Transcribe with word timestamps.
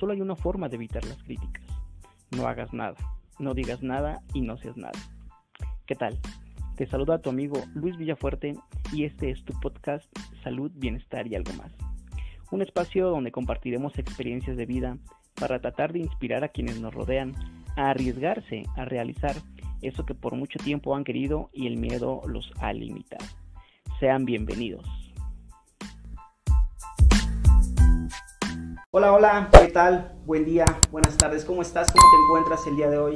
solo 0.00 0.14
hay 0.14 0.22
una 0.22 0.34
forma 0.34 0.70
de 0.70 0.76
evitar 0.76 1.04
las 1.04 1.22
críticas. 1.22 1.62
No 2.30 2.48
hagas 2.48 2.72
nada, 2.72 2.96
no 3.38 3.52
digas 3.52 3.82
nada 3.82 4.22
y 4.32 4.40
no 4.40 4.56
seas 4.56 4.76
nada. 4.78 4.98
¿Qué 5.86 5.94
tal? 5.94 6.18
Te 6.76 6.86
saluda 6.86 7.20
tu 7.20 7.28
amigo 7.28 7.62
Luis 7.74 7.98
Villafuerte 7.98 8.54
y 8.94 9.04
este 9.04 9.30
es 9.30 9.44
tu 9.44 9.52
podcast 9.60 10.06
Salud, 10.42 10.72
Bienestar 10.74 11.26
y 11.26 11.34
algo 11.34 11.52
más. 11.52 11.70
Un 12.50 12.62
espacio 12.62 13.10
donde 13.10 13.30
compartiremos 13.30 13.98
experiencias 13.98 14.56
de 14.56 14.64
vida 14.64 14.96
para 15.34 15.60
tratar 15.60 15.92
de 15.92 15.98
inspirar 15.98 16.42
a 16.44 16.48
quienes 16.48 16.80
nos 16.80 16.94
rodean 16.94 17.34
a 17.76 17.90
arriesgarse 17.90 18.62
a 18.76 18.86
realizar 18.86 19.36
eso 19.82 20.06
que 20.06 20.14
por 20.14 20.34
mucho 20.34 20.58
tiempo 20.58 20.96
han 20.96 21.04
querido 21.04 21.50
y 21.52 21.66
el 21.66 21.76
miedo 21.76 22.22
los 22.26 22.50
ha 22.60 22.72
limitado. 22.72 23.26
Sean 23.98 24.24
bienvenidos. 24.24 24.99
Hola, 28.92 29.12
hola, 29.12 29.48
¿qué 29.52 29.68
tal? 29.68 30.18
Buen 30.26 30.44
día, 30.44 30.64
buenas 30.90 31.16
tardes, 31.16 31.44
¿cómo 31.44 31.62
estás? 31.62 31.92
¿Cómo 31.92 32.02
te 32.10 32.24
encuentras 32.24 32.66
el 32.66 32.74
día 32.74 32.90
de 32.90 32.98
hoy? 32.98 33.14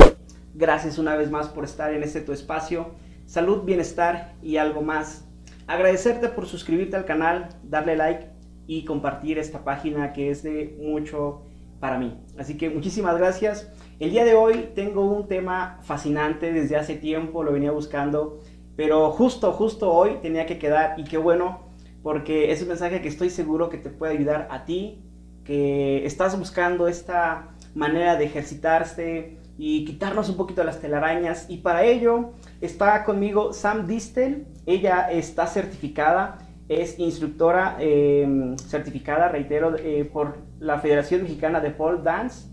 Gracias 0.55 0.99
una 0.99 1.17
vez 1.17 1.33
más 1.33 1.49
por 1.49 1.65
estar 1.65 1.93
en 1.93 2.05
este 2.05 2.21
tu 2.21 2.31
espacio. 2.31 2.93
Salud, 3.27 3.65
bienestar 3.65 4.37
y 4.41 4.57
algo 4.59 4.83
más. 4.83 5.27
Agradecerte 5.67 6.29
por 6.29 6.47
suscribirte 6.47 6.95
al 6.95 7.07
canal, 7.07 7.49
darle 7.65 7.97
like 7.97 8.31
y 8.69 8.85
compartir 8.85 9.37
esta 9.37 9.65
página 9.65 10.13
que 10.13 10.31
es 10.31 10.45
de 10.45 10.79
mucho 10.81 11.43
para 11.81 11.99
mí. 11.99 12.23
Así 12.39 12.57
que 12.57 12.71
muchísimas 12.71 13.19
gracias. 13.19 13.69
El 13.99 14.11
día 14.11 14.25
de 14.25 14.35
hoy 14.37 14.71
tengo 14.77 15.05
un 15.05 15.27
tema 15.27 15.81
fascinante 15.83 16.53
desde 16.53 16.77
hace 16.77 16.95
tiempo, 16.95 17.43
lo 17.43 17.51
venía 17.51 17.73
buscando, 17.73 18.39
pero 18.77 19.11
justo, 19.11 19.51
justo 19.51 19.91
hoy 19.93 20.19
tenía 20.23 20.47
que 20.47 20.61
quedar 20.61 21.01
y 21.01 21.03
qué 21.03 21.19
bueno, 21.19 21.65
porque 22.05 22.53
es 22.53 22.63
un 22.63 22.69
mensaje 22.69 23.03
que 23.03 23.09
estoy 23.09 23.29
seguro 23.29 23.71
que 23.71 23.79
te 23.79 23.91
puede 23.91 24.13
ayudar 24.13 24.47
a 24.53 24.67
ti, 24.67 25.03
que 25.45 26.05
estás 26.07 26.39
buscando 26.39 26.89
esta 26.89 27.49
manera 27.75 28.17
de 28.17 28.25
ejercitarse 28.25 29.39
y 29.57 29.85
quitarnos 29.85 30.29
un 30.29 30.37
poquito 30.37 30.65
las 30.65 30.81
telarañas. 30.81 31.47
Y 31.49 31.59
para 31.59 31.85
ello 31.85 32.33
está 32.61 33.05
conmigo 33.05 33.53
Sam 33.53 33.87
Distel. 33.87 34.47
Ella 34.67 35.11
está 35.11 35.47
certificada, 35.47 36.39
es 36.69 36.99
instructora 36.99 37.77
em, 37.79 38.57
certificada, 38.57 39.29
reitero, 39.29 39.77
eh, 39.77 40.09
por 40.11 40.39
la 40.59 40.79
Federación 40.79 41.23
Mexicana 41.23 41.61
de 41.61 41.71
Pole 41.71 42.03
Dance, 42.03 42.49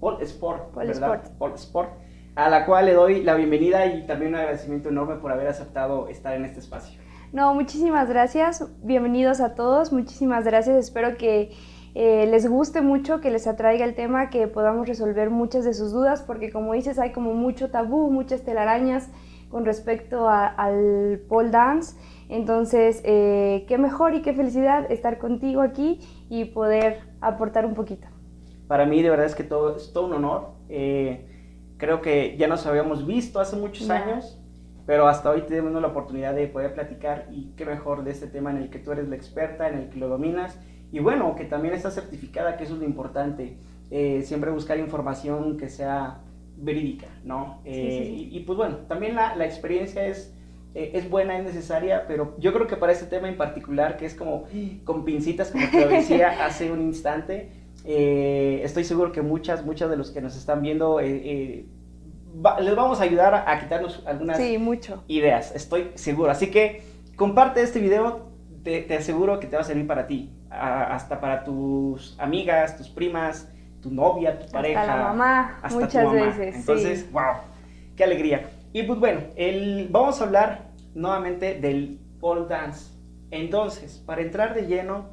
Pole 0.00 0.24
Sport, 0.24 0.72
Pole 0.72 0.86
¿verdad? 0.86 1.20
Sport. 1.24 1.38
Pole 1.38 1.54
Sport, 1.54 1.90
a 2.36 2.48
la 2.48 2.64
cual 2.64 2.86
le 2.86 2.92
doy 2.92 3.22
la 3.22 3.34
bienvenida 3.34 3.86
y 3.86 4.06
también 4.06 4.32
un 4.32 4.40
agradecimiento 4.40 4.88
enorme 4.88 5.16
por 5.16 5.32
haber 5.32 5.48
aceptado 5.48 6.08
estar 6.08 6.34
en 6.34 6.44
este 6.44 6.60
espacio. 6.60 7.00
No, 7.32 7.52
muchísimas 7.54 8.08
gracias. 8.08 8.64
Bienvenidos 8.82 9.40
a 9.40 9.54
todos. 9.54 9.92
Muchísimas 9.92 10.44
gracias. 10.44 10.76
Espero 10.76 11.16
que 11.16 11.50
eh, 11.98 12.26
les 12.26 12.46
guste 12.46 12.82
mucho, 12.82 13.22
que 13.22 13.30
les 13.30 13.46
atraiga 13.46 13.86
el 13.86 13.94
tema, 13.94 14.28
que 14.28 14.46
podamos 14.48 14.86
resolver 14.86 15.30
muchas 15.30 15.64
de 15.64 15.72
sus 15.72 15.92
dudas, 15.92 16.20
porque 16.20 16.50
como 16.50 16.74
dices, 16.74 16.98
hay 16.98 17.10
como 17.10 17.32
mucho 17.32 17.70
tabú, 17.70 18.10
muchas 18.10 18.42
telarañas 18.42 19.08
con 19.48 19.64
respecto 19.64 20.28
a- 20.28 20.46
al 20.46 21.20
pole 21.26 21.50
dance. 21.50 21.96
Entonces, 22.28 23.00
eh, 23.04 23.64
qué 23.66 23.78
mejor 23.78 24.14
y 24.14 24.20
qué 24.20 24.34
felicidad 24.34 24.90
estar 24.92 25.16
contigo 25.16 25.62
aquí 25.62 26.00
y 26.28 26.44
poder 26.46 26.98
aportar 27.22 27.64
un 27.64 27.74
poquito. 27.74 28.08
Para 28.68 28.84
mí 28.84 29.00
de 29.02 29.08
verdad 29.08 29.24
es 29.26 29.34
que 29.34 29.44
todo, 29.44 29.76
es 29.76 29.92
todo 29.94 30.06
un 30.06 30.12
honor. 30.14 30.48
Eh, 30.68 31.24
creo 31.78 32.02
que 32.02 32.36
ya 32.36 32.46
nos 32.46 32.66
habíamos 32.66 33.06
visto 33.06 33.40
hace 33.40 33.56
muchos 33.56 33.88
años, 33.88 34.38
pero 34.86 35.06
hasta 35.08 35.30
hoy 35.30 35.42
tenemos 35.42 35.80
la 35.80 35.88
oportunidad 35.88 36.34
de 36.34 36.46
poder 36.48 36.74
platicar 36.74 37.26
y 37.30 37.52
qué 37.56 37.64
mejor 37.64 38.04
de 38.04 38.10
este 38.10 38.26
tema 38.26 38.50
en 38.50 38.58
el 38.58 38.68
que 38.68 38.80
tú 38.80 38.92
eres 38.92 39.08
la 39.08 39.16
experta, 39.16 39.68
en 39.68 39.78
el 39.78 39.88
que 39.88 39.98
lo 39.98 40.08
dominas 40.08 40.58
y 40.92 40.98
bueno, 41.00 41.34
que 41.36 41.44
también 41.44 41.74
estás 41.74 41.94
certificada, 41.94 42.56
que 42.56 42.64
eso 42.64 42.74
es 42.74 42.80
lo 42.80 42.84
importante. 42.86 43.56
Eh, 43.90 44.22
siempre 44.24 44.50
buscar 44.50 44.78
información 44.78 45.56
que 45.56 45.68
sea 45.68 46.20
verídica, 46.56 47.06
¿no? 47.24 47.60
Sí, 47.64 47.70
Eh, 47.70 48.04
sí, 48.04 48.04
sí. 48.04 48.28
Y, 48.32 48.36
y, 48.38 48.40
pues 48.40 48.56
bueno, 48.56 48.76
también 48.88 49.14
la, 49.14 49.36
la 49.36 49.44
experiencia 49.44 50.06
es, 50.06 50.34
eh, 50.74 50.90
es 50.94 51.08
buena, 51.08 51.38
es 51.38 51.44
necesaria, 51.44 52.04
pero 52.08 52.34
yo 52.38 52.52
creo 52.52 52.66
que 52.66 52.76
para 52.76 52.92
este 52.92 53.06
tema 53.06 53.28
en 53.28 53.36
particular, 53.36 53.96
que 53.96 54.06
es 54.06 54.14
como 54.14 54.44
con 54.84 55.04
pincitas, 55.04 55.50
como 55.50 55.66
te 55.70 55.80
lo 55.80 55.88
decía 55.88 56.44
hace 56.46 56.70
un 56.72 56.80
instante, 56.80 57.50
estoy 57.84 58.84
seguro 58.84 59.12
que 59.12 59.22
muchas, 59.22 59.64
muchas 59.64 59.88
de 59.90 59.96
los 59.96 60.10
que 60.10 60.20
nos 60.20 60.36
están 60.36 60.62
viendo 60.62 60.98
va- 62.44 62.60
les 62.60 62.74
vamos 62.76 63.00
a 63.00 63.04
ayudar 63.04 63.34
a, 63.34 63.50
a 63.50 63.60
quitarnos 63.60 64.02
algunas 64.06 64.40
mucho. 64.58 65.04
ideas, 65.08 65.54
estoy 65.54 65.90
seguro. 65.94 66.30
Así 66.30 66.50
que 66.50 66.82
comparte 67.16 67.62
este 67.62 67.78
video, 67.80 68.26
te, 68.62 68.82
te 68.82 68.96
aseguro 68.96 69.38
que 69.40 69.46
te 69.46 69.56
va 69.56 69.62
a 69.62 69.64
servir 69.64 69.86
para 69.86 70.06
ti, 70.06 70.30
a- 70.50 70.94
hasta 70.94 71.20
para 71.20 71.44
tus 71.44 72.18
amigas, 72.18 72.76
tus 72.76 72.88
primas, 72.88 73.48
tu 73.82 73.90
novia, 73.90 74.38
tu 74.38 74.50
pareja. 74.50 74.80
Hasta 74.82 74.96
la 74.96 75.02
mamá, 75.02 75.58
hasta 75.62 75.68
tu 75.78 75.84
muchas 75.84 76.04
mamá. 76.04 76.26
veces. 76.26 76.56
Entonces, 76.56 77.00
sí. 77.00 77.08
wow, 77.12 77.22
qué 77.96 78.04
alegría. 78.04 78.50
Y 78.72 78.82
pues 78.82 78.98
bueno, 78.98 79.20
el, 79.36 79.88
vamos 79.90 80.20
a 80.20 80.24
hablar 80.24 80.66
nuevamente 80.94 81.54
del 81.60 81.98
pole 82.20 82.46
dance. 82.48 82.90
Entonces, 83.30 84.02
para 84.04 84.22
entrar 84.22 84.54
de 84.54 84.66
lleno, 84.66 85.06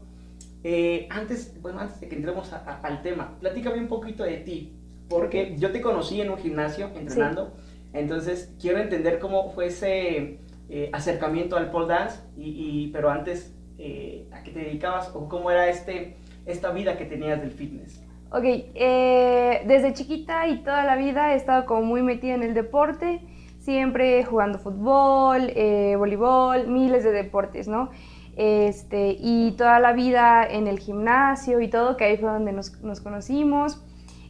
eh, 0.64 1.08
antes, 1.10 1.60
bueno, 1.62 1.80
antes 1.80 2.00
de 2.00 2.08
que 2.08 2.16
entremos 2.16 2.54
a- 2.54 2.58
a- 2.66 2.80
al 2.88 3.02
tema, 3.02 3.36
platícame 3.40 3.80
un 3.80 3.88
poquito 3.88 4.24
de 4.24 4.38
ti, 4.38 4.74
porque 5.10 5.56
yo 5.58 5.72
te 5.72 5.82
conocí 5.82 6.22
en 6.22 6.30
un 6.30 6.38
gimnasio 6.38 6.90
entrenando, 6.96 7.54
entonces 7.92 8.54
quiero 8.62 8.80
entender 8.80 9.20
cómo 9.20 9.50
fue 9.52 9.68
ese 9.68 10.40
eh, 10.70 10.90
acercamiento 10.94 11.58
al 11.58 11.70
pole 11.70 11.88
dance, 11.88 12.20
y, 12.38 12.50
y- 12.86 12.88
pero 12.94 13.10
antes, 13.12 13.54
eh, 13.78 14.28
¿a 14.32 14.44
qué 14.44 14.52
te 14.52 14.60
dedicabas 14.60 15.12
o 15.16 15.28
cómo 15.28 15.52
era 15.52 15.68
este, 15.70 16.18
esta 16.46 16.72
vida 16.72 16.98
que 16.98 17.06
tenías 17.06 17.42
del 17.42 17.52
fitness? 17.52 18.04
Ok, 18.32 18.44
eh, 18.46 19.62
desde 19.68 19.94
chiquita 19.94 20.48
y 20.48 20.64
toda 20.64 20.84
la 20.84 20.96
vida 20.96 21.34
he 21.34 21.36
estado 21.36 21.66
como 21.66 21.84
muy 21.84 22.02
metida 22.02 22.34
en 22.34 22.44
el 22.44 22.54
deporte, 22.54 23.22
siempre 23.60 24.24
jugando 24.26 24.58
fútbol, 24.58 25.52
eh, 25.56 25.96
voleibol, 25.98 26.68
miles 26.68 27.04
de 27.04 27.12
deportes, 27.12 27.68
¿no? 27.68 27.92
Este, 28.36 29.16
y 29.20 29.52
toda 29.52 29.80
la 29.80 29.94
vida 29.94 30.44
en 30.50 30.66
el 30.66 30.80
gimnasio 30.80 31.62
y 31.62 31.68
todo, 31.70 31.96
que 31.96 32.06
ahí 32.06 32.18
fue 32.18 32.32
donde 32.32 32.52
nos, 32.52 32.82
nos 32.82 33.02
conocimos. 33.02 33.86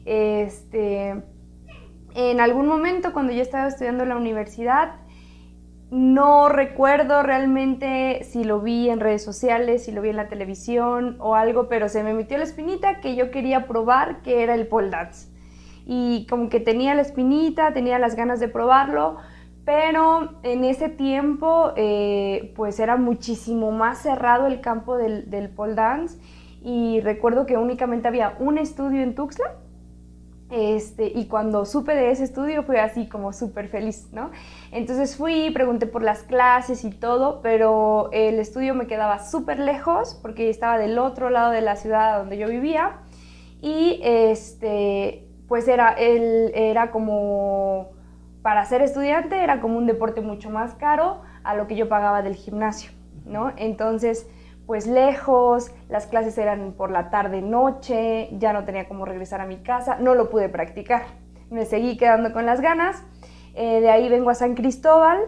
Este, 0.06 1.24
en 2.16 2.40
algún 2.42 2.68
momento 2.68 3.14
cuando 3.14 3.31
yo 3.31 3.42
estaba 3.42 3.68
estudiando 3.68 4.04
en 4.04 4.10
la 4.10 4.18
universidad, 4.18 4.96
no 5.94 6.50
recuerdo 6.50 7.22
realmente 7.22 8.24
si 8.24 8.44
lo 8.44 8.62
vi 8.62 8.90
en 8.90 9.00
redes 9.00 9.24
sociales, 9.24 9.86
si 9.86 9.92
lo 9.92 10.02
vi 10.02 10.09
en 10.09 10.16
la 10.16 10.28
televisión 10.28 11.18
o 11.20 11.36
algo, 11.36 11.70
pero 11.70 11.88
se 11.88 12.02
me 12.02 12.16
metió 12.16 12.40
la 12.40 12.46
espinita 12.46 13.00
que 13.00 13.16
yo 13.16 13.30
quería 13.30 13.68
probar 13.68 14.24
que 14.24 14.42
era 14.42 14.56
el 14.56 14.66
pole 14.66 14.90
dance. 14.90 15.28
Y 15.86 16.26
como 16.28 16.50
que 16.50 16.59
tenía 16.59 16.96
la 16.96 17.04
espinita, 17.04 17.74
tenía 17.74 18.00
las 18.00 18.16
ganas 18.16 18.40
de 18.40 18.48
probarlo, 18.48 19.18
pero 19.66 20.40
en 20.42 20.64
ese 20.64 20.90
tiempo 20.90 21.74
eh, 21.76 22.54
pues 22.56 22.80
era 22.80 22.98
muchísimo 22.98 23.72
más 23.72 24.00
cerrado 24.00 24.48
el 24.48 24.62
campo 24.62 24.98
del, 24.98 25.30
del 25.30 25.50
pole 25.50 25.75
dance 25.75 26.18
y 26.64 27.02
recuerdo 27.02 27.46
que 27.46 27.56
únicamente 27.56 28.08
había 28.08 28.36
un 28.40 28.58
estudio 28.58 29.04
en 29.04 29.14
Tuxtla 29.14 29.58
este, 30.53 31.08
y 31.08 31.25
cuando 31.25 31.66
supe 31.66 31.96
de 31.96 32.12
ese 32.12 32.24
estudio 32.24 32.62
fui 32.62 32.78
así 32.78 33.08
como 33.08 33.34
súper 33.34 33.69
feliz, 33.69 34.09
¿no? 34.12 34.30
Entonces 34.72 35.16
fui, 35.18 35.50
pregunté 35.50 35.88
por 35.88 36.03
las 36.03 36.22
clases 36.22 36.84
y 36.84 36.91
todo, 36.91 37.41
pero 37.41 38.09
el 38.12 38.38
estudio 38.38 38.75
me 38.75 38.86
quedaba 38.86 39.18
súper 39.18 39.58
lejos 39.58 40.19
porque 40.22 40.52
estaba 40.52 40.78
del 40.78 41.00
otro 41.00 41.31
lado 41.31 41.50
de 41.50 41.62
la 41.62 41.75
ciudad 41.75 42.19
donde 42.19 42.38
yo 42.38 42.47
vivía 42.47 43.00
y 43.62 44.00
este, 44.03 45.28
pues 45.47 45.68
era, 45.68 45.92
el, 45.94 46.52
era 46.53 46.92
como, 46.92 47.90
para 48.44 48.63
ser 48.66 48.84
estudiante 48.84 49.44
era 49.44 49.59
como 49.59 49.80
un 49.80 49.88
deporte 49.88 50.22
mucho 50.22 50.52
más 50.52 50.75
caro 50.75 51.22
a 51.44 51.56
lo 51.56 51.66
que 51.66 51.75
yo 51.75 51.90
pagaba 51.90 52.22
del 52.22 52.36
gimnasio, 52.36 52.92
¿no? 53.25 53.54
Entonces 53.57 54.28
pues 54.65 54.88
lejos, 54.88 55.71
las 55.89 56.07
clases 56.07 56.38
eran 56.38 56.74
por 56.74 56.89
la 56.92 57.10
tarde, 57.10 57.42
noche, 57.42 58.30
ya 58.39 58.54
no 58.54 58.63
tenía 58.65 58.88
cómo 58.88 59.06
regresar 59.06 59.42
a 59.42 59.45
mi 59.45 59.57
casa, 59.57 59.98
no 60.00 60.15
lo 60.15 60.30
pude 60.30 60.50
practicar. 60.50 61.04
Me 61.50 61.65
seguí 61.65 61.98
quedando 61.98 62.31
con 62.33 62.45
las 62.45 62.62
ganas. 62.62 63.04
eh, 63.56 63.81
de 63.81 63.89
ahí 63.92 64.10
vengo 64.10 64.30
a 64.31 64.36
San 64.36 64.56
Cristóbal 64.56 65.19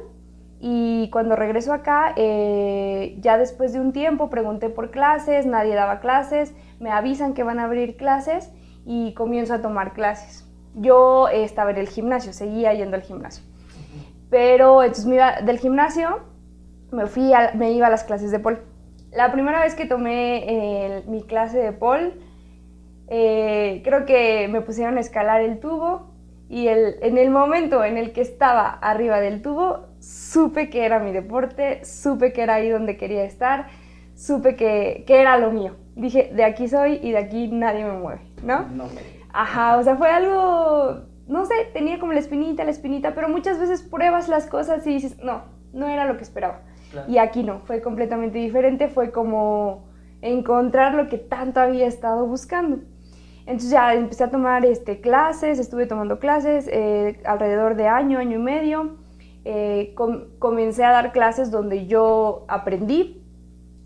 y 0.60 1.10
cuando 1.12 1.36
regreso 1.36 1.74
acá, 1.74 2.14
eh, 2.16 3.18
ya 3.20 3.38
después 3.38 3.74
de 3.74 3.80
un 3.80 3.92
tiempo 3.94 4.30
pregunté 4.32 4.70
por 4.70 4.90
clases, 4.90 5.46
nadie 5.46 5.76
daba 5.76 6.00
clases, 6.00 6.56
me 6.80 6.90
avisan 6.90 7.34
que 7.36 7.44
van 7.44 7.60
a 7.60 7.66
abrir 7.66 7.98
clases 7.98 8.52
y 8.86 9.14
comienzo 9.14 9.54
a 9.54 9.62
tomar 9.62 9.94
clases. 9.94 10.50
Yo 10.74 11.28
eh, 11.30 11.44
estaba 11.44 11.70
en 11.72 11.78
el 11.78 11.88
gimnasio, 11.88 12.34
seguía 12.34 12.74
yendo 12.74 12.96
al 12.96 13.04
gimnasio. 13.04 13.44
Pero 14.30 14.82
entonces 14.82 15.06
me 15.06 15.16
iba 15.16 15.42
del 15.42 15.60
gimnasio, 15.60 16.20
me, 16.92 17.06
fui 17.06 17.32
a- 17.34 17.52
me 17.54 17.72
iba 17.72 17.88
a 17.88 17.90
las 17.90 18.04
clases 18.04 18.32
de 18.32 18.40
pole. 18.40 18.58
La 19.16 19.32
primera 19.32 19.62
vez 19.62 19.76
que 19.76 19.86
tomé 19.86 20.44
eh, 20.46 21.04
mi 21.08 21.24
clase 21.24 21.58
de 21.58 21.72
pole, 21.72 22.14
eh, 23.08 23.82
creo 23.84 24.06
que 24.06 24.48
me 24.50 24.62
pusieron 24.62 24.98
a 24.98 25.00
escalar 25.00 25.42
el 25.42 25.60
tubo 25.60 26.12
y 26.50 26.68
el, 26.68 26.98
en 27.02 27.18
el 27.18 27.30
momento 27.30 27.84
en 27.84 27.98
el 27.98 28.12
que 28.12 28.22
estaba 28.22 28.68
arriba 28.70 29.20
del 29.22 29.42
tubo, 29.42 29.88
supe 30.00 30.70
que 30.70 30.86
era 30.86 31.00
mi 31.00 31.12
deporte, 31.12 31.84
supe 31.86 32.34
que 32.34 32.42
era 32.42 32.56
ahí 32.56 32.70
donde 32.70 32.98
quería 32.98 33.24
estar, 33.24 33.68
supe 34.16 34.56
que, 34.56 35.06
que 35.08 35.22
era 35.22 35.38
lo 35.38 35.52
mío. 35.52 35.76
Dije, 35.96 36.32
de 36.34 36.44
aquí 36.44 36.68
soy 36.68 37.00
y 37.02 37.12
de 37.12 37.18
aquí 37.18 37.48
nadie 37.48 37.86
me 37.86 37.94
mueve, 37.94 38.22
¿no? 38.44 38.68
No 38.68 38.86
me... 38.88 39.02
Ajá, 39.32 39.78
o 39.78 39.84
sea, 39.84 39.96
fue 39.96 40.10
algo, 40.10 41.04
no 41.28 41.46
sé, 41.46 41.54
tenía 41.74 42.00
como 42.00 42.14
la 42.14 42.20
espinita, 42.20 42.64
la 42.64 42.72
espinita, 42.72 43.16
pero 43.16 43.30
muchas 43.30 43.60
veces 43.60 43.82
pruebas 43.82 44.28
las 44.28 44.48
cosas 44.48 44.86
y 44.86 44.94
dices, 44.94 45.18
no, 45.24 45.44
no 45.74 45.88
era 45.88 46.06
lo 46.06 46.18
que 46.18 46.24
esperaba. 46.24 46.62
Y 47.08 47.18
aquí 47.18 47.44
no, 47.44 47.60
fue 47.66 47.82
completamente 47.82 48.38
diferente, 48.38 48.88
fue 48.88 49.12
como 49.12 49.86
encontrar 50.22 50.94
lo 50.96 51.08
que 51.08 51.18
tanto 51.18 51.60
había 51.60 51.86
estado 51.88 52.26
buscando. 52.26 52.80
Entonces 53.46 53.70
ya 53.70 53.94
empecé 53.94 54.24
a 54.24 54.32
tomar 54.32 54.66
este, 54.66 55.02
clases, 55.02 55.60
estuve 55.60 55.86
tomando 55.86 56.18
clases 56.20 56.68
eh, 56.72 57.22
alrededor 57.26 57.76
de 57.76 57.88
año, 57.88 58.18
año 58.20 58.40
y 58.40 58.42
medio. 58.42 58.98
Eh, 59.44 59.94
com- 59.96 60.24
comencé 60.40 60.84
a 60.84 60.92
dar 60.92 61.12
clases 61.12 61.52
donde 61.52 61.86
yo 61.86 62.46
aprendí 62.48 63.22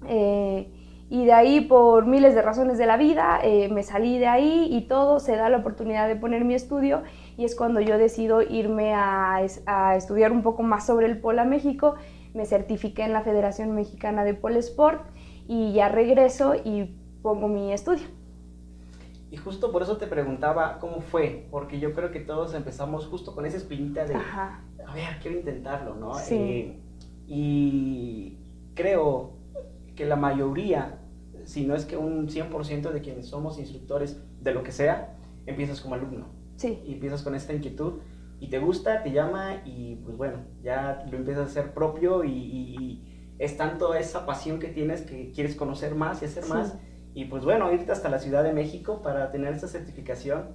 eh, 0.08 0.72
y 1.10 1.26
de 1.26 1.34
ahí 1.34 1.60
por 1.60 2.06
miles 2.06 2.34
de 2.34 2.42
razones 2.42 2.78
de 2.78 2.86
la 2.86 2.96
vida 2.96 3.40
eh, 3.44 3.68
me 3.68 3.84
salí 3.84 4.18
de 4.20 4.28
ahí 4.28 4.70
y 4.72 4.88
todo 4.88 5.20
se 5.20 5.36
da 5.36 5.50
la 5.50 5.58
oportunidad 5.58 6.08
de 6.08 6.16
poner 6.16 6.46
mi 6.46 6.54
estudio 6.54 7.04
y 7.36 7.44
es 7.44 7.56
cuando 7.58 7.82
yo 7.82 7.98
decido 7.98 8.42
irme 8.42 8.94
a, 8.94 9.42
a 9.66 9.96
estudiar 9.98 10.32
un 10.32 10.44
poco 10.44 10.64
más 10.64 10.86
sobre 10.86 11.08
el 11.08 11.20
polo 11.20 11.42
a 11.42 11.46
México. 11.46 11.96
Me 12.34 12.46
certifiqué 12.46 13.04
en 13.04 13.14
la 13.14 13.22
Federación 13.22 13.74
Mexicana 13.74 14.24
de 14.24 14.34
Polo 14.34 14.60
Sport 14.60 15.02
y 15.48 15.74
ya 15.74 15.90
regreso 15.90 16.56
y 16.56 16.96
pongo 17.22 17.48
mi 17.48 17.74
estudio. 17.74 18.06
Y 19.31 19.38
justo 19.38 19.72
por 19.72 19.84
eso 19.84 19.98
te 19.98 20.08
preguntaba 20.08 20.80
cómo 20.80 21.02
fue, 21.02 21.48
porque 21.52 21.80
yo 21.80 21.94
creo 21.94 22.12
que 22.12 22.20
todos 22.20 22.54
empezamos 22.56 23.06
justo 23.06 23.36
con 23.36 23.46
esa 23.46 23.58
espinita 23.58 24.06
de, 24.06 24.16
Ajá. 24.16 24.64
a 24.86 24.94
ver, 24.94 25.20
quiero 25.22 25.38
intentarlo, 25.38 25.96
¿no? 25.96 26.16
Sí. 26.16 26.36
Eh, 26.36 26.80
y 27.28 28.38
creo 28.74 29.34
que 29.96 30.06
la 30.06 30.16
mayoría, 30.16 31.00
si 31.44 31.66
no 31.66 31.76
es 31.76 31.86
que 31.86 31.96
un 31.96 32.28
100% 32.28 32.92
de 32.92 33.02
quienes 33.02 33.28
somos 33.28 33.60
instructores 33.60 34.20
de 34.42 34.54
lo 34.54 34.64
que 34.64 34.72
sea, 34.72 35.16
empiezas 35.46 35.81
como 35.81 35.94
alumno. 35.96 36.26
Sí, 36.56 36.81
y 36.86 36.94
empiezas 36.94 37.22
con 37.22 37.36
esta 37.36 37.54
inquietud 37.54 38.00
y 38.40 38.50
te 38.50 38.60
gusta, 38.60 39.04
te 39.04 39.12
llama 39.12 39.62
y 39.66 39.96
pues 39.98 40.16
bueno, 40.18 40.38
ya 40.62 41.06
lo 41.12 41.18
empiezas 41.18 41.44
a 41.44 41.48
hacer 41.52 41.74
propio 41.74 42.24
y, 42.24 42.32
y- 42.32 42.76
y 42.78 43.36
es 43.40 43.58
tanto 43.58 43.94
esa 43.94 44.26
pasión 44.26 44.60
que 44.60 44.68
tienes 44.70 45.02
que 45.02 45.32
quieres 45.32 45.56
conocer 45.56 45.96
más 45.96 46.22
y 46.22 46.26
hacer 46.26 46.44
Sí. 46.44 46.50
más 46.50 46.78
y 47.14 47.26
pues 47.26 47.44
bueno, 47.44 47.72
irte 47.74 47.92
hasta 47.92 48.10
la 48.10 48.20
Ciudad 48.20 48.44
de 48.44 48.54
México 48.54 49.02
para 49.02 49.32
tener 49.32 49.54
esta 49.54 49.68
certificación. 49.68 50.50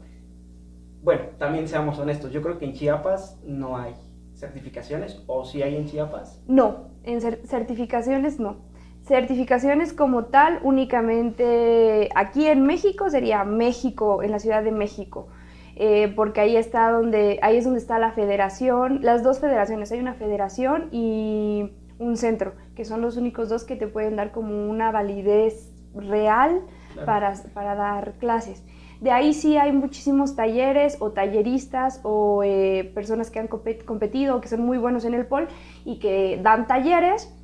Bueno, 1.03 1.23
también 1.39 1.69
seamos 1.69 1.99
honestos, 1.99 2.33
yo 2.33 2.41
creo 2.43 2.59
que 2.59 2.65
en 2.65 2.73
Chiapas 2.73 3.39
no 3.45 3.77
hay 3.77 3.95
certificaciones 4.35 5.23
o 5.27 5.45
si 5.45 5.63
hay 5.63 5.77
en 5.77 5.87
Chiapas. 5.87 6.41
No, 6.47 6.89
en 7.03 7.21
cer- 7.21 7.45
certificaciones 7.47 8.41
no. 8.41 8.57
Certificaciones 9.03 9.93
como 9.93 10.25
tal, 10.27 10.61
únicamente 10.63 12.09
aquí 12.15 12.47
en 12.47 12.65
México 12.65 13.11
sería 13.11 13.45
México, 13.45 14.23
en 14.23 14.31
la 14.31 14.39
Ciudad 14.39 14.63
de 14.65 14.73
México, 14.73 15.29
eh, 15.77 16.13
porque 16.15 16.41
ahí 16.41 16.57
está 16.57 16.91
donde, 16.91 17.39
ahí 17.43 17.57
es 17.57 17.65
donde 17.65 17.81
está 17.81 17.99
la 17.99 18.13
federación, 18.13 19.01
las 19.03 19.23
dos 19.23 19.39
federaciones, 19.41 19.91
hay 19.93 20.01
una 20.01 20.15
federación 20.15 20.89
y 20.93 21.71
un 21.99 22.17
centro, 22.17 22.53
que 22.75 22.85
son 22.85 23.01
los 23.01 23.17
únicos 23.17 23.49
dos 23.49 23.65
que 23.65 23.77
te 23.77 23.87
pueden 23.87 24.17
dar 24.17 24.33
como 24.33 24.69
una 24.71 24.91
validez 24.91 25.73
real 25.95 26.61
Claro. 26.95 27.07
para, 27.07 27.35
para 27.55 27.75
dar 27.75 28.13
clases. 28.21 28.63
De 29.01 29.11
ahí 29.11 29.35
sí 29.35 29.57
hay 29.57 29.73
muchísimos 29.73 30.37
talleres 30.37 30.97
o 31.01 31.11
talleristas 31.11 31.99
o 32.05 32.43
eh, 32.45 32.93
personas 32.95 33.33
que 33.33 33.41
han 33.41 33.49
compet- 33.49 33.85
competido, 33.85 34.41
que 34.41 34.47
son 34.47 34.61
muy 34.65 34.79
buenos 34.79 35.05
en 35.05 35.15
el 35.15 35.27
POL 35.27 35.49
y 35.85 35.99
que 35.99 36.39
dan 36.41 36.69
talleres, 36.69 37.35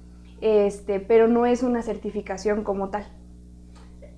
este, 0.40 1.00
pero 1.00 1.26
no 1.26 1.46
es 1.46 1.64
una 1.64 1.82
certificación 1.82 2.62
como 2.62 2.90
tal. 2.90 3.06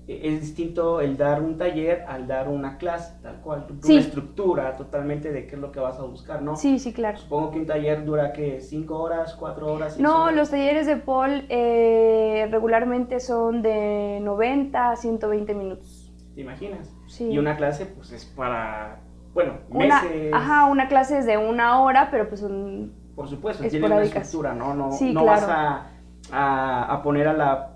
Es 0.05 0.41
distinto 0.41 0.99
el 0.99 1.15
dar 1.15 1.41
un 1.41 1.57
taller 1.57 2.03
al 2.09 2.27
dar 2.27 2.49
una 2.49 2.77
clase, 2.77 3.13
tal 3.21 3.39
cual, 3.41 3.65
Sí. 3.81 3.93
una 3.93 4.01
estructura 4.01 4.75
totalmente 4.75 5.31
de 5.31 5.47
qué 5.47 5.55
es 5.55 5.61
lo 5.61 5.71
que 5.71 5.79
vas 5.79 5.97
a 5.97 6.03
buscar, 6.03 6.41
¿no? 6.41 6.57
Sí, 6.57 6.77
sí, 6.77 6.91
claro. 6.91 7.17
Supongo 7.17 7.51
que 7.51 7.59
un 7.59 7.65
taller 7.65 8.03
dura 8.03 8.33
que 8.33 8.59
5 8.59 8.99
horas, 9.01 9.33
4 9.39 9.71
horas. 9.73 9.97
No, 9.99 10.23
horas. 10.23 10.35
los 10.35 10.49
talleres 10.49 10.87
de 10.87 10.97
POL 10.97 11.45
eh, 11.47 12.47
regularmente 12.51 13.21
son 13.21 13.61
de 13.61 14.19
90 14.21 14.91
a 14.91 14.95
120 14.97 15.53
minutos. 15.55 16.11
¿Te 16.35 16.41
imaginas? 16.41 16.93
Sí. 17.07 17.29
Y 17.29 17.37
una 17.37 17.55
clase, 17.55 17.85
pues 17.85 18.11
es 18.11 18.25
para, 18.25 18.99
bueno, 19.33 19.53
Una, 19.69 20.01
meses. 20.01 20.33
ajá, 20.33 20.65
una 20.65 20.87
clase 20.89 21.19
es 21.19 21.25
de 21.25 21.37
una 21.37 21.79
hora, 21.81 22.09
pero 22.11 22.27
pues 22.27 22.41
son 22.41 22.91
Por 23.15 23.29
supuesto, 23.29 23.63
tiene 23.69 23.85
una 23.85 24.01
estructura, 24.01 24.53
¿no? 24.53 24.73
No, 24.73 24.91
Sí, 24.91 25.13
no 25.13 25.21
claro. 25.23 25.41
vas 25.47 25.49
a, 25.49 25.87
a, 26.31 26.93
a 26.93 27.03
poner 27.03 27.27
a 27.27 27.33
la, 27.33 27.72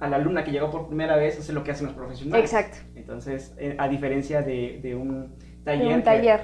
a 0.00 0.08
la 0.08 0.16
alumna 0.16 0.42
que 0.44 0.50
llegó 0.50 0.70
por 0.70 0.86
primera 0.88 1.16
vez 1.16 1.36
a 1.36 1.40
hacer 1.40 1.54
lo 1.54 1.62
que 1.62 1.70
hacen 1.72 1.86
los 1.86 1.94
profesionales. 1.94 2.44
Exacto. 2.52 2.78
Entonces, 2.96 3.54
eh, 3.58 3.76
a 3.78 3.86
diferencia 3.88 4.42
de, 4.42 4.80
de 4.82 4.94
un 4.96 5.36
taller, 5.64 5.88
de 5.88 5.94
un 5.94 6.02
taller. 6.02 6.40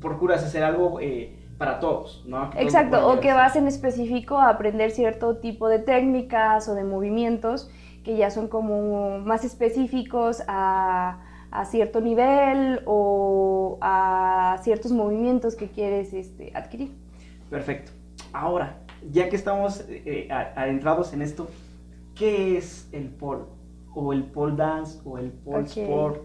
procuras 0.00 0.44
hacer 0.44 0.62
algo 0.62 1.00
eh, 1.00 1.34
para 1.56 1.80
todos, 1.80 2.24
¿no? 2.26 2.50
Que 2.50 2.58
todos 2.58 2.64
Exacto, 2.66 3.00
puedan 3.00 3.18
o 3.18 3.20
que 3.20 3.32
vas 3.32 3.56
en 3.56 3.66
específico 3.66 4.38
a 4.38 4.50
aprender 4.50 4.90
cierto 4.90 5.38
tipo 5.38 5.68
de 5.68 5.78
técnicas 5.80 6.68
o 6.68 6.74
de 6.74 6.84
movimientos 6.84 7.70
que 8.04 8.16
ya 8.16 8.30
son 8.30 8.48
como 8.48 9.18
más 9.18 9.44
específicos 9.44 10.42
a, 10.46 11.20
a 11.50 11.64
cierto 11.64 12.00
nivel 12.00 12.80
o 12.86 13.78
a 13.80 14.58
ciertos 14.62 14.92
movimientos 14.92 15.56
que 15.56 15.68
quieres 15.68 16.12
este, 16.12 16.52
adquirir. 16.54 16.92
Perfecto. 17.50 17.90
Ahora, 18.32 18.76
ya 19.10 19.28
que 19.28 19.36
estamos 19.36 19.84
eh, 19.88 20.28
a- 20.30 20.52
adentrados 20.62 21.12
en 21.12 21.22
esto, 21.22 21.48
¿qué 22.18 22.58
es 22.58 22.88
el 22.92 23.08
pole? 23.08 23.44
O 23.94 24.12
el 24.12 24.24
pole 24.24 24.56
dance 24.56 25.00
o 25.04 25.18
el 25.18 25.30
pole 25.30 25.64
sport. 25.64 26.22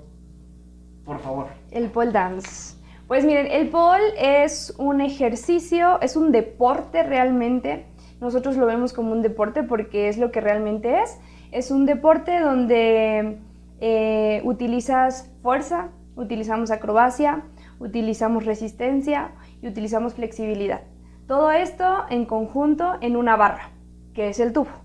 Por 1.06 1.20
favor. 1.20 1.48
El 1.72 1.90
pole 1.90 2.12
dance. 2.12 2.76
Pues 3.08 3.26
miren, 3.26 3.48
el 3.48 3.70
pole 3.70 4.44
es 4.44 4.74
un 4.78 5.02
ejercicio, 5.02 6.00
es 6.02 6.16
un 6.16 6.32
deporte 6.32 7.04
realmente. 7.04 7.86
Nosotros 8.22 8.58
lo 8.58 8.66
vemos 8.66 8.94
como 8.94 9.12
un 9.12 9.22
deporte 9.22 9.64
porque 9.64 10.08
es 10.08 10.18
lo 10.18 10.32
que 10.32 10.42
realmente 10.42 11.02
es. 11.02 11.20
Es 11.52 11.72
un 11.72 11.86
deporte 11.86 12.40
donde 12.40 13.40
eh, 13.82 14.42
utilizas 14.46 15.32
fuerza, 15.42 15.90
utilizamos 16.16 16.72
acrobacia, 16.72 17.44
utilizamos 17.80 18.46
resistencia 18.46 19.32
y 19.62 19.68
utilizamos 19.68 20.14
flexibilidad. 20.14 20.82
Todo 21.28 21.52
esto 21.52 22.06
en 22.10 22.26
conjunto 22.26 22.94
en 23.02 23.18
una 23.18 23.36
barra, 23.36 23.72
que 24.14 24.30
es 24.30 24.40
el 24.40 24.54
tubo. 24.54 24.83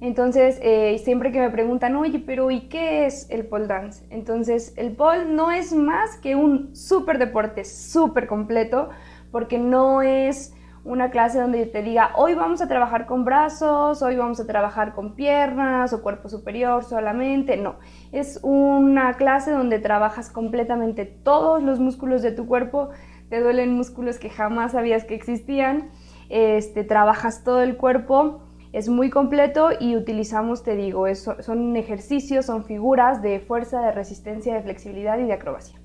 Entonces, 0.00 0.58
eh, 0.62 1.00
siempre 1.02 1.32
que 1.32 1.38
me 1.38 1.50
preguntan, 1.50 1.96
oye, 1.96 2.18
pero 2.18 2.50
¿y 2.50 2.68
qué 2.68 3.06
es 3.06 3.28
el 3.30 3.46
pole 3.46 3.66
dance? 3.66 4.04
Entonces, 4.10 4.74
el 4.76 4.92
pole 4.92 5.24
no 5.24 5.50
es 5.50 5.72
más 5.72 6.16
que 6.18 6.36
un 6.36 6.74
súper 6.76 7.18
deporte, 7.18 7.64
súper 7.64 8.26
completo, 8.26 8.90
porque 9.30 9.58
no 9.58 10.02
es 10.02 10.54
una 10.86 11.10
clase 11.10 11.40
donde 11.40 11.66
te 11.66 11.82
diga, 11.82 12.12
hoy 12.14 12.34
vamos 12.34 12.62
a 12.62 12.68
trabajar 12.68 13.06
con 13.06 13.24
brazos, 13.24 14.02
hoy 14.02 14.16
vamos 14.16 14.38
a 14.38 14.46
trabajar 14.46 14.94
con 14.94 15.16
piernas 15.16 15.92
o 15.92 16.00
cuerpo 16.00 16.28
superior 16.28 16.84
solamente. 16.84 17.56
No, 17.56 17.76
es 18.12 18.38
una 18.42 19.14
clase 19.14 19.50
donde 19.50 19.80
trabajas 19.80 20.30
completamente 20.30 21.04
todos 21.04 21.62
los 21.62 21.80
músculos 21.80 22.22
de 22.22 22.30
tu 22.30 22.46
cuerpo, 22.46 22.90
te 23.28 23.40
duelen 23.40 23.74
músculos 23.74 24.18
que 24.18 24.30
jamás 24.30 24.72
sabías 24.72 25.04
que 25.04 25.16
existían, 25.16 25.90
este, 26.28 26.84
trabajas 26.84 27.42
todo 27.42 27.62
el 27.62 27.76
cuerpo 27.76 28.45
es 28.76 28.90
muy 28.90 29.08
completo 29.08 29.70
y 29.80 29.96
utilizamos, 29.96 30.62
te 30.62 30.76
digo, 30.76 31.06
eso- 31.06 31.40
son 31.42 31.74
ejercicios, 31.76 32.44
son 32.44 32.64
figuras 32.66 33.22
de 33.22 33.40
fuerza, 33.40 33.80
de 33.80 33.90
resistencia, 33.90 34.54
de 34.54 34.60
flexibilidad 34.62 35.18
y 35.18 35.22
de 35.24 35.32
acrobacia. 35.32 35.80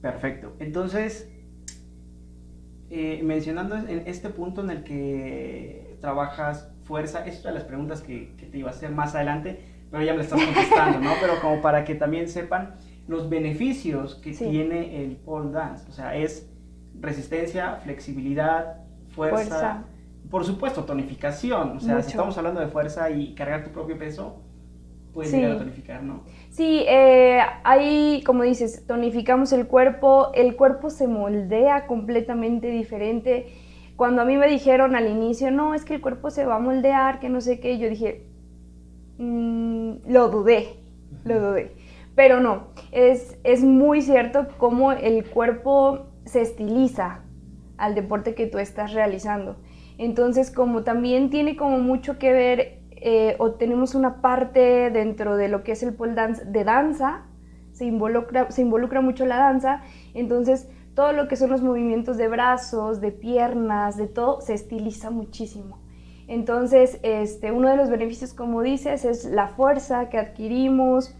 Perfecto. 0.00 0.54
Entonces, 0.58 1.28
eh, 2.88 3.20
mencionando 3.22 3.76
en 3.76 4.04
este 4.06 4.30
punto 4.30 4.62
en 4.62 4.70
el 4.70 4.84
que 4.84 5.98
trabajas 6.00 6.72
fuerza, 6.84 7.26
es 7.26 7.40
una 7.42 7.50
de 7.50 7.58
las 7.58 7.64
preguntas 7.64 8.00
que, 8.00 8.34
que 8.36 8.46
te 8.46 8.56
iba 8.58 8.68
a 8.70 8.72
hacer 8.72 8.90
más 8.92 9.14
adelante, 9.14 9.60
pero 9.90 10.02
ya 10.02 10.12
me 10.12 10.18
la 10.18 10.24
estás 10.24 10.40
contestando, 10.44 11.00
¿no? 11.00 11.10
Pero 11.20 11.34
como 11.42 11.60
para 11.60 11.84
que 11.84 11.94
también 11.94 12.28
sepan 12.28 12.76
los 13.06 13.28
beneficios 13.28 14.14
que 14.16 14.32
Sí. 14.32 14.48
tiene 14.48 15.04
el 15.04 15.16
pole 15.16 15.50
dance, 15.52 15.86
o 15.90 15.92
sea, 15.92 16.16
es 16.16 16.48
resistencia, 17.00 17.76
flexibilidad, 17.82 18.78
fuerza, 19.10 19.36
Fuerza. 19.36 19.84
Por 20.30 20.44
supuesto, 20.44 20.84
tonificación, 20.84 21.76
o 21.76 21.80
sea, 21.80 21.94
Mucho. 21.96 22.04
si 22.04 22.10
estamos 22.10 22.36
hablando 22.38 22.60
de 22.60 22.68
fuerza 22.68 23.10
y 23.10 23.34
cargar 23.34 23.64
tu 23.64 23.70
propio 23.70 23.96
peso, 23.98 24.42
puedes 25.12 25.30
Sí. 25.30 25.38
llegar 25.38 25.52
a 25.52 25.58
tonificar, 25.58 26.02
¿no? 26.02 26.24
Sí, 26.50 26.84
eh, 26.88 27.40
ahí, 27.64 28.22
como 28.26 28.42
dices, 28.42 28.84
tonificamos 28.86 29.52
el 29.52 29.66
cuerpo, 29.66 30.30
el 30.34 30.56
cuerpo 30.56 30.90
se 30.90 31.06
moldea 31.08 31.86
completamente 31.86 32.68
diferente. 32.68 33.46
Cuando 33.96 34.22
a 34.22 34.24
mí 34.26 34.36
me 34.36 34.46
dijeron 34.48 34.94
al 34.94 35.08
inicio, 35.08 35.50
no, 35.50 35.74
es 35.74 35.84
que 35.84 35.94
el 35.94 36.00
cuerpo 36.02 36.30
se 36.30 36.44
va 36.44 36.56
a 36.56 36.58
moldear, 36.58 37.18
que 37.18 37.28
no 37.30 37.40
sé 37.40 37.60
qué, 37.60 37.78
yo 37.78 37.88
dije, 37.88 38.26
"Mm, 39.18 39.92
lo 40.08 40.28
dudé, 40.28 40.76
lo 41.24 41.40
dudé. 41.40 41.72
Pero 42.14 42.40
no, 42.40 42.68
es, 42.92 43.38
es 43.44 43.62
muy 43.64 44.02
cierto 44.02 44.46
cómo 44.58 44.92
el 44.92 45.24
cuerpo 45.24 46.06
se 46.24 46.40
estiliza 46.42 47.22
al 47.78 47.94
deporte 47.94 48.34
que 48.34 48.46
tú 48.46 48.58
estás 48.58 48.92
realizando. 48.92 49.56
Entonces, 49.98 50.50
como 50.50 50.82
también 50.82 51.30
tiene 51.30 51.56
como 51.56 51.78
mucho 51.78 52.18
que 52.18 52.32
ver, 52.32 52.80
eh, 52.92 53.36
o 53.38 53.52
tenemos 53.52 53.94
una 53.94 54.20
parte 54.20 54.90
dentro 54.90 55.36
de 55.36 55.48
lo 55.48 55.62
que 55.62 55.72
es 55.72 55.82
el 55.82 55.94
pole 55.94 56.14
dance 56.14 56.44
de 56.44 56.64
danza, 56.64 57.24
se 57.72 57.84
involucra, 57.84 59.00
mucho 59.02 59.26
la 59.26 59.36
danza, 59.36 59.82
entonces 60.14 60.68
todo 60.94 61.12
lo 61.12 61.28
que 61.28 61.36
son 61.36 61.50
los 61.50 61.62
movimientos 61.62 62.16
de 62.16 62.28
brazos, 62.28 63.02
de 63.02 63.12
piernas, 63.12 63.98
de 63.98 64.06
todo, 64.06 64.40
se 64.40 64.54
estiliza 64.54 65.10
muchísimo. 65.10 65.78
Entonces, 66.26 66.98
este, 67.02 67.52
uno 67.52 67.68
de 67.68 67.76
los 67.76 67.90
beneficios, 67.90 68.32
como 68.32 68.62
dices, 68.62 69.04
es 69.04 69.26
la 69.26 69.48
fuerza 69.48 70.08
que 70.08 70.18
adquirimos, 70.18 71.14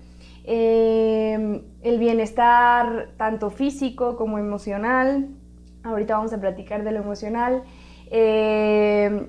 eh, 0.45 1.63
el 1.83 1.99
bienestar 1.99 3.11
tanto 3.17 3.51
físico 3.51 4.17
como 4.17 4.39
emocional. 4.39 5.29
Ahorita 5.83 6.17
vamos 6.17 6.33
a 6.33 6.41
platicar 6.41 6.85
de 6.85 6.93
lo 6.93 7.01
emocional. 7.01 7.65
Eh, 8.11 9.29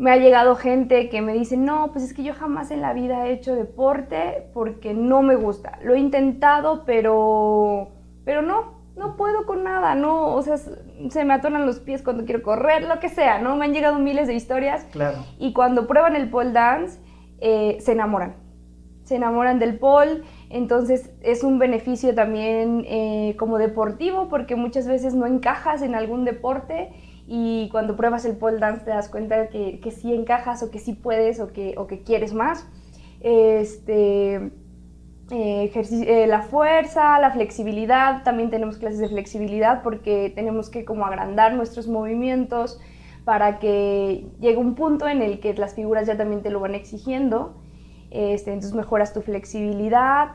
me 0.00 0.10
ha 0.10 0.16
llegado 0.16 0.56
gente 0.56 1.10
que 1.10 1.20
me 1.20 1.34
dice, 1.34 1.58
no, 1.58 1.92
pues 1.92 2.04
es 2.04 2.14
que 2.14 2.22
yo 2.22 2.32
jamás 2.32 2.70
en 2.70 2.80
la 2.80 2.94
vida 2.94 3.26
he 3.26 3.32
hecho 3.32 3.54
deporte 3.54 4.48
porque 4.54 4.94
no 4.94 5.20
me 5.20 5.36
gusta. 5.36 5.78
Lo 5.82 5.92
he 5.92 5.98
intentado, 5.98 6.84
pero, 6.86 7.90
pero 8.24 8.40
no, 8.40 8.80
no 8.96 9.16
puedo 9.16 9.44
con 9.44 9.62
nada, 9.62 9.94
no, 9.94 10.34
o 10.34 10.40
sea, 10.40 10.56
se 10.56 11.24
me 11.26 11.34
atonan 11.34 11.66
los 11.66 11.80
pies 11.80 12.02
cuando 12.02 12.24
quiero 12.24 12.42
correr, 12.42 12.84
lo 12.84 12.98
que 12.98 13.10
sea, 13.10 13.40
¿no? 13.40 13.56
Me 13.56 13.66
han 13.66 13.74
llegado 13.74 13.98
miles 13.98 14.26
de 14.26 14.32
historias. 14.32 14.84
Claro. 14.90 15.18
Y 15.38 15.52
cuando 15.52 15.86
prueban 15.86 16.16
el 16.16 16.30
pole 16.30 16.52
dance, 16.52 16.98
eh, 17.40 17.76
se 17.80 17.92
enamoran. 17.92 18.36
Se 19.04 19.16
enamoran 19.16 19.58
del 19.58 19.78
pole, 19.78 20.22
entonces 20.48 21.10
es 21.20 21.42
un 21.42 21.58
beneficio 21.58 22.14
también 22.14 22.86
eh, 22.86 23.34
como 23.38 23.58
deportivo 23.58 24.28
porque 24.30 24.56
muchas 24.56 24.86
veces 24.86 25.14
no 25.14 25.26
encajas 25.26 25.82
en 25.82 25.94
algún 25.94 26.24
deporte 26.24 26.90
y 27.32 27.68
cuando 27.68 27.94
pruebas 27.94 28.24
el 28.24 28.36
pole 28.36 28.58
dance 28.58 28.84
te 28.84 28.90
das 28.90 29.08
cuenta 29.08 29.50
que, 29.50 29.78
que 29.78 29.92
sí 29.92 30.12
encajas 30.12 30.64
o 30.64 30.72
que 30.72 30.80
sí 30.80 30.94
puedes 30.94 31.38
o 31.38 31.52
que, 31.52 31.74
o 31.76 31.86
que 31.86 32.02
quieres 32.02 32.34
más. 32.34 32.66
Este, 33.20 34.34
eh, 35.30 35.70
eh, 35.72 36.26
la 36.26 36.42
fuerza, 36.42 37.20
la 37.20 37.30
flexibilidad, 37.30 38.24
también 38.24 38.50
tenemos 38.50 38.78
clases 38.78 38.98
de 38.98 39.08
flexibilidad 39.08 39.84
porque 39.84 40.32
tenemos 40.34 40.70
que 40.70 40.84
como 40.84 41.06
agrandar 41.06 41.54
nuestros 41.54 41.86
movimientos 41.86 42.80
para 43.24 43.60
que 43.60 44.26
llegue 44.40 44.56
un 44.56 44.74
punto 44.74 45.06
en 45.06 45.22
el 45.22 45.38
que 45.38 45.54
las 45.54 45.74
figuras 45.74 46.08
ya 46.08 46.16
también 46.16 46.42
te 46.42 46.50
lo 46.50 46.58
van 46.58 46.74
exigiendo. 46.74 47.62
Este, 48.10 48.50
entonces 48.50 48.74
mejoras 48.74 49.12
tu 49.12 49.22
flexibilidad, 49.22 50.30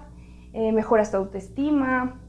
eh, 0.53 0.71
mejoras 0.71 1.11
tu 1.11 1.17
autoestima, 1.17 2.21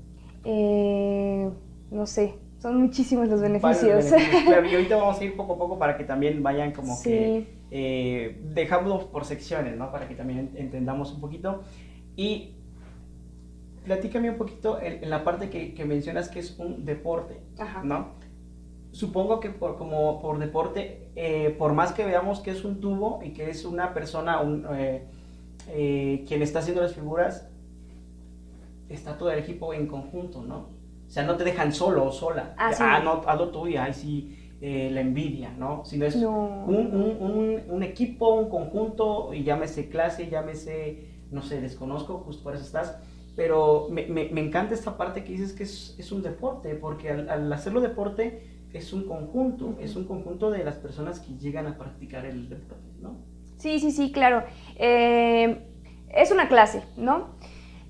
no 0.44 2.06
sé, 2.06 2.34
son 2.66 2.80
muchísimos 2.80 3.28
los 3.28 3.40
beneficios. 3.40 4.06
Claro, 4.44 4.66
y 4.66 4.74
ahorita 4.74 4.96
vamos 5.00 5.20
a 5.20 5.24
ir 5.24 5.36
poco 5.36 5.52
a 5.52 5.58
poco 5.58 5.78
para 5.78 5.96
que 5.96 6.02
también 6.02 6.42
vayan 6.42 6.72
como 6.72 7.00
que 7.00 7.46
eh, 7.70 8.40
dejamos 8.52 9.04
por 9.04 9.24
secciones, 9.24 9.76
¿no? 9.76 9.92
Para 9.92 10.08
que 10.08 10.16
también 10.16 10.50
entendamos 10.56 11.12
un 11.12 11.20
poquito. 11.20 11.62
Y 12.16 12.54
platícame 13.84 14.30
un 14.30 14.36
poquito 14.36 14.80
en, 14.80 15.08
la 15.08 15.22
parte 15.22 15.48
que, 15.48 15.74
que, 15.74 15.84
mencionas 15.84 16.28
que 16.28 16.40
es 16.40 16.58
un 16.58 16.84
deporte, 16.84 17.40
¿no? 17.84 18.14
Supongo 18.90 19.38
que 19.38 19.50
por, 19.50 19.76
como 19.76 20.20
por 20.20 20.40
deporte, 20.40 21.10
eh, 21.14 21.54
por 21.56 21.72
más 21.72 21.92
que 21.92 22.04
veamos 22.04 22.40
que 22.40 22.50
es 22.50 22.64
un 22.64 22.80
tubo 22.80 23.20
y 23.22 23.30
que 23.30 23.48
es 23.48 23.64
una 23.64 23.94
persona, 23.94 24.40
un, 24.40 24.66
eh, 24.72 25.04
eh, 25.68 26.24
quien 26.26 26.42
está 26.42 26.58
haciendo 26.58 26.82
las 26.82 26.94
figuras, 26.94 27.48
está 28.88 29.16
todo 29.16 29.30
el 29.30 29.38
equipo 29.38 29.72
en 29.72 29.86
conjunto, 29.86 30.42
¿no? 30.42 30.75
O 31.06 31.10
sea, 31.10 31.24
no 31.24 31.36
te 31.36 31.44
dejan 31.44 31.72
solo 31.72 32.04
o 32.04 32.12
sola. 32.12 32.54
Ah, 32.58 32.72
ah 32.80 33.00
no, 33.02 33.22
hazlo 33.26 33.50
tú 33.50 33.68
y 33.68 33.76
ahí 33.76 33.94
sí 33.94 34.36
eh, 34.60 34.90
la 34.90 35.02
envidia, 35.02 35.52
¿no? 35.56 35.84
Sino 35.84 36.06
es 36.06 36.16
Un, 36.16 36.24
un, 36.24 37.16
un, 37.20 37.62
un, 37.68 37.82
equipo, 37.82 38.34
un 38.34 38.48
conjunto, 38.48 39.34
y 39.34 39.44
llámese 39.44 39.88
clase, 39.88 40.28
llámese, 40.28 41.08
no 41.30 41.42
sé, 41.42 41.60
desconozco, 41.60 42.18
justo 42.18 42.42
por 42.42 42.54
eso 42.54 42.64
estás. 42.64 42.98
Pero 43.36 43.88
me, 43.90 44.06
me, 44.06 44.30
me 44.30 44.40
encanta 44.40 44.74
esta 44.74 44.96
parte 44.96 45.24
que 45.24 45.32
dices 45.32 45.52
que 45.52 45.64
es, 45.64 45.94
es 45.98 46.10
un 46.10 46.22
deporte, 46.22 46.74
porque 46.74 47.10
al, 47.10 47.28
al, 47.28 47.52
hacerlo 47.52 47.82
deporte 47.82 48.64
es 48.72 48.92
un 48.94 49.06
conjunto, 49.06 49.76
es 49.78 49.94
un 49.94 50.06
conjunto 50.06 50.50
de 50.50 50.64
las 50.64 50.76
personas 50.76 51.20
que 51.20 51.36
llegan 51.36 51.66
a 51.66 51.76
practicar 51.76 52.24
el 52.24 52.48
deporte, 52.48 52.90
¿no? 53.00 53.18
Sí, 53.58 53.78
sí, 53.78 53.90
sí, 53.90 54.10
claro. 54.10 54.42
Eh, 54.76 55.66
es 56.08 56.30
una 56.30 56.48
clase, 56.48 56.82
¿no? 56.96 57.36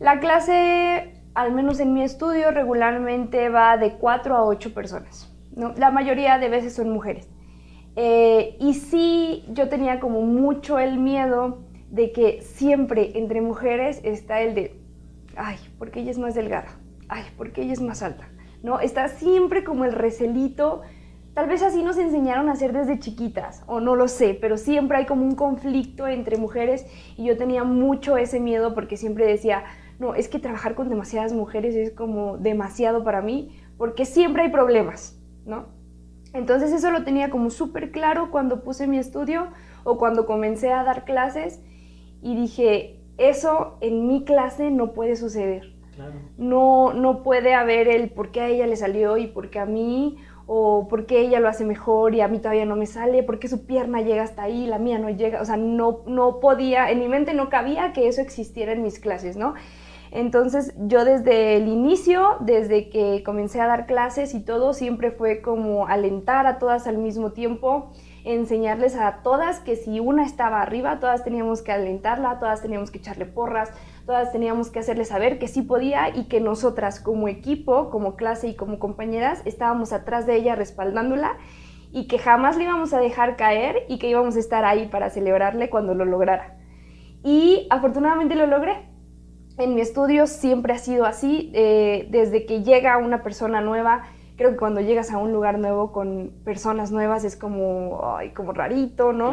La 0.00 0.18
clase 0.20 1.15
al 1.36 1.52
menos 1.52 1.80
en 1.80 1.92
mi 1.92 2.02
estudio, 2.02 2.50
regularmente 2.50 3.50
va 3.50 3.76
de 3.76 3.92
4 3.92 4.34
a 4.34 4.44
8 4.46 4.72
personas. 4.72 5.30
La 5.76 5.90
mayoría 5.90 6.38
de 6.38 6.48
veces 6.48 6.74
son 6.74 6.88
mujeres. 6.90 7.28
Eh, 7.94 8.56
y 8.58 8.72
sí, 8.72 9.44
yo 9.50 9.68
tenía 9.68 10.00
como 10.00 10.22
mucho 10.22 10.78
el 10.78 10.98
miedo 10.98 11.58
de 11.90 12.10
que 12.12 12.40
siempre 12.40 13.18
entre 13.18 13.42
mujeres 13.42 14.00
está 14.02 14.40
el 14.40 14.54
de, 14.54 14.80
ay, 15.36 15.56
porque 15.78 16.00
ella 16.00 16.10
es 16.10 16.18
más 16.18 16.34
delgada, 16.34 16.78
ay, 17.08 17.24
porque 17.36 17.62
ella 17.62 17.74
es 17.74 17.82
más 17.82 18.02
alta, 18.02 18.28
¿no? 18.62 18.80
Está 18.80 19.08
siempre 19.08 19.62
como 19.62 19.84
el 19.84 19.92
recelito, 19.92 20.82
tal 21.34 21.48
vez 21.48 21.62
así 21.62 21.82
nos 21.82 21.98
enseñaron 21.98 22.48
a 22.48 22.52
hacer 22.52 22.72
desde 22.72 22.98
chiquitas, 22.98 23.62
o 23.66 23.80
no 23.80 23.94
lo 23.94 24.08
sé, 24.08 24.36
pero 24.40 24.56
siempre 24.56 24.96
hay 24.96 25.04
como 25.04 25.22
un 25.22 25.34
conflicto 25.34 26.06
entre 26.06 26.38
mujeres 26.38 26.86
y 27.16 27.24
yo 27.26 27.36
tenía 27.36 27.62
mucho 27.62 28.16
ese 28.16 28.40
miedo 28.40 28.74
porque 28.74 28.96
siempre 28.96 29.26
decía, 29.26 29.64
no, 29.98 30.14
es 30.14 30.28
que 30.28 30.38
trabajar 30.38 30.74
con 30.74 30.88
demasiadas 30.88 31.32
mujeres 31.32 31.74
es 31.74 31.90
como 31.92 32.36
demasiado 32.38 33.04
para 33.04 33.22
mí, 33.22 33.58
porque 33.78 34.04
siempre 34.04 34.42
hay 34.42 34.50
problemas, 34.50 35.18
¿no? 35.44 35.66
Entonces 36.32 36.72
eso 36.72 36.90
lo 36.90 37.04
tenía 37.04 37.30
como 37.30 37.50
súper 37.50 37.90
claro 37.90 38.30
cuando 38.30 38.62
puse 38.62 38.86
mi 38.86 38.98
estudio 38.98 39.48
o 39.84 39.96
cuando 39.96 40.26
comencé 40.26 40.72
a 40.72 40.84
dar 40.84 41.04
clases 41.04 41.62
y 42.20 42.34
dije, 42.34 43.00
eso 43.16 43.78
en 43.80 44.06
mi 44.06 44.24
clase 44.24 44.70
no 44.70 44.92
puede 44.92 45.16
suceder. 45.16 45.74
No, 46.36 46.92
no 46.92 47.22
puede 47.22 47.54
haber 47.54 47.88
el 47.88 48.10
por 48.10 48.30
qué 48.30 48.42
a 48.42 48.48
ella 48.48 48.66
le 48.66 48.76
salió 48.76 49.16
y 49.16 49.28
por 49.28 49.48
qué 49.48 49.60
a 49.60 49.64
mí, 49.64 50.18
o 50.46 50.86
por 50.88 51.06
qué 51.06 51.20
ella 51.20 51.40
lo 51.40 51.48
hace 51.48 51.64
mejor 51.64 52.14
y 52.14 52.20
a 52.20 52.28
mí 52.28 52.38
todavía 52.38 52.66
no 52.66 52.76
me 52.76 52.86
sale, 52.86 53.22
por 53.22 53.38
qué 53.38 53.48
su 53.48 53.66
pierna 53.66 54.00
llega 54.00 54.22
hasta 54.22 54.42
ahí, 54.42 54.66
la 54.66 54.78
mía 54.78 54.98
no 54.98 55.10
llega, 55.10 55.40
o 55.40 55.44
sea, 55.44 55.56
no, 55.56 56.02
no 56.06 56.38
podía, 56.38 56.90
en 56.90 57.00
mi 57.00 57.08
mente 57.08 57.34
no 57.34 57.48
cabía 57.48 57.92
que 57.92 58.06
eso 58.06 58.20
existiera 58.20 58.72
en 58.72 58.82
mis 58.82 59.00
clases, 59.00 59.36
¿no? 59.36 59.54
Entonces 60.16 60.72
yo 60.78 61.04
desde 61.04 61.58
el 61.58 61.68
inicio, 61.68 62.36
desde 62.40 62.88
que 62.88 63.22
comencé 63.22 63.60
a 63.60 63.66
dar 63.66 63.84
clases 63.84 64.32
y 64.32 64.42
todo, 64.42 64.72
siempre 64.72 65.10
fue 65.10 65.42
como 65.42 65.88
alentar 65.88 66.46
a 66.46 66.58
todas 66.58 66.86
al 66.86 66.96
mismo 66.96 67.32
tiempo, 67.32 67.92
enseñarles 68.24 68.96
a 68.96 69.20
todas 69.22 69.60
que 69.60 69.76
si 69.76 70.00
una 70.00 70.24
estaba 70.24 70.62
arriba, 70.62 71.00
todas 71.00 71.22
teníamos 71.22 71.60
que 71.60 71.72
alentarla, 71.72 72.38
todas 72.38 72.62
teníamos 72.62 72.90
que 72.90 72.96
echarle 72.96 73.26
porras, 73.26 73.70
todas 74.06 74.32
teníamos 74.32 74.70
que 74.70 74.78
hacerle 74.78 75.04
saber 75.04 75.38
que 75.38 75.48
sí 75.48 75.60
podía 75.60 76.08
y 76.08 76.28
que 76.28 76.40
nosotras 76.40 76.98
como 76.98 77.28
equipo, 77.28 77.90
como 77.90 78.16
clase 78.16 78.48
y 78.48 78.56
como 78.56 78.78
compañeras, 78.78 79.42
estábamos 79.44 79.92
atrás 79.92 80.24
de 80.24 80.36
ella 80.36 80.54
respaldándola 80.54 81.36
y 81.92 82.08
que 82.08 82.18
jamás 82.18 82.56
le 82.56 82.64
íbamos 82.64 82.94
a 82.94 83.00
dejar 83.00 83.36
caer 83.36 83.84
y 83.90 83.98
que 83.98 84.08
íbamos 84.08 84.36
a 84.36 84.38
estar 84.38 84.64
ahí 84.64 84.88
para 84.88 85.10
celebrarle 85.10 85.68
cuando 85.68 85.94
lo 85.94 86.06
lograra. 86.06 86.56
Y 87.22 87.66
afortunadamente 87.68 88.34
lo 88.34 88.46
logré 88.46 88.95
en 89.58 89.74
mi 89.74 89.80
estudio 89.80 90.26
siempre 90.26 90.74
ha 90.74 90.78
sido 90.78 91.06
así, 91.06 91.50
eh, 91.54 92.06
desde 92.10 92.44
que 92.46 92.62
llega 92.62 92.98
una 92.98 93.22
persona 93.22 93.60
nueva, 93.60 94.02
creo 94.36 94.50
que 94.50 94.56
cuando 94.56 94.80
llegas 94.80 95.10
a 95.10 95.18
un 95.18 95.32
lugar 95.32 95.58
nuevo 95.58 95.92
con 95.92 96.30
personas 96.44 96.92
nuevas 96.92 97.24
es 97.24 97.36
como, 97.36 98.00
ay, 98.16 98.30
como 98.30 98.52
rarito, 98.52 99.12
¿no? 99.12 99.32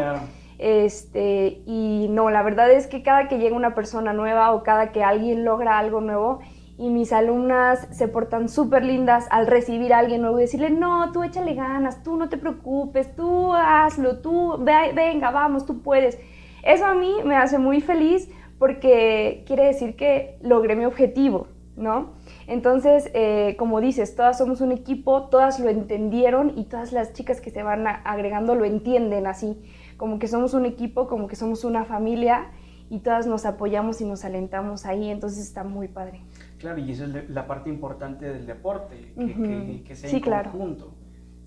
Este, 0.60 1.62
y 1.66 2.08
no, 2.10 2.30
la 2.30 2.42
verdad 2.42 2.72
es 2.72 2.88
que 2.88 3.04
cada 3.04 3.28
que 3.28 3.38
llega 3.38 3.56
una 3.56 3.76
persona 3.76 4.14
nueva 4.14 4.54
o 4.54 4.64
cada 4.64 4.92
que 4.92 5.04
alguien 5.04 5.44
logra 5.44 5.78
algo 5.78 6.00
nuevo 6.00 6.40
y 6.78 6.90
mis 6.90 7.12
alumnas 7.12 7.88
se 7.92 8.08
portan 8.08 8.48
súper 8.50 8.86
lindas 8.86 9.28
al 9.30 9.48
recibir 9.48 9.94
a 9.94 10.00
alguien 10.00 10.22
nuevo 10.22 10.40
y 10.40 10.44
decirle, 10.44 10.70
no, 10.70 11.12
tú 11.12 11.24
échale 11.24 11.54
ganas, 11.54 12.02
tú 12.02 12.16
no 12.16 12.30
te 12.30 12.38
preocupes, 12.38 13.14
tú 13.16 13.54
hazlo, 13.54 14.20
tú, 14.20 14.58
venga, 14.64 15.32
vamos, 15.32 15.66
tú 15.66 15.82
puedes. 15.82 16.18
Eso 16.64 16.86
a 16.86 16.96
mí 16.96 17.14
me 17.26 17.36
hace 17.36 17.60
muy 17.60 17.82
feliz 17.82 18.30
porque 18.60 19.44
quiere 19.46 19.66
decir 19.66 19.96
que 19.96 20.38
logré 20.42 20.76
mi 20.76 20.86
objetivo, 20.86 21.48
¿no? 21.76 22.14
Entonces, 22.48 23.10
eh, 23.14 23.56
como 23.58 23.82
dices, 23.82 24.16
todas 24.16 24.38
somos 24.38 24.62
un 24.62 24.72
equipo, 24.72 25.30
todas 25.30 25.60
lo 25.60 25.70
entendieron 25.70 26.54
y 26.58 26.66
todas 26.66 26.92
las 26.92 27.14
chicas 27.14 27.42
que 27.42 27.50
se 27.50 27.64
van 27.64 27.86
agregando 27.88 28.56
lo 28.56 28.66
entienden 28.66 29.28
así, 29.28 29.58
como 29.98 30.20
que 30.20 30.28
somos 30.28 30.54
un 30.54 30.66
equipo, 30.66 31.08
como 31.08 31.28
que 31.28 31.36
somos 31.36 31.64
una 31.64 31.86
familia 31.86 32.52
y 32.90 33.00
todas 33.00 33.26
nos 33.26 33.46
apoyamos 33.46 34.02
y 34.02 34.06
nos 34.06 34.24
alentamos 34.26 34.86
ahí, 34.86 35.10
entonces 35.10 35.44
está 35.44 35.64
muy 35.64 35.88
padre. 35.88 36.22
Claro, 36.60 36.80
y 36.80 36.92
eso 36.92 37.06
es 37.06 37.30
la 37.30 37.48
parte 37.48 37.70
importante 37.70 38.26
del 38.26 38.46
deporte, 38.46 39.14
que, 39.16 39.84
que, 39.86 39.96
sea 39.96 40.10
sí, 40.10 40.22
conjunto 40.22 40.94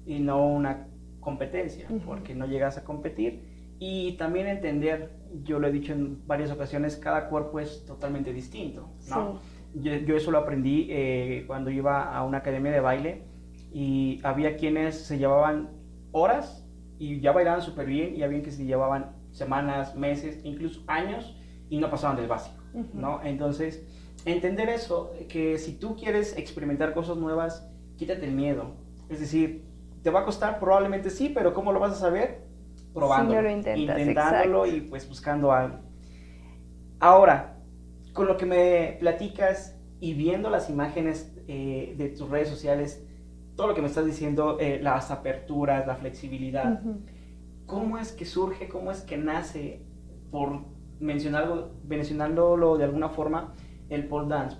y 0.04 0.20
no 0.20 0.46
una 0.46 0.88
competencia, 1.20 1.88
porque 2.04 2.34
no 2.34 2.46
llegas 2.46 2.78
a 2.78 2.84
competir 2.84 3.55
y 3.78 4.12
también 4.12 4.46
entender, 4.46 5.10
yo 5.42 5.58
lo 5.58 5.68
he 5.68 5.72
dicho 5.72 5.92
en 5.92 6.26
varias 6.26 6.50
ocasiones, 6.50 6.96
cada 6.96 7.28
cuerpo 7.28 7.60
es 7.60 7.84
totalmente 7.84 8.32
distinto, 8.32 8.88
¿no? 9.08 9.40
Yo, 9.74 10.16
eso 10.16 10.30
lo 10.30 10.38
aprendí 10.38 10.88
eh, 10.90 11.44
cuando 11.46 11.70
iba 11.70 12.16
a 12.16 12.24
una 12.24 12.38
academia 12.38 12.72
de 12.72 12.80
baile 12.80 13.22
y 13.72 14.20
había 14.22 14.56
quienes 14.56 14.94
se 14.98 15.18
llevaban 15.18 15.70
horas 16.12 16.66
y 16.98 17.20
ya 17.20 17.32
bailaban 17.32 17.60
súper 17.60 17.86
bien 17.86 18.16
y 18.16 18.22
había 18.22 18.38
quienes 18.38 18.56
se 18.56 18.64
llevaban 18.64 19.14
semanas, 19.32 19.94
meses, 19.94 20.40
incluso 20.44 20.82
años 20.86 21.36
y 21.68 21.78
no 21.78 21.90
pasaban 21.90 22.16
del 22.16 22.26
básico, 22.26 22.62
¿no? 22.94 23.20
Entonces, 23.22 23.86
entender 24.24 24.70
eso, 24.70 25.12
que 25.28 25.58
si 25.58 25.78
tú 25.78 25.96
quieres 25.96 26.38
experimentar 26.38 26.94
cosas 26.94 27.18
nuevas, 27.18 27.68
quítate 27.96 28.24
el 28.24 28.32
miedo. 28.32 28.76
Es 29.10 29.20
decir, 29.20 29.66
¿te 30.02 30.10
va 30.10 30.20
a 30.20 30.24
costar? 30.24 30.58
Probablemente 30.58 31.10
sí, 31.10 31.30
pero 31.34 31.52
¿cómo 31.52 31.72
lo 31.72 31.80
vas 31.80 31.92
a 31.92 31.96
saber? 31.96 32.45
Probándolo, 32.96 33.50
intentas, 33.50 33.98
intentándolo 33.98 34.66
y 34.66 34.80
pues 34.80 35.06
buscando 35.06 35.52
algo. 35.52 35.80
Ahora, 36.98 37.58
con 38.14 38.26
lo 38.26 38.38
que 38.38 38.46
me 38.46 38.96
platicas 38.98 39.78
y 40.00 40.14
viendo 40.14 40.48
las 40.48 40.70
imágenes 40.70 41.30
eh, 41.46 41.94
de 41.98 42.08
tus 42.08 42.30
redes 42.30 42.48
sociales, 42.48 43.06
todo 43.54 43.66
lo 43.66 43.74
que 43.74 43.82
me 43.82 43.88
estás 43.88 44.06
diciendo, 44.06 44.56
eh, 44.58 44.80
las 44.82 45.10
aperturas, 45.10 45.86
la 45.86 45.96
flexibilidad, 45.96 46.80
¿cómo 47.66 47.98
es 47.98 48.12
que 48.12 48.24
surge, 48.24 48.66
cómo 48.66 48.90
es 48.90 49.02
que 49.02 49.18
nace, 49.18 49.82
por 50.30 50.60
mencionarlo, 50.98 51.72
mencionándolo 51.86 52.78
de 52.78 52.84
alguna 52.84 53.10
forma, 53.10 53.52
el 53.90 54.08
pole 54.08 54.28
dance? 54.28 54.56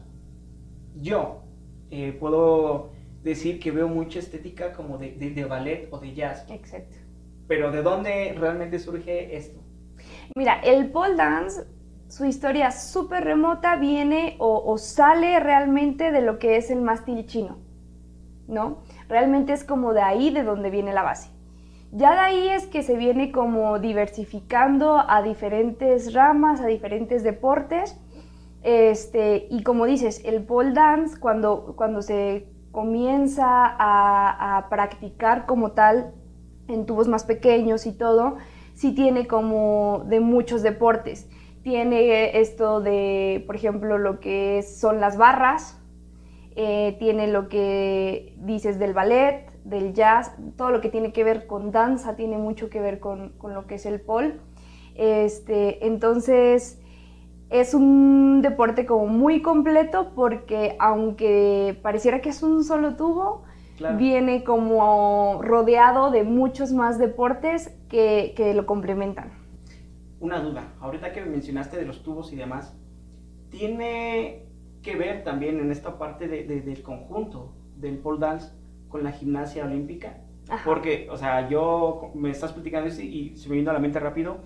Yo 0.95 1.43
eh, 1.91 2.13
puedo 2.13 2.91
decir 3.23 3.61
que 3.61 3.71
veo 3.71 3.89
mucha 3.89 4.19
estética 4.19 4.75
como 4.75 4.99
de, 4.99 5.13
de, 5.13 5.45
ballet 5.47 5.89
o 5.91 5.99
de 5.99 6.15
jazz. 6.15 6.45
Exacto. 6.51 7.06
Pero 7.49 7.71
¿de 7.71 7.83
dónde 7.83 8.35
realmente 8.39 8.79
surge 8.79 9.37
esto? 9.37 9.61
Mira, 10.35 10.61
el 10.61 10.91
pole 10.91 11.17
dance, 11.17 11.65
su 12.09 12.25
historia 12.25 12.71
súper 12.71 13.25
remota 13.25 13.77
viene 13.77 14.37
o, 14.39 14.77
sale 14.79 15.41
realmente 15.41 16.13
de 16.13 16.23
lo 16.23 16.39
que 16.39 16.57
es 16.57 16.71
el 16.71 16.83
mástil 16.83 17.27
chino, 17.27 17.59
¿no? 18.49 18.83
Realmente 19.09 19.53
es 19.53 19.65
como 19.65 19.93
de 19.93 20.03
ahí 20.03 20.31
de 20.31 20.43
donde 20.43 20.71
viene 20.71 20.93
la 20.93 21.03
base. 21.03 21.31
Ya 21.93 22.13
de 22.13 22.19
ahí 22.19 22.49
es 22.49 22.67
que 22.67 22.83
se 22.83 22.97
viene 22.97 23.33
como 23.33 23.79
diversificando 23.79 25.03
a 25.09 25.23
diferentes 25.23 26.13
ramas, 26.13 26.61
a 26.61 26.67
diferentes 26.67 27.23
deportes. 27.23 27.99
Este, 28.63 29.47
y 29.51 29.63
como 29.63 29.87
dices, 29.87 30.21
el 30.25 30.43
pole 30.43 30.73
dance, 30.73 31.19
cuando, 31.19 31.75
cuando 31.77 32.03
se 32.03 32.49
comienza 32.73 33.47
a, 33.79 34.67
practicar 34.69 35.47
como 35.47 35.73
tal 35.73 36.13
en 36.69 36.87
tubos 36.87 37.09
más 37.09 37.25
pequeños 37.25 37.87
y 37.87 37.93
todo, 37.93 38.37
sí 38.75 38.95
tiene 38.95 39.27
como 39.27 40.05
de 40.07 40.21
muchos 40.21 40.63
deportes. 40.63 41.29
Tiene 41.63 42.39
esto 42.39 42.81
de, 42.81 43.43
por 43.47 43.57
ejemplo, 43.57 43.99
lo 43.99 44.21
que 44.21 44.63
son 44.63 45.01
las 45.01 45.17
barras, 45.17 45.81
eh, 46.55 46.97
tiene 46.99 47.27
lo 47.27 47.49
que 47.49 48.35
dices 48.39 48.79
del 48.79 48.95
ballet, 48.95 49.51
del 49.65 49.93
jazz, 49.93 50.33
todo 50.57 50.71
lo 50.71 50.81
que 50.81 50.89
tiene 50.89 51.13
que 51.13 51.25
ver 51.25 51.47
con 51.47 51.73
danza 51.73 52.15
tiene 52.15 52.39
mucho 52.39 52.71
que 52.71 52.81
ver 52.81 53.01
con, 53.01 53.31
con 53.37 53.53
lo 53.53 53.67
que 53.67 53.75
es 53.75 53.87
el 53.87 54.01
pole. 54.01 54.37
Este, 54.95 55.87
entonces, 55.87 56.81
es 57.51 57.75
un 57.75 58.43
deporte 58.43 58.87
como 58.87 59.07
muy 59.07 59.43
completo 59.43 60.13
porque 60.15 60.77
aunque 60.79 61.79
pareciera 61.83 62.21
que 62.21 62.31
es 62.31 62.43
un 62.43 62.65
solo 62.65 62.97
tubo, 62.97 63.45
viene 63.97 64.45
como 64.45 65.41
rodeado 65.43 66.11
de 66.11 66.25
muchos 66.25 66.73
más 66.73 66.99
deportes 66.99 67.77
que, 67.89 68.35
que, 68.37 68.55
lo 68.55 68.67
complementan. 68.67 69.33
Una 70.21 70.41
duda, 70.41 70.73
ahorita 70.81 71.13
que 71.13 71.21
mencionaste 71.23 71.77
de 71.77 71.85
los 71.85 72.03
tubos 72.03 72.33
y 72.33 72.37
demás, 72.37 72.77
¿tiene 73.51 74.47
que 74.83 74.97
ver 74.97 75.25
también 75.25 75.59
en 75.61 75.71
esta 75.71 75.99
parte 75.99 76.29
de, 76.29 76.45
del 76.45 76.83
conjunto 76.83 77.53
del 77.77 77.99
pole 77.99 78.21
dance 78.21 78.53
con 78.89 79.03
la 79.03 79.13
gimnasia 79.13 79.65
olímpica? 79.65 80.19
Porque, 80.65 81.09
o 81.11 81.17
sea, 81.17 81.49
yo 81.49 82.13
me 82.15 82.31
estás 82.31 82.53
platicando 82.53 82.89
y, 82.89 83.37
se 83.37 83.49
me 83.49 83.57
vino 83.57 83.71
a 83.71 83.75
la 83.75 83.81
mente 83.81 83.99
rápido. 83.99 84.39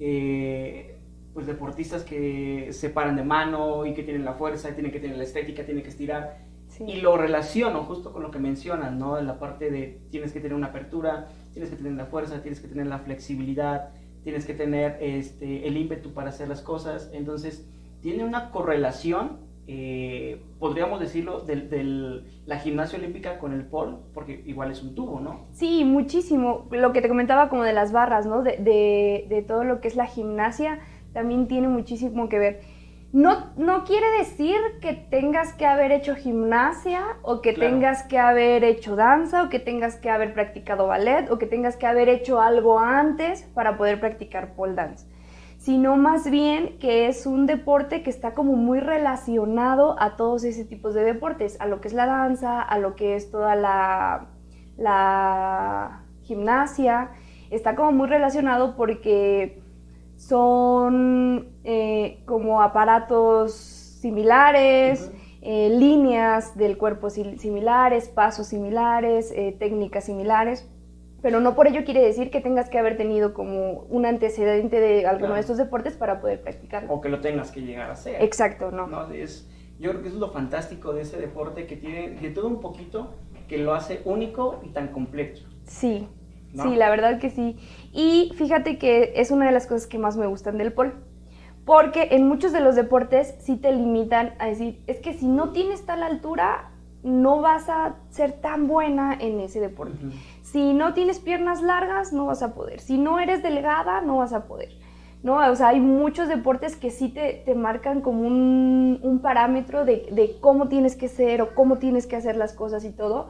Eh, 0.00 0.96
pues 1.34 1.46
deportistas 1.46 2.04
que 2.04 2.68
se 2.72 2.90
paran 2.90 3.16
de 3.16 3.24
mano 3.24 3.86
y 3.86 3.94
que 3.94 4.02
tienen 4.02 4.24
la 4.24 4.34
fuerza, 4.34 4.74
tienen 4.74 4.92
que 4.92 5.00
tener 5.00 5.16
la 5.16 5.24
estética, 5.24 5.64
tienen 5.64 5.82
que 5.82 5.90
estirar. 5.90 6.38
Y 6.86 7.00
lo 7.00 7.16
relaciono 7.16 7.84
justo 7.84 8.12
con 8.12 8.22
lo 8.22 8.30
que 8.30 8.38
mencionas, 8.38 8.92
¿no? 8.92 9.18
En 9.18 9.26
la 9.26 9.38
parte 9.38 9.70
de 9.70 10.00
tienes 10.10 10.32
que 10.32 10.40
tener 10.40 10.54
una 10.54 10.68
apertura, 10.68 11.28
tienes 11.52 11.70
que 11.70 11.76
tener 11.76 11.92
la 11.92 12.06
fuerza, 12.06 12.42
tienes 12.42 12.60
que 12.60 12.68
tener 12.68 12.86
la 12.86 12.98
flexibilidad, 12.98 13.90
tienes 14.24 14.46
que 14.46 14.54
tener 14.54 14.98
este, 15.00 15.66
el 15.66 15.76
ímpetu 15.76 16.12
para 16.12 16.30
hacer 16.30 16.48
las 16.48 16.60
cosas. 16.60 17.10
Entonces, 17.12 17.66
tiene 18.00 18.24
una 18.24 18.50
correlación, 18.50 19.38
eh, 19.66 20.42
podríamos 20.58 21.00
decirlo, 21.00 21.40
de, 21.40 22.22
la 22.46 22.58
gimnasia 22.58 22.98
olímpica 22.98 23.38
con 23.38 23.52
el 23.52 23.64
pole, 23.64 23.96
porque 24.14 24.42
igual 24.46 24.70
es 24.70 24.82
un 24.82 24.94
tubo, 24.94 25.20
¿no? 25.20 25.46
Sí, 25.52 25.84
muchísimo. 25.84 26.66
Lo 26.70 26.92
que 26.92 27.00
te 27.00 27.08
comentaba 27.08 27.48
como 27.48 27.62
de 27.62 27.72
las 27.72 27.92
barras, 27.92 28.26
¿no? 28.26 28.42
De, 28.42 28.56
de, 28.58 29.26
de 29.28 29.42
todo 29.42 29.64
lo 29.64 29.80
que 29.80 29.88
es 29.88 29.96
la 29.96 30.06
gimnasia 30.06 30.80
también 31.12 31.46
tiene 31.46 31.68
muchísimo 31.68 32.28
que 32.28 32.38
ver. 32.38 32.60
No, 33.12 33.52
no 33.58 33.84
quiere 33.84 34.10
decir 34.18 34.56
que 34.80 34.94
tengas 34.94 35.52
que 35.52 35.66
haber 35.66 35.92
hecho 35.92 36.14
gimnasia 36.14 37.02
o 37.20 37.42
que 37.42 37.52
tengas 37.52 38.04
que 38.04 38.18
haber 38.18 38.64
hecho 38.64 38.96
danza 38.96 39.42
o 39.42 39.48
que 39.50 39.58
tengas 39.58 39.96
que 39.96 40.08
haber 40.08 40.32
practicado 40.32 40.86
ballet 40.86 41.30
o 41.30 41.38
que 41.38 41.44
tengas 41.44 41.76
que 41.76 41.86
haber 41.86 42.08
hecho 42.08 42.40
algo 42.40 42.78
antes 42.78 43.42
para 43.54 43.76
poder 43.76 44.00
practicar 44.00 44.54
pole 44.54 44.72
dance, 44.72 45.06
sino 45.58 45.96
más 45.96 46.30
bien 46.30 46.78
que 46.78 47.06
es 47.06 47.26
un 47.26 47.44
deporte 47.44 48.02
que 48.02 48.08
está 48.08 48.32
como 48.32 48.54
muy 48.54 48.80
relacionado 48.80 49.94
a 50.00 50.16
todos 50.16 50.42
ese 50.44 50.64
tipos 50.64 50.94
de 50.94 51.04
deportes, 51.04 51.60
a 51.60 51.66
lo 51.66 51.82
que 51.82 51.88
es 51.88 51.94
la 51.94 52.06
danza, 52.06 52.62
a 52.62 52.78
lo 52.78 52.96
que 52.96 53.14
es 53.14 53.30
toda 53.30 53.56
la, 53.56 54.28
la 54.78 56.02
gimnasia, 56.22 57.10
está 57.50 57.76
como 57.76 57.92
muy 57.92 58.08
relacionado 58.08 58.74
porque 58.74 59.61
son 60.28 61.48
eh, 61.64 62.22
como 62.26 62.62
aparatos 62.62 63.54
similares, 63.54 65.10
eh, 65.40 65.68
líneas 65.70 66.56
del 66.56 66.78
cuerpo 66.78 67.10
similares, 67.10 68.08
pasos 68.08 68.46
similares, 68.46 69.32
eh, 69.34 69.56
técnicas 69.58 70.04
similares, 70.04 70.68
pero 71.22 71.40
no 71.40 71.56
por 71.56 71.66
ello 71.66 71.84
quiere 71.84 72.02
decir 72.02 72.30
que 72.30 72.40
tengas 72.40 72.68
que 72.70 72.78
haber 72.78 72.96
tenido 72.96 73.34
como 73.34 73.80
un 73.88 74.06
antecedente 74.06 74.80
de 74.80 75.06
alguno 75.06 75.34
de 75.34 75.40
estos 75.40 75.56
deportes 75.56 75.96
para 75.96 76.20
poder 76.20 76.40
practicarlo. 76.40 76.92
O 76.92 77.00
que 77.00 77.08
lo 77.08 77.20
tengas 77.20 77.50
que 77.50 77.60
llegar 77.62 77.90
a 77.90 77.94
hacer. 77.94 78.22
Exacto, 78.22 78.70
no. 78.70 79.10
es, 79.12 79.48
yo 79.80 79.90
creo 79.90 80.02
que 80.02 80.08
eso 80.08 80.16
es 80.16 80.20
lo 80.20 80.30
fantástico 80.30 80.92
de 80.92 81.02
ese 81.02 81.20
deporte 81.20 81.66
que 81.66 81.76
tiene 81.76 82.10
de 82.10 82.30
todo 82.30 82.46
un 82.46 82.60
poquito 82.60 83.14
que 83.48 83.58
lo 83.58 83.74
hace 83.74 84.02
único 84.04 84.60
y 84.62 84.68
tan 84.68 84.88
completo. 84.88 85.40
Sí, 85.64 86.08
Sí, 86.54 86.76
la 86.76 86.90
verdad 86.90 87.18
que 87.18 87.30
sí. 87.30 87.56
Y 87.92 88.32
fíjate 88.36 88.78
que 88.78 89.14
es 89.16 89.30
una 89.30 89.46
de 89.46 89.52
las 89.52 89.66
cosas 89.66 89.86
que 89.86 89.98
más 89.98 90.16
me 90.16 90.26
gustan 90.26 90.58
del 90.58 90.72
pole. 90.72 90.92
Porque 91.64 92.08
en 92.10 92.26
muchos 92.26 92.52
de 92.52 92.60
los 92.60 92.74
deportes 92.74 93.34
sí 93.40 93.56
te 93.56 93.72
limitan 93.72 94.34
a 94.38 94.46
decir, 94.46 94.82
es 94.86 94.98
que 94.98 95.14
si 95.14 95.28
no 95.28 95.50
tienes 95.50 95.86
tal 95.86 96.02
altura, 96.02 96.70
no 97.02 97.40
vas 97.40 97.68
a 97.68 97.96
ser 98.10 98.32
tan 98.32 98.68
buena 98.68 99.14
en 99.18 99.40
ese 99.40 99.60
deporte. 99.60 99.96
Si 100.42 100.74
no 100.74 100.92
tienes 100.94 101.20
piernas 101.20 101.62
largas, 101.62 102.12
no 102.12 102.26
vas 102.26 102.42
a 102.42 102.54
poder. 102.54 102.80
Si 102.80 102.98
no 102.98 103.18
eres 103.18 103.42
delgada, 103.42 104.00
no 104.00 104.18
vas 104.18 104.32
a 104.32 104.46
poder. 104.46 104.70
¿no? 105.22 105.36
O 105.50 105.54
sea, 105.54 105.68
hay 105.68 105.80
muchos 105.80 106.28
deportes 106.28 106.76
que 106.76 106.90
sí 106.90 107.08
te, 107.08 107.42
te 107.44 107.54
marcan 107.54 108.00
como 108.00 108.26
un, 108.26 108.98
un 109.02 109.20
parámetro 109.20 109.84
de, 109.84 110.08
de, 110.10 110.36
cómo 110.40 110.68
tienes 110.68 110.96
que 110.96 111.08
ser 111.08 111.42
o 111.42 111.54
cómo 111.54 111.78
tienes 111.78 112.06
que 112.06 112.16
hacer 112.16 112.36
las 112.36 112.52
cosas 112.52 112.84
y 112.84 112.90
todo. 112.90 113.28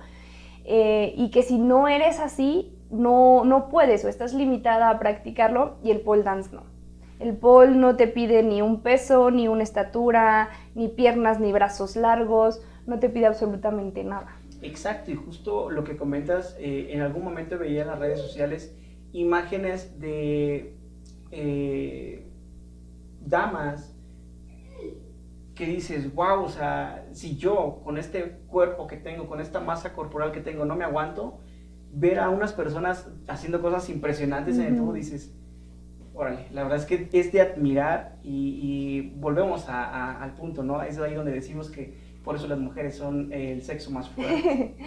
Eh, 0.65 1.15
y 1.17 1.31
que 1.31 1.43
si 1.43 1.59
no 1.59 1.89
eres 1.89 2.21
así, 2.21 2.79
no, 2.93 3.45
no 3.45 3.69
puedes 3.69 4.05
o 4.05 4.09
estás 4.09 4.35
limitada 4.35 4.91
a 4.91 4.99
practicarlo 4.99 5.77
y 5.83 5.91
el 5.91 6.01
pole 6.01 6.23
dance 6.23 6.55
no. 6.55 6.65
El 7.19 7.37
pole 7.37 7.77
no 7.77 7.97
te 7.97 8.09
pide 8.09 8.43
ni 8.43 8.63
un 8.63 8.83
peso, 8.83 9.31
ni 9.31 9.49
una 9.49 9.63
estatura, 9.63 10.51
ni 10.75 10.89
piernas, 10.89 11.41
ni 11.41 11.53
brazos 11.53 11.97
largos, 11.97 12.61
no 12.87 12.99
te 12.99 13.09
pide 13.09 13.27
absolutamente 13.27 14.05
nada. 14.05 14.37
Exacto, 14.61 15.11
y 15.11 15.15
justo 15.15 15.71
lo 15.71 15.85
que 15.85 15.97
comentas, 15.97 16.57
eh, 16.59 16.89
en 16.91 17.01
algún 17.01 17.25
momento 17.25 17.59
veía 17.59 17.83
en 17.83 17.89
las 17.89 17.99
redes 17.99 18.21
sociales 18.21 18.77
imágenes 19.13 20.01
de 20.01 20.77
eh, 21.31 22.27
damas 23.21 23.95
que 25.55 25.67
dices, 25.67 26.15
wow, 26.15 26.45
o 26.45 26.49
sea, 26.49 27.07
si 27.13 27.37
yo 27.37 27.81
con 27.85 27.99
este 27.99 28.39
cuerpo 28.47 28.87
que 28.87 28.97
tengo, 28.97 29.27
con 29.27 29.41
esta 29.41 29.61
masa 29.61 29.93
corporal 29.93 30.33
que 30.33 30.41
tengo, 30.41 30.65
no 30.65 30.77
me 30.77 30.85
aguanto, 30.85 31.39
ver 31.93 32.19
a 32.19 32.31
unas 32.31 32.53
personas 32.53 33.09
haciendo 33.29 33.61
cosas 33.61 33.89
impresionantes 33.91 34.59
en 34.59 34.75
el 34.75 34.95
dices, 34.95 35.35
órale, 36.15 36.47
la 36.53 36.63
verdad 36.63 36.79
es 36.79 36.87
que 36.87 37.09
es 37.13 37.33
de 37.33 37.41
admirar 37.41 38.17
y, 38.23 39.13
volvemos 39.17 39.69
al 39.69 40.35
punto, 40.35 40.63
¿no? 40.63 40.83
Es 40.83 40.99
ahí 40.99 41.15
donde 41.15 41.33
decimos 41.33 41.71
que 41.71 41.95
por 42.25 42.37
eso 42.37 42.47
las 42.47 42.59
mujeres 42.59 42.97
son 42.97 43.33
el 43.33 43.63
sexo 43.63 43.91
más 43.91 44.09
fuerte. 44.09 44.77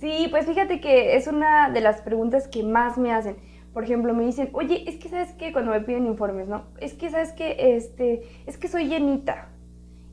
Sí, 0.00 0.28
pues 0.30 0.46
fíjate 0.46 0.80
que 0.80 1.14
es 1.14 1.26
una 1.26 1.68
de 1.68 1.82
las 1.82 2.00
preguntas 2.00 2.48
que 2.48 2.62
más 2.62 2.96
me 2.96 3.12
hacen. 3.12 3.36
Por 3.74 3.84
ejemplo, 3.84 4.14
me 4.14 4.24
dicen, 4.24 4.48
oye, 4.54 4.88
es 4.88 4.96
que 4.96 5.10
sabes 5.10 5.32
que 5.32 5.52
cuando 5.52 5.72
me 5.72 5.82
piden 5.82 6.06
informes, 6.06 6.48
¿no? 6.48 6.64
Es 6.80 6.94
que 6.94 7.10
sabes 7.10 7.32
que, 7.32 7.76
este, 7.76 8.22
es 8.46 8.56
que 8.56 8.66
soy 8.66 8.88
llenita 8.88 9.50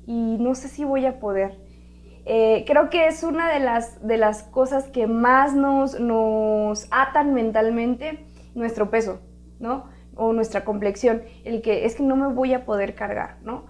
y 0.06 0.36
no 0.42 0.56
sé 0.56 0.68
si 0.68 0.84
voy 0.84 1.06
a 1.06 1.22
poder. 1.22 1.58
Eh, 2.30 2.66
creo 2.68 2.90
que 2.90 3.08
es 3.08 3.24
una 3.24 3.50
de 3.50 3.62
las, 3.62 4.06
de 4.06 4.18
las 4.18 4.44
cosas 4.44 4.90
que 4.90 5.08
más 5.08 5.56
nos, 5.56 5.98
nos 5.98 6.86
atan 6.92 7.34
mentalmente 7.34 8.26
nuestro 8.54 8.90
peso, 8.90 9.22
¿no? 9.60 9.86
O 10.14 10.34
nuestra 10.34 10.66
complexión, 10.66 11.22
el 11.46 11.62
que 11.62 11.86
es 11.86 11.96
que 11.96 12.04
no 12.04 12.18
me 12.18 12.28
voy 12.28 12.54
a 12.54 12.66
poder 12.66 12.96
cargar, 12.96 13.38
¿no? 13.44 13.68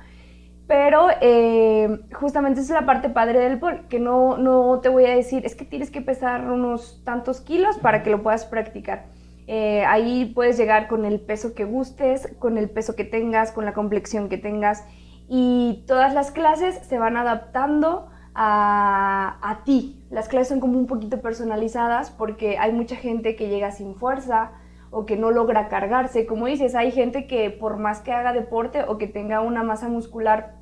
Pero 0.65 1.07
eh, 1.21 1.99
justamente 2.13 2.61
esa 2.61 2.73
es 2.73 2.81
la 2.81 2.87
parte 2.87 3.09
padre 3.09 3.39
del 3.39 3.59
pole, 3.59 3.83
que 3.89 3.99
no, 3.99 4.39
no 4.39 4.79
te 4.81 4.89
voy 4.89 5.05
a 5.05 5.15
decir, 5.15 5.45
es 5.45 5.53
que 5.53 5.63
tienes 5.63 5.91
que 5.91 6.01
pesar 6.01 6.49
unos 6.49 7.03
tantos 7.05 7.41
kilos 7.41 7.77
para 7.77 8.01
que 8.01 8.09
lo 8.09 8.23
puedas 8.23 8.45
practicar. 8.45 9.05
Eh, 9.45 9.85
ahí 9.85 10.33
puedes 10.33 10.57
llegar 10.57 10.87
con 10.87 11.05
el 11.05 11.21
peso 11.21 11.53
que 11.53 11.63
gustes, 11.63 12.35
con 12.39 12.57
el 12.57 12.71
peso 12.71 12.95
que 12.95 13.03
tengas, 13.03 13.51
con 13.51 13.65
la 13.65 13.73
complexión 13.73 14.29
que 14.29 14.39
tengas 14.39 14.83
y 15.29 15.83
todas 15.85 16.15
las 16.15 16.31
clases 16.31 16.79
se 16.87 16.97
van 16.97 17.17
adaptando 17.17 18.09
a, 18.39 19.39
a, 19.41 19.63
ti. 19.63 20.05
Las 20.11 20.29
clases 20.29 20.49
son 20.49 20.59
como 20.59 20.77
un 20.77 20.85
poquito 20.85 21.21
personalizadas 21.21 22.11
porque 22.11 22.59
hay 22.59 22.71
mucha 22.71 22.95
gente 22.95 23.35
que 23.35 23.49
llega 23.49 23.71
sin 23.71 23.95
fuerza 23.95 24.51
o 24.91 25.07
que 25.07 25.17
no 25.17 25.31
logra 25.31 25.69
cargarse. 25.69 26.27
Como 26.27 26.45
dices, 26.45 26.75
hay 26.75 26.91
gente 26.91 27.25
que 27.25 27.49
por 27.49 27.77
más 27.77 28.01
que 28.01 28.11
haga 28.11 28.33
deporte 28.33 28.83
o 28.87 28.99
que 28.99 29.07
tenga 29.07 29.41
una 29.41 29.63
masa 29.63 29.89
muscular 29.89 30.55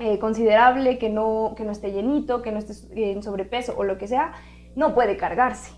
eh, 0.00 0.18
considerable, 0.18 0.98
que 0.98 1.08
no, 1.08 1.54
que 1.56 1.64
no 1.64 1.70
esté 1.70 1.92
llenito, 1.92 2.42
que 2.42 2.50
no 2.50 2.58
esté 2.58 3.12
en 3.12 3.22
sobrepeso 3.22 3.74
o 3.78 3.84
lo 3.84 3.96
que 3.96 4.08
sea, 4.08 4.32
no 4.74 4.92
puede 4.92 5.16
cargarse, 5.16 5.72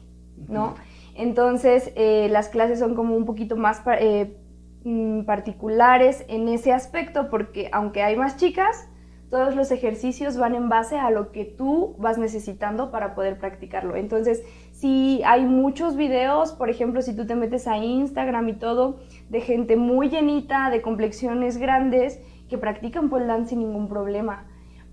¿no? 0.49 0.75
Entonces, 1.15 1.93
eh, 1.97 2.29
las 2.31 2.49
clases 2.49 2.79
son 2.79 2.95
como 2.95 3.15
un 3.15 3.27
poquito 3.27 3.57
más 3.57 3.83
eh, 3.99 4.39
mm, 4.85 5.25
particulares 5.25 6.25
en 6.29 6.49
ese 6.49 6.73
aspecto 6.73 7.29
porque 7.29 7.69
aunque 7.73 8.03
hay 8.03 8.17
más 8.17 8.39
chicas, 8.39 8.89
todos 9.33 9.57
los 9.57 9.71
ejercicios 9.71 10.37
van 10.37 10.55
en 10.55 10.69
base 10.69 10.99
a 10.99 11.11
lo 11.11 11.33
que 11.33 11.47
tú 11.47 11.97
vas 11.99 12.19
necesitando 12.19 12.91
para 12.91 13.15
poder 13.15 13.39
practicarlo. 13.39 13.97
Entonces, 13.97 14.45
si 14.73 15.23
hay 15.25 15.47
muchos 15.47 15.97
videos, 15.97 16.53
por 16.53 16.69
ejemplo, 16.69 17.01
si 17.01 17.17
tú 17.17 17.27
te 17.27 17.35
metes 17.35 17.67
a 17.67 17.79
Instagram 17.79 18.51
y 18.51 18.53
todo, 18.53 18.99
de 19.31 19.41
gente 19.41 19.77
muy 19.77 20.11
llenita, 20.11 20.69
de 20.69 20.83
complexiones 20.83 21.57
grandes, 21.57 22.21
que 22.51 22.59
practican 22.59 23.09
pole 23.09 23.25
dance 23.25 23.49
sin 23.49 23.61
ningún 23.61 23.89
problema, 23.89 24.45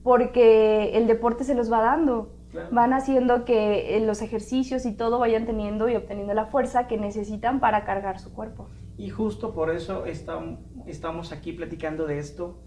porque 0.03 0.97
el 0.97 1.05
deporte 1.07 1.43
se 1.43 1.53
los 1.53 1.69
va 1.69 1.81
dando. 1.81 2.31
Van 2.71 2.93
haciendo 2.93 3.43
que 3.43 3.97
eh, 3.97 3.99
los 3.99 4.21
ejercicios 4.21 4.85
y 4.85 4.93
todo 4.93 5.19
vayan 5.19 5.45
teniendo 5.45 5.89
y 5.89 5.97
obteniendo 5.97 6.33
la 6.33 6.45
fuerza 6.45 6.87
que 6.87 6.97
necesitan 6.97 7.59
para 7.59 7.83
cargar 7.83 8.19
su 8.19 8.33
cuerpo. 8.33 8.69
Y 8.97 9.09
justo 9.09 9.53
por 9.53 9.69
eso 9.69 10.05
estamos 10.05 11.33
aquí 11.33 11.51
platicando 11.51 12.07
de 12.07 12.19
esto, 12.19 12.57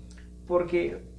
porque 0.46 1.10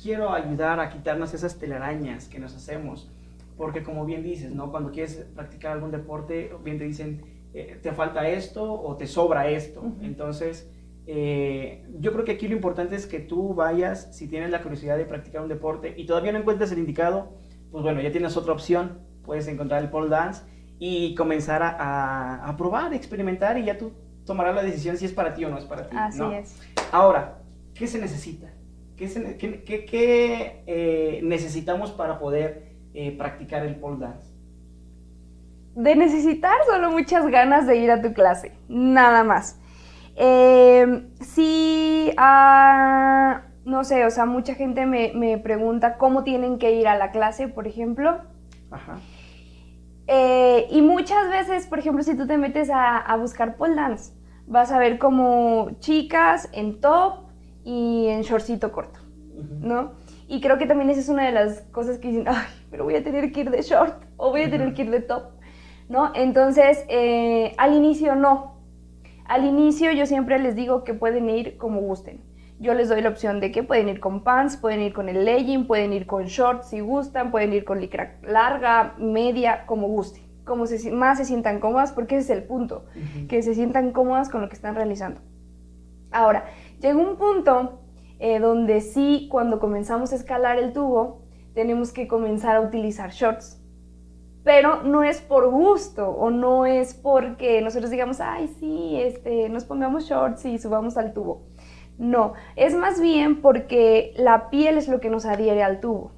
quiero 0.00 0.32
ayudar 0.32 0.80
a 0.80 0.90
quitarnos 0.90 1.34
esas 1.34 1.58
telarañas 1.58 2.28
que 2.28 2.38
nos 2.38 2.54
hacemos. 2.54 3.10
Porque 3.56 3.82
como 3.82 4.04
bien 4.04 4.22
dices, 4.22 4.52
¿no? 4.52 4.70
Cuando 4.70 4.90
quieres 4.90 5.26
practicar 5.34 5.72
algún 5.72 5.90
deporte, 5.90 6.50
bien 6.64 6.78
te 6.78 6.84
dicen, 6.84 7.22
eh, 7.52 7.78
te 7.82 7.92
falta 7.92 8.28
esto 8.28 8.72
o 8.72 8.96
te 8.96 9.06
sobra 9.06 9.48
esto. 9.48 9.82
Entonces, 10.00 10.70
eh, 11.06 11.84
yo 11.98 12.12
creo 12.12 12.24
que 12.24 12.32
aquí 12.32 12.48
lo 12.48 12.54
importante 12.54 12.96
es 12.96 13.06
que 13.06 13.18
tú 13.18 13.54
vayas, 13.54 14.08
si 14.16 14.28
tienes 14.28 14.50
la 14.50 14.62
curiosidad 14.62 14.96
de 14.96 15.04
practicar 15.04 15.42
un 15.42 15.48
deporte 15.48 15.94
y 15.96 16.06
todavía 16.06 16.32
no 16.32 16.38
encuentras 16.38 16.72
el 16.72 16.78
indicado, 16.78 17.32
pues 17.70 17.82
bueno, 17.82 18.00
ya 18.00 18.10
tienes 18.10 18.36
otra 18.36 18.52
opción, 18.52 19.00
puedes 19.24 19.46
encontrar 19.48 19.82
el 19.82 19.90
pole 19.90 20.08
dance 20.08 20.42
y 20.78 21.14
comenzar 21.14 21.62
a, 21.62 22.46
a, 22.46 22.56
probar, 22.56 22.94
experimentar 22.94 23.58
y 23.58 23.64
ya 23.64 23.76
tú 23.76 23.92
tomarás 24.24 24.54
la 24.54 24.62
decisión 24.62 24.96
si 24.96 25.04
es 25.04 25.12
para 25.12 25.34
ti 25.34 25.44
o 25.44 25.50
no 25.50 25.58
es 25.58 25.64
para 25.64 25.88
ti. 25.88 25.96
Así 25.98 26.22
es. 26.32 26.56
Ahora, 26.92 27.42
¿qué 27.74 27.86
se 27.86 27.98
necesita? 27.98 28.52
¿Qué, 29.00 29.64
qué, 29.64 29.86
qué, 29.86 30.62
eh, 30.66 31.20
necesitamos 31.22 31.90
para 31.90 32.18
poder 32.18 32.74
eh, 32.92 33.16
practicar 33.16 33.64
el 33.64 33.76
pole 33.76 33.96
dance? 33.98 34.30
De 35.74 35.96
necesitar 35.96 36.58
solo 36.66 36.90
muchas 36.90 37.26
ganas 37.28 37.66
de 37.66 37.78
ir 37.78 37.90
a 37.90 38.02
tu 38.02 38.12
clase, 38.12 38.52
nada 38.68 39.24
más. 39.24 39.58
Eh, 40.16 41.08
sí, 41.22 42.12
ah, 42.18 43.44
no 43.64 43.84
sé, 43.84 44.04
o 44.04 44.10
sea, 44.10 44.26
mucha 44.26 44.54
gente 44.54 44.84
me, 44.84 45.38
pregunta 45.38 45.96
cómo 45.96 46.22
tienen 46.22 46.58
que 46.58 46.72
ir 46.72 46.86
a 46.86 46.98
la 46.98 47.10
clase, 47.10 47.48
por 47.48 47.66
ejemplo. 47.66 48.18
Ajá. 48.70 48.98
Eh, 50.08 50.66
y 50.70 50.82
muchas 50.82 51.30
veces, 51.30 51.66
por 51.66 51.78
ejemplo, 51.78 52.02
si 52.02 52.18
tú 52.18 52.26
te 52.26 52.36
metes 52.36 52.68
a, 52.70 53.16
buscar 53.16 53.56
pole 53.56 53.76
dance, 53.76 54.12
vas 54.46 54.70
a 54.72 54.78
ver 54.78 54.98
como 54.98 55.70
chicas 55.78 56.50
en 56.52 56.82
top 56.82 57.29
y 57.64 58.06
en 58.08 58.22
shortcito 58.22 58.72
corto, 58.72 59.00
¿no? 59.60 59.92
Y 60.28 60.40
creo 60.40 60.58
que 60.58 60.66
también 60.66 60.90
esa 60.90 61.00
es 61.00 61.08
una 61.08 61.26
de 61.26 61.32
las 61.32 61.62
cosas 61.72 61.98
que 61.98 62.08
dicen, 62.08 62.24
ay, 62.28 62.46
pero 62.70 62.84
voy 62.84 62.94
a 62.94 63.02
tener 63.02 63.32
que 63.32 63.40
ir 63.40 63.50
de 63.50 63.62
short 63.62 64.04
o 64.16 64.30
voy 64.30 64.42
a 64.42 64.50
tener 64.50 64.74
que 64.74 64.82
ir 64.82 64.90
de 64.90 65.00
top, 65.00 65.24
¿no? 65.88 66.12
Entonces, 66.14 66.84
eh, 66.88 67.54
al 67.58 67.74
inicio 67.74 68.14
no, 68.14 68.60
al 69.30 69.44
inicio 69.44 69.92
yo 69.92 70.06
siempre 70.06 70.38
les 70.40 70.56
digo 70.56 70.82
que 70.82 70.92
pueden 70.92 71.30
ir 71.30 71.56
como 71.56 71.80
gusten. 71.80 72.20
Yo 72.58 72.74
les 72.74 72.88
doy 72.88 73.00
la 73.00 73.08
opción 73.08 73.40
de 73.40 73.52
que 73.52 73.62
pueden 73.62 73.88
ir 73.88 74.00
con 74.00 74.22
pants, 74.22 74.56
pueden 74.56 74.80
ir 74.82 74.92
con 74.92 75.08
el 75.08 75.24
legging, 75.24 75.66
pueden 75.66 75.92
ir 75.92 76.06
con 76.06 76.24
shorts 76.24 76.68
si 76.68 76.80
gustan, 76.80 77.30
pueden 77.30 77.52
ir 77.52 77.64
con 77.64 77.80
licra 77.80 78.18
larga, 78.22 78.94
media, 78.98 79.64
como 79.66 79.88
gusten. 79.88 80.24
Como 80.44 80.66
se, 80.66 80.90
más 80.90 81.18
se 81.18 81.24
sientan 81.24 81.60
cómodas, 81.60 81.92
porque 81.92 82.16
ese 82.16 82.32
es 82.32 82.38
el 82.38 82.44
punto, 82.44 82.86
que 83.28 83.40
se 83.42 83.54
sientan 83.54 83.92
cómodas 83.92 84.28
con 84.28 84.40
lo 84.40 84.48
que 84.48 84.56
están 84.56 84.74
realizando. 84.74 85.20
Ahora, 86.10 86.46
llega 86.80 86.96
un 86.96 87.16
punto 87.16 87.80
eh, 88.18 88.38
donde 88.40 88.80
sí, 88.80 89.28
cuando 89.30 89.60
comenzamos 89.60 90.12
a 90.12 90.16
escalar 90.16 90.58
el 90.58 90.72
tubo, 90.72 91.22
tenemos 91.54 91.92
que 91.92 92.08
comenzar 92.08 92.56
a 92.56 92.60
utilizar 92.60 93.10
shorts 93.10 93.60
pero 94.44 94.82
no 94.82 95.02
es 95.02 95.20
por 95.20 95.50
gusto 95.50 96.08
o 96.08 96.30
no 96.30 96.66
es 96.66 96.94
porque 96.94 97.60
nosotros 97.60 97.90
digamos, 97.90 98.20
ay, 98.20 98.48
sí, 98.58 98.98
este, 99.00 99.48
nos 99.48 99.64
pongamos 99.64 100.04
shorts 100.04 100.44
y 100.46 100.58
subamos 100.58 100.96
al 100.96 101.12
tubo. 101.12 101.42
No, 101.98 102.32
es 102.56 102.74
más 102.74 103.00
bien 103.00 103.42
porque 103.42 104.14
la 104.16 104.48
piel 104.48 104.78
es 104.78 104.88
lo 104.88 105.00
que 105.00 105.10
nos 105.10 105.26
adhiere 105.26 105.62
al 105.62 105.80
tubo. 105.80 106.12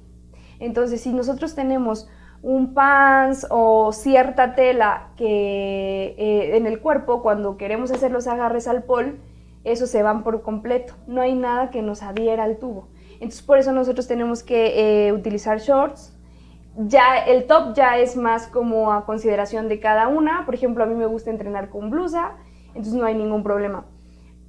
Entonces, 0.59 1.01
si 1.01 1.11
nosotros 1.11 1.55
tenemos 1.55 2.09
un 2.41 2.73
pants 2.73 3.45
o 3.49 3.91
cierta 3.91 4.55
tela 4.55 5.09
que 5.17 6.15
eh, 6.17 6.55
en 6.55 6.65
el 6.65 6.79
cuerpo, 6.79 7.21
cuando 7.21 7.57
queremos 7.57 7.91
hacer 7.91 8.11
los 8.11 8.27
agarres 8.27 8.69
al 8.69 8.83
pol, 8.83 9.19
eso 9.63 9.87
se 9.87 10.03
van 10.03 10.23
por 10.23 10.41
completo. 10.41 10.93
No 11.07 11.21
hay 11.21 11.35
nada 11.35 11.69
que 11.69 11.81
nos 11.81 12.03
adhiera 12.03 12.43
al 12.43 12.57
tubo. 12.57 12.89
Entonces, 13.13 13.41
por 13.41 13.57
eso 13.57 13.71
nosotros 13.71 14.07
tenemos 14.07 14.43
que 14.43 15.07
eh, 15.07 15.13
utilizar 15.13 15.59
shorts 15.59 16.13
ya 16.75 17.17
el 17.17 17.45
top 17.45 17.75
ya 17.75 17.97
es 17.97 18.15
más 18.17 18.47
como 18.47 18.91
a 18.91 19.05
consideración 19.05 19.67
de 19.69 19.79
cada 19.79 20.07
una. 20.07 20.45
Por 20.45 20.55
ejemplo, 20.55 20.83
a 20.83 20.87
mí 20.87 20.95
me 20.95 21.05
gusta 21.05 21.29
entrenar 21.29 21.69
con 21.69 21.89
blusa, 21.89 22.35
entonces 22.69 22.93
no 22.93 23.05
hay 23.05 23.15
ningún 23.15 23.43
problema. 23.43 23.85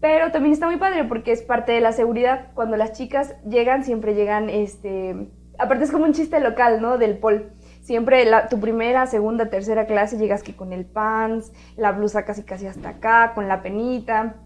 Pero 0.00 0.31
también 0.33 0.53
está 0.53 0.66
muy 0.66 0.77
padre 0.77 1.05
porque 1.05 1.33
es 1.33 1.42
parte 1.42 1.72
de 1.72 1.81
la 1.81 1.92
seguridad. 1.92 2.48
Cuando 2.55 2.77
las 2.77 2.92
chicas 2.92 3.37
llegan, 3.48 3.85
siempre 3.85 4.14
llegan, 4.14 4.50
este, 4.50 5.31
aparte 5.59 5.85
es 5.85 5.90
como 5.90 6.05
un 6.05 6.12
chiste 6.12 6.40
local, 6.40 6.81
¿no? 6.81 6.98
Del 6.98 7.18
pol. 7.18 7.53
Siempre 7.83 8.27
tu 8.48 8.61
primera, 8.61 9.07
segunda, 9.07 9.50
tercera 9.50 9.87
clase 9.87 10.16
llegas 10.16 10.42
que 10.42 10.57
con 10.57 10.72
el 10.72 10.87
pants, 10.87 11.53
la 11.77 11.92
blusa 11.92 12.24
casi 12.24 12.42
casi 12.42 12.66
hasta 12.66 12.90
acá, 12.90 13.33
con 13.35 13.48
la 13.48 13.62
penita. 13.62 14.37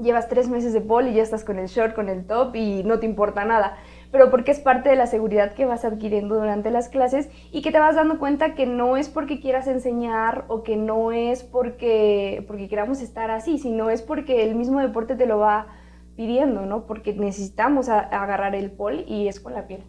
Llevas 0.00 0.28
tres 0.28 0.48
meses 0.48 0.72
de 0.72 0.80
pol 0.80 1.06
y 1.06 1.14
ya 1.14 1.22
estás 1.22 1.44
con 1.44 1.58
el 1.58 1.68
short, 1.68 1.94
con 1.94 2.08
el 2.08 2.26
top 2.26 2.56
y 2.56 2.82
no 2.84 2.98
te 2.98 3.06
importa 3.06 3.44
nada 3.44 3.76
pero 4.14 4.30
porque 4.30 4.52
es 4.52 4.60
parte 4.60 4.90
de 4.90 4.94
la 4.94 5.08
seguridad 5.08 5.54
que 5.54 5.66
vas 5.66 5.84
adquiriendo 5.84 6.36
durante 6.36 6.70
las 6.70 6.88
clases 6.88 7.28
y 7.50 7.62
que 7.62 7.72
te 7.72 7.80
vas 7.80 7.96
dando 7.96 8.20
cuenta 8.20 8.54
que 8.54 8.64
no 8.64 8.96
es 8.96 9.08
porque 9.08 9.40
quieras 9.40 9.66
enseñar 9.66 10.44
o 10.46 10.62
que 10.62 10.76
no 10.76 11.10
es 11.10 11.42
porque, 11.42 12.44
porque 12.46 12.68
queramos 12.68 13.00
estar 13.00 13.32
así, 13.32 13.58
sino 13.58 13.90
es 13.90 14.02
porque 14.02 14.44
el 14.44 14.54
mismo 14.54 14.78
deporte 14.78 15.16
te 15.16 15.26
lo 15.26 15.38
va 15.38 15.66
pidiendo, 16.14 16.64
¿no? 16.64 16.86
Porque 16.86 17.12
necesitamos 17.12 17.88
agarrar 17.88 18.54
el 18.54 18.70
pol 18.70 19.04
y 19.08 19.26
es 19.26 19.40
con 19.40 19.52
la 19.52 19.66
piel. 19.66 19.82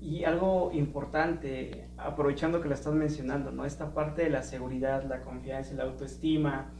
Y 0.00 0.24
algo 0.24 0.72
importante, 0.72 1.86
aprovechando 1.98 2.60
que 2.60 2.66
lo 2.66 2.74
estás 2.74 2.94
mencionando, 2.94 3.52
¿no? 3.52 3.64
Esta 3.64 3.94
parte 3.94 4.24
de 4.24 4.30
la 4.30 4.42
seguridad, 4.42 5.04
la 5.04 5.22
confianza, 5.22 5.72
la 5.76 5.84
autoestima, 5.84 6.72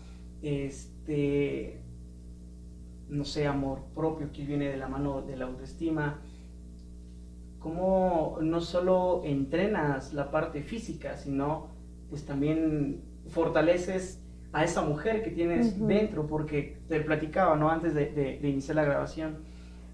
este, 0.43 1.81
no 3.13 3.25
sé, 3.25 3.47
amor 3.47 3.83
propio 3.95 4.33
que 4.33 4.45
viene 4.45 4.71
de 4.71 4.77
la 4.79 4.89
mano 4.89 5.21
de 5.23 5.37
la 5.37 5.45
autoestima, 5.45 6.21
cómo 7.59 8.39
no 8.41 8.61
solo 8.61 9.23
entrenas 9.25 10.15
la 10.15 10.31
parte 10.31 10.63
física, 10.63 11.17
sino 11.17 11.69
pues 12.09 12.25
también 12.25 13.03
fortaleces 13.29 14.21
a 14.53 14.65
esa 14.65 14.83
mujer 14.83 15.23
que 15.23 15.31
tienes 15.31 15.79
dentro, 15.87 16.27
porque 16.27 16.79
te 16.89 17.01
platicaba, 17.01 17.57
¿no? 17.57 17.71
Antes 17.71 17.95
de, 17.95 18.41
iniciar 18.43 18.77
la 18.77 18.85
grabación, 18.85 19.39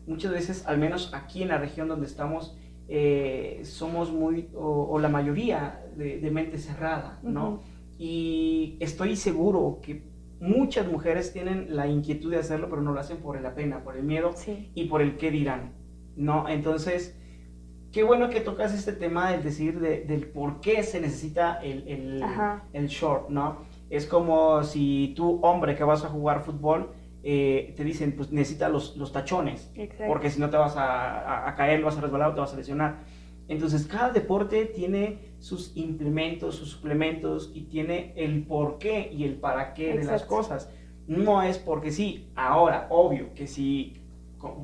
muchas 0.06 0.32
veces, 0.32 0.66
al 0.66 0.78
menos 0.78 1.12
aquí 1.12 1.42
en 1.42 1.48
la 1.48 1.58
región 1.58 1.88
donde 1.88 2.06
estamos, 2.06 2.56
eh, 2.88 3.60
somos 3.64 4.12
muy, 4.12 4.48
o, 4.54 4.98
la 4.98 5.08
mayoría 5.08 5.84
de, 5.96 6.30
mente 6.30 6.58
cerrada, 6.58 7.18
¿no? 7.22 7.62
Y 7.98 8.76
estoy 8.80 9.16
seguro 9.16 9.80
que 9.82 10.02
muchas 10.40 10.86
mujeres 10.86 11.32
tienen 11.32 11.74
la 11.76 11.86
inquietud 11.86 12.30
de 12.30 12.38
hacerlo, 12.38 12.68
pero 12.70 12.82
no 12.82 12.92
lo 12.92 13.00
hacen 13.00 13.18
por 13.18 13.40
la 13.40 13.54
pena, 13.54 13.82
por 13.82 13.96
el 13.96 14.04
miedo 14.04 14.34
y 14.74 14.84
por 14.84 15.02
el 15.02 15.16
qué 15.16 15.30
dirán, 15.30 15.74
¿no? 16.16 16.48
Entonces, 16.48 17.18
qué 17.92 18.02
bueno 18.02 18.30
que 18.30 18.40
tocas 18.40 18.74
este 18.74 18.92
tema 18.92 19.30
del 19.30 19.42
decir 19.42 19.80
del 19.80 20.26
por 20.28 20.60
qué 20.60 20.82
se 20.82 21.00
necesita 21.00 21.58
el, 21.62 22.22
el, 22.72 22.86
short, 22.86 23.30
¿no? 23.30 23.58
Es 23.90 24.06
como 24.06 24.62
si 24.62 25.14
tú, 25.16 25.40
hombre, 25.42 25.74
que 25.74 25.84
vas 25.84 26.04
a 26.04 26.08
jugar 26.08 26.42
fútbol, 26.42 26.92
eh, 27.22 27.74
te 27.76 27.82
dicen, 27.84 28.14
pues 28.16 28.30
necesitas 28.30 28.70
los, 28.70 28.96
los 28.96 29.12
tachones, 29.12 29.72
porque 30.06 30.30
si 30.30 30.40
no 30.40 30.50
te 30.50 30.56
vas 30.56 30.76
a, 30.76 31.48
a, 31.48 31.54
caer, 31.56 31.82
vas 31.82 31.96
a 31.98 32.00
resbalar 32.00 32.30
o 32.30 32.34
te 32.34 32.40
vas 32.40 32.54
a 32.54 32.56
lesionar. 32.56 32.98
Entonces, 33.48 33.86
cada 33.86 34.10
deporte 34.10 34.66
tiene 34.66 35.27
sus 35.38 35.76
implementos, 35.76 36.56
sus 36.56 36.70
suplementos 36.70 37.52
y 37.54 37.62
tiene 37.62 38.12
el 38.16 38.44
por 38.44 38.78
qué 38.78 39.10
y 39.12 39.24
el 39.24 39.36
para 39.36 39.74
qué 39.74 39.96
de 39.96 40.04
las 40.04 40.24
cosas. 40.24 40.70
No 41.06 41.42
es 41.42 41.58
porque 41.58 41.90
sí. 41.90 42.28
Ahora, 42.34 42.86
obvio 42.90 43.32
que 43.34 43.46
si, 43.46 43.94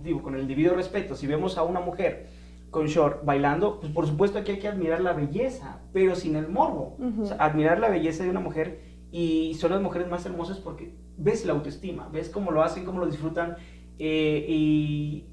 digo, 0.03 0.23
con 0.23 0.35
el 0.35 0.47
debido 0.47 0.75
respeto, 0.75 1.17
si 1.17 1.27
vemos 1.27 1.57
a 1.57 1.63
una 1.63 1.81
mujer 1.81 2.27
con 2.71 2.87
short 2.87 3.25
bailando, 3.25 3.79
pues 3.79 3.93
por 3.93 4.07
supuesto 4.07 4.39
aquí 4.39 4.53
hay 4.53 4.59
que 4.59 4.69
admirar 4.69 5.01
la 5.01 5.13
belleza, 5.13 5.81
pero 5.93 6.17
sin 6.17 6.35
el 6.37 6.49
morbo. 6.49 6.97
admirar 7.39 7.79
la 7.79 7.89
belleza 7.89 8.25
de 8.25 8.31
una 8.31 8.41
mujer 8.41 8.81
y 9.13 9.55
son 9.55 9.71
las 9.71 9.81
mujeres 9.81 10.09
más 10.09 10.27
hermosas 10.27 10.59
porque 10.59 10.93
ves 11.17 11.47
la 11.47 11.53
autoestima, 11.53 12.09
ves 12.13 12.29
cómo 12.29 12.51
lo 12.51 12.65
hacen, 12.65 12.85
cómo 12.85 12.99
lo 12.99 13.07
disfrutan 13.07 13.57
eh, 14.01 14.45
y 14.49 15.25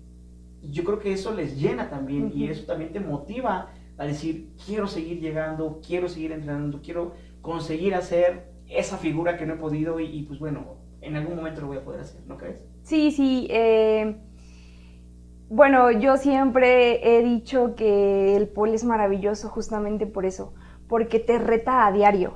yo 0.62 0.84
creo 0.84 0.99
que 0.99 1.13
eso 1.13 1.34
les 1.34 1.60
llena 1.60 1.89
también 1.89 2.32
y 2.34 2.45
eso 2.45 2.65
también 2.65 2.93
te 2.93 2.99
motiva 2.99 3.71
a 4.01 4.05
decir, 4.05 4.49
quiero 4.65 4.87
seguir 4.87 5.19
llegando, 5.19 5.79
quiero 5.85 6.09
seguir 6.09 6.31
entrenando, 6.31 6.81
quiero 6.81 7.13
conseguir 7.41 7.93
hacer 7.93 8.51
esa 8.67 8.97
figura 8.97 9.37
que 9.37 9.45
no 9.45 9.53
he 9.53 9.57
podido 9.57 9.99
y, 9.99 10.23
pues 10.23 10.39
bueno, 10.39 10.77
en 11.01 11.15
algún 11.15 11.35
momento 11.35 11.61
lo 11.61 11.67
voy 11.67 11.77
a 11.77 11.83
poder 11.83 12.01
hacer, 12.01 12.21
¿no 12.25 12.35
crees? 12.35 12.65
Sí, 12.81 13.11
sí. 13.11 13.47
Eh, 13.51 14.15
bueno, 15.49 15.91
yo 15.91 16.17
siempre 16.17 17.15
he 17.15 17.21
dicho 17.21 17.75
que 17.75 18.35
el 18.35 18.47
pole 18.47 18.73
es 18.73 18.83
maravilloso 18.83 19.49
justamente 19.49 20.07
por 20.07 20.25
eso, 20.25 20.55
porque 20.87 21.19
te 21.19 21.37
reta 21.37 21.85
a 21.85 21.91
diario, 21.91 22.33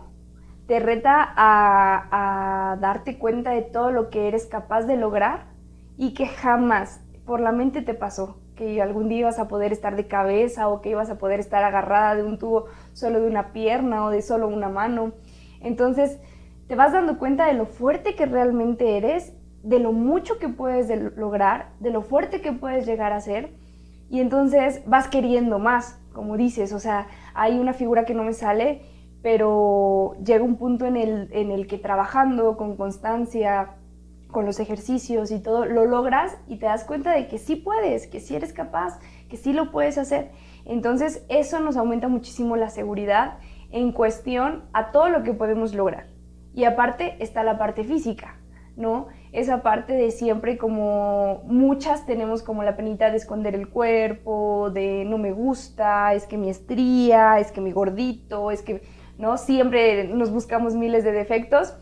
te 0.68 0.80
reta 0.80 1.34
a, 1.36 2.78
darte 2.80 3.18
cuenta 3.18 3.52
de 3.52 3.64
todo 3.64 3.90
lo 3.90 4.12
que 4.12 4.28
eres 4.28 4.46
capaz 4.46 4.84
de 4.84 4.98
lograr 4.98 5.48
y 5.98 6.14
que 6.14 6.28
jamás 6.28 7.02
por 7.26 7.40
la 7.40 7.52
mente 7.52 7.82
te 7.82 7.96
pasó 7.96 8.40
que 8.56 8.82
algún 8.82 9.10
día 9.10 9.20
ibas 9.20 9.40
a 9.40 9.48
poder 9.48 9.72
estar 9.72 9.96
de 9.96 10.08
cabeza 10.08 10.68
o 10.68 10.82
que 10.82 10.90
ibas 10.90 11.10
a 11.10 11.18
poder 11.18 11.40
estar 11.40 11.64
agarrada 11.64 12.16
de 12.16 12.24
un 12.24 12.40
tubo 12.40 12.66
solo 12.94 13.22
de 13.22 13.28
una 13.28 13.52
pierna 13.54 14.06
o 14.06 14.10
de 14.10 14.22
solo 14.22 14.48
una 14.48 14.70
mano. 14.70 15.14
Entonces 15.62 16.20
te 16.68 16.76
vas 16.76 16.94
dando 16.94 17.18
cuenta 17.20 17.46
de 17.46 17.54
lo 17.54 17.66
fuerte 17.66 18.16
que 18.16 18.26
realmente 18.26 18.98
eres 18.98 19.34
de 19.66 19.80
lo 19.80 19.92
mucho 19.92 20.38
que 20.38 20.48
puedes 20.48 20.90
lograr, 21.18 21.72
de 21.80 21.90
lo 21.90 22.04
fuerte 22.04 22.40
que 22.40 22.54
puedes 22.54 22.86
llegar 22.86 23.14
a 23.14 23.20
ser, 23.20 23.50
y 24.10 24.20
entonces 24.20 24.84
vas 24.86 25.08
queriendo 25.08 25.58
más, 25.58 26.00
como 26.14 26.38
dices, 26.38 26.72
o 26.72 26.80
sea, 26.80 27.08
hay 27.34 27.58
una 27.58 27.74
figura 27.74 28.06
que 28.06 28.14
no 28.14 28.24
me 28.24 28.34
sale, 28.34 28.84
pero 29.24 30.16
llega 30.24 30.44
un 30.44 30.58
punto 30.58 30.86
en 30.86 30.98
el, 30.98 31.30
en 31.32 31.50
el 31.50 31.66
que 31.66 31.80
trabajando 31.80 32.58
con 32.58 32.78
constancia, 32.78 33.78
con 34.36 34.46
los 34.46 34.60
ejercicios 34.60 35.32
y 35.32 35.40
todo, 35.40 35.64
lo 35.64 35.86
logras 35.86 36.38
y 36.46 36.58
te 36.58 36.66
das 36.66 36.84
cuenta 36.84 37.14
de 37.14 37.30
que 37.30 37.38
sí 37.38 37.56
puedes, 37.56 38.06
que 38.06 38.20
sí 38.20 38.36
eres 38.36 38.52
capaz, 38.52 39.00
que 39.30 39.38
sí 39.38 39.54
lo 39.54 39.72
puedes 39.72 39.98
hacer. 39.98 40.32
Entonces 40.66 41.26
eso 41.30 41.62
nos 41.62 41.78
aumenta 41.78 42.10
muchísimo 42.10 42.58
la 42.58 42.70
seguridad 42.70 43.38
en 43.72 43.94
cuestión 43.94 44.66
a 44.74 44.92
todo 44.92 45.08
lo 45.08 45.24
que 45.24 45.32
podemos 45.32 45.74
lograr. 45.74 46.08
Y 46.54 46.66
aparte 46.66 47.16
está 47.24 47.44
la 47.44 47.58
parte 47.58 47.86
física, 47.86 48.36
¿no? 48.76 49.08
esa 49.32 49.64
parte 49.64 49.94
de 49.94 50.12
siempre 50.12 50.58
como 50.58 51.44
muchas 51.46 52.06
tenemos 52.06 52.44
como 52.44 52.62
la 52.62 52.76
penita 52.76 53.12
de 53.12 53.16
esconder 53.16 53.56
el 53.56 53.70
cuerpo, 53.70 54.70
de 54.70 55.06
no 55.06 55.18
me 55.18 55.32
gusta, 55.32 56.14
es 56.14 56.26
que 56.26 56.38
mi 56.38 56.50
estría, 56.50 57.40
es 57.40 57.54
que 57.54 57.62
mi 57.62 57.72
gordito, 57.72 58.52
es 58.52 58.62
que, 58.62 58.82
¿no? 59.18 59.38
Siempre 59.38 60.10
nos 60.10 60.30
buscamos 60.30 60.76
miles 60.76 61.06
de 61.06 61.14
defectos 61.14 61.74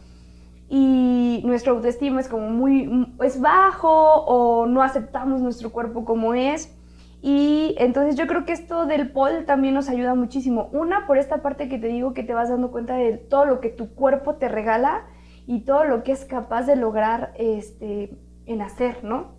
y 0.75 1.43
nuestro 1.45 1.73
autoestima 1.73 2.19
es 2.19 2.27
como 2.27 2.49
muy, 2.49 3.07
es 3.21 3.39
bajo 3.39 3.91
o 4.25 4.65
no 4.65 4.81
aceptamos 4.81 5.39
nuestro 5.39 5.71
cuerpo 5.71 6.03
como 6.03 6.33
es. 6.33 6.75
Y 7.21 7.75
entonces 7.77 8.15
yo 8.15 8.25
creo 8.25 8.43
que 8.43 8.53
esto 8.53 8.87
del 8.87 9.11
pol 9.11 9.45
también 9.45 9.75
nos 9.75 9.87
ayuda 9.87 10.15
muchísimo. 10.15 10.69
Una, 10.71 11.05
por 11.05 11.19
esta 11.19 11.43
parte 11.43 11.69
que 11.69 11.77
te 11.77 11.89
digo 11.89 12.15
que 12.15 12.23
te 12.23 12.33
vas 12.33 12.49
dando 12.49 12.71
cuenta 12.71 12.95
de 12.95 13.19
todo 13.19 13.45
lo 13.45 13.59
que 13.59 13.69
tu 13.69 13.93
cuerpo 13.93 14.37
te 14.37 14.47
regala 14.47 15.05
y 15.45 15.59
todo 15.59 15.83
lo 15.83 16.01
que 16.01 16.11
es 16.11 16.25
capaz 16.25 16.63
de 16.63 16.75
lograr 16.75 17.35
este, 17.37 18.17
en 18.47 18.63
hacer, 18.63 19.03
¿no? 19.03 19.35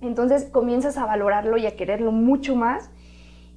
Entonces 0.00 0.46
comienzas 0.46 0.96
a 0.96 1.04
valorarlo 1.04 1.58
y 1.58 1.66
a 1.66 1.76
quererlo 1.76 2.12
mucho 2.12 2.56
más. 2.56 2.90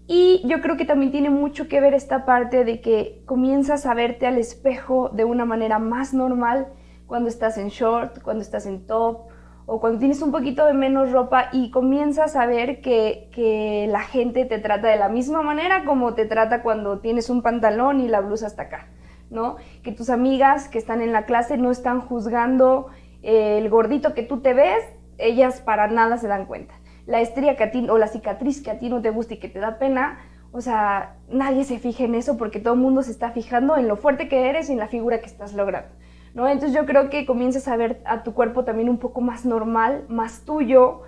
Y 0.06 0.46
yo 0.50 0.60
creo 0.60 0.76
que 0.76 0.84
también 0.84 1.14
tiene 1.14 1.30
mucho 1.30 1.70
que 1.70 1.80
ver 1.80 1.94
esta 1.94 2.26
parte 2.26 2.66
de 2.66 2.82
que 2.82 3.24
comienzas 3.26 3.86
a 3.86 3.94
verte 3.94 4.28
al 4.28 4.38
espejo 4.38 5.08
de 5.14 5.24
una 5.24 5.46
manera 5.46 5.80
más 5.80 6.14
normal 6.14 6.68
cuando 7.12 7.28
estás 7.28 7.58
en 7.58 7.68
short, 7.68 8.22
cuando 8.22 8.42
estás 8.42 8.66
en 8.66 8.88
top 8.88 9.24
o 9.66 9.82
cuando 9.82 10.00
tienes 10.00 10.22
un 10.22 10.32
poquito 10.32 10.66
de 10.66 10.72
menos 10.72 11.12
ropa 11.12 11.50
y 11.52 11.70
comienzas 11.70 12.38
a 12.38 12.46
ver 12.46 12.80
que, 12.80 13.28
que 13.34 13.86
la 13.90 14.00
gente 14.00 14.46
te 14.46 14.60
trata 14.60 14.88
de 14.88 14.96
la 14.96 15.10
misma 15.10 15.42
manera 15.42 15.84
como 15.84 16.14
te 16.14 16.26
trata 16.26 16.64
cuando 16.64 17.00
tienes 17.00 17.30
un 17.30 17.42
pantalón 17.42 18.00
y 18.00 18.08
la 18.08 18.22
blusa 18.22 18.48
hasta 18.48 18.62
acá. 18.62 18.88
¿no? 19.30 19.58
Que 19.84 19.92
tus 19.92 20.10
amigas 20.10 20.70
que 20.70 20.78
están 20.78 21.02
en 21.02 21.12
la 21.12 21.26
clase 21.26 21.58
no 21.58 21.70
están 21.70 22.00
juzgando 22.00 22.88
eh, 23.24 23.58
el 23.58 23.70
gordito 23.70 24.14
que 24.14 24.24
tú 24.24 24.40
te 24.40 24.54
ves, 24.54 24.82
ellas 25.18 25.60
para 25.60 25.88
nada 25.88 26.18
se 26.18 26.30
dan 26.30 26.46
cuenta. 26.46 26.76
La 27.08 27.20
estría 27.20 27.58
que 27.58 27.66
a 27.66 27.72
ti, 27.72 27.86
o 27.90 27.98
la 27.98 28.08
cicatriz 28.08 28.64
que 28.64 28.72
a 28.72 28.80
ti 28.80 28.88
no 28.88 29.02
te 29.02 29.10
gusta 29.10 29.34
y 29.34 29.38
que 29.38 29.50
te 29.50 29.60
da 29.60 29.80
pena, 29.80 30.20
o 30.54 30.62
sea, 30.62 31.18
nadie 31.28 31.66
se 31.66 31.78
fija 31.78 32.06
en 32.06 32.16
eso 32.16 32.38
porque 32.38 32.62
todo 32.62 32.76
el 32.76 32.80
mundo 32.80 33.04
se 33.04 33.12
está 33.12 33.32
fijando 33.32 33.76
en 33.76 33.90
lo 33.90 33.98
fuerte 33.98 34.30
que 34.30 34.50
eres 34.50 34.70
y 34.70 34.72
en 34.72 34.80
la 34.80 34.88
figura 34.88 35.20
que 35.20 35.26
estás 35.26 35.54
logrando. 35.54 35.92
¿No? 36.34 36.48
Entonces 36.48 36.76
yo 36.76 36.86
creo 36.86 37.10
que 37.10 37.26
comienzas 37.26 37.68
a 37.68 37.76
ver 37.76 38.02
a 38.06 38.24
tu 38.24 38.34
cuerpo 38.34 38.64
también 38.64 38.90
un 38.90 38.98
poco 38.98 39.22
más 39.22 39.46
normal, 39.46 40.06
más 40.10 40.46
tuyo, 40.46 41.02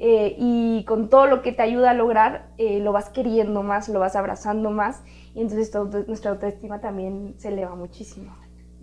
eh, 0.00 0.36
y 0.38 0.84
con 0.84 1.08
todo 1.08 1.26
lo 1.26 1.42
que 1.42 1.50
te 1.50 1.62
ayuda 1.62 1.90
a 1.90 1.94
lograr, 1.94 2.50
eh, 2.56 2.78
lo 2.78 2.92
vas 2.92 3.08
queriendo 3.08 3.64
más, 3.64 3.88
lo 3.88 3.98
vas 3.98 4.14
abrazando 4.14 4.70
más 4.70 5.02
y 5.34 5.40
entonces 5.40 5.74
nuestra 6.06 6.30
autoestima 6.30 6.80
también 6.80 7.34
se 7.38 7.48
eleva 7.48 7.74
muchísimo. 7.74 8.32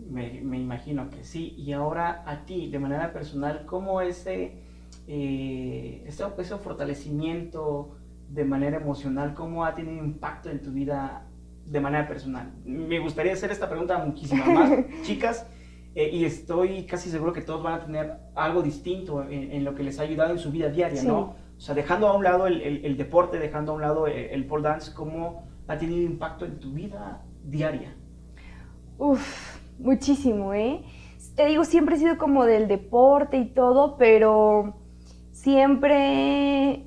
Me, 0.10 0.42
me, 0.44 0.60
imagino 0.60 1.10
que 1.10 1.24
sí. 1.24 1.56
Y 1.58 1.72
ahora 1.72 2.24
a 2.26 2.46
ti, 2.46 2.70
de 2.70 2.80
manera 2.80 3.14
personal, 3.14 3.66
¿cómo 3.66 4.02
ese, 4.02 4.62
eh, 5.08 6.04
ese, 6.06 6.26
ese, 6.38 6.58
fortalecimiento 6.58 7.96
de 8.30 8.44
manera 8.44 8.76
emocional, 8.76 9.34
cómo 9.36 9.64
ha 9.64 9.74
tenido 9.74 10.04
impacto 10.04 10.50
en 10.50 10.62
tu 10.62 10.72
vida 10.72 11.28
de 11.66 11.80
manera 11.80 12.10
personal? 12.10 12.52
Me 12.66 13.00
gustaría 13.00 13.32
hacer 13.32 13.52
esta 13.52 13.70
pregunta 13.70 13.96
a 13.96 14.06
muchísimas 14.06 14.50
más 14.50 14.72
chicas. 15.04 15.48
Eh, 15.96 16.10
y 16.12 16.26
estoy 16.26 16.84
casi 16.84 17.10
seguro 17.10 17.32
que 17.32 17.42
todos 17.42 17.64
van 17.64 17.74
a 17.74 17.80
tener 17.86 18.18
algo 18.36 18.62
distinto 18.62 19.24
en, 19.30 19.64
lo 19.64 19.74
que 19.76 19.84
les 19.84 19.98
ha 20.00 20.04
ayudado 20.04 20.34
en 20.34 20.40
su 20.40 20.52
vida 20.52 20.68
diaria, 20.68 21.02
¿no? 21.04 21.36
O 21.58 21.62
sea, 21.62 21.74
dejando 21.74 22.10
a 22.10 22.18
un 22.18 22.24
lado 22.24 22.48
el, 22.48 22.62
el, 22.62 22.98
deporte, 22.98 23.40
dejando 23.40 23.72
a 23.72 23.76
un 23.76 23.82
lado 23.82 24.08
el, 24.08 24.14
el 24.14 24.46
pole 24.46 24.64
dance, 24.64 24.94
¿cómo 24.94 25.48
ha 25.68 25.78
tenido 25.78 26.02
impacto 26.02 26.44
en 26.46 26.60
tu 26.60 26.74
vida 26.74 27.24
diaria? 27.46 27.96
Uf, 28.98 29.58
muchísimo, 29.80 30.54
¿eh? 30.54 30.84
Te 31.36 31.46
digo, 31.46 31.64
siempre 31.64 31.96
he 31.96 32.00
sido 32.00 32.18
como 32.18 32.44
del 32.44 32.68
deporte 32.68 33.38
y 33.38 33.46
todo, 33.46 33.98
pero 33.98 34.76
siempre, 35.32 36.86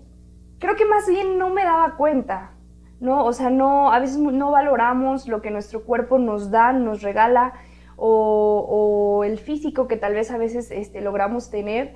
creo 0.59 0.77
que 0.77 0.85
más 0.85 1.09
bien 1.09 1.39
no 1.39 1.49
me 1.51 1.65
daba 1.65 1.97
cuenta, 1.97 2.53
¿no? 3.01 3.25
O 3.25 3.33
sea, 3.33 3.49
no, 3.49 3.91
a 3.93 3.99
veces 4.01 4.19
no 4.19 4.51
valoramos 4.51 5.29
lo 5.29 5.41
que 5.41 5.51
nuestro 5.51 5.85
cuerpo 5.85 6.19
nos 6.19 6.51
da, 6.51 6.73
nos 6.73 7.03
regala, 7.03 7.55
o, 7.99 9.25
el 9.25 9.39
físico 9.39 9.89
que 9.89 9.97
tal 9.97 10.15
vez 10.15 10.31
a 10.31 10.39
veces 10.39 10.71
este, 10.71 11.01
logramos 11.01 11.51
tener 11.51 11.95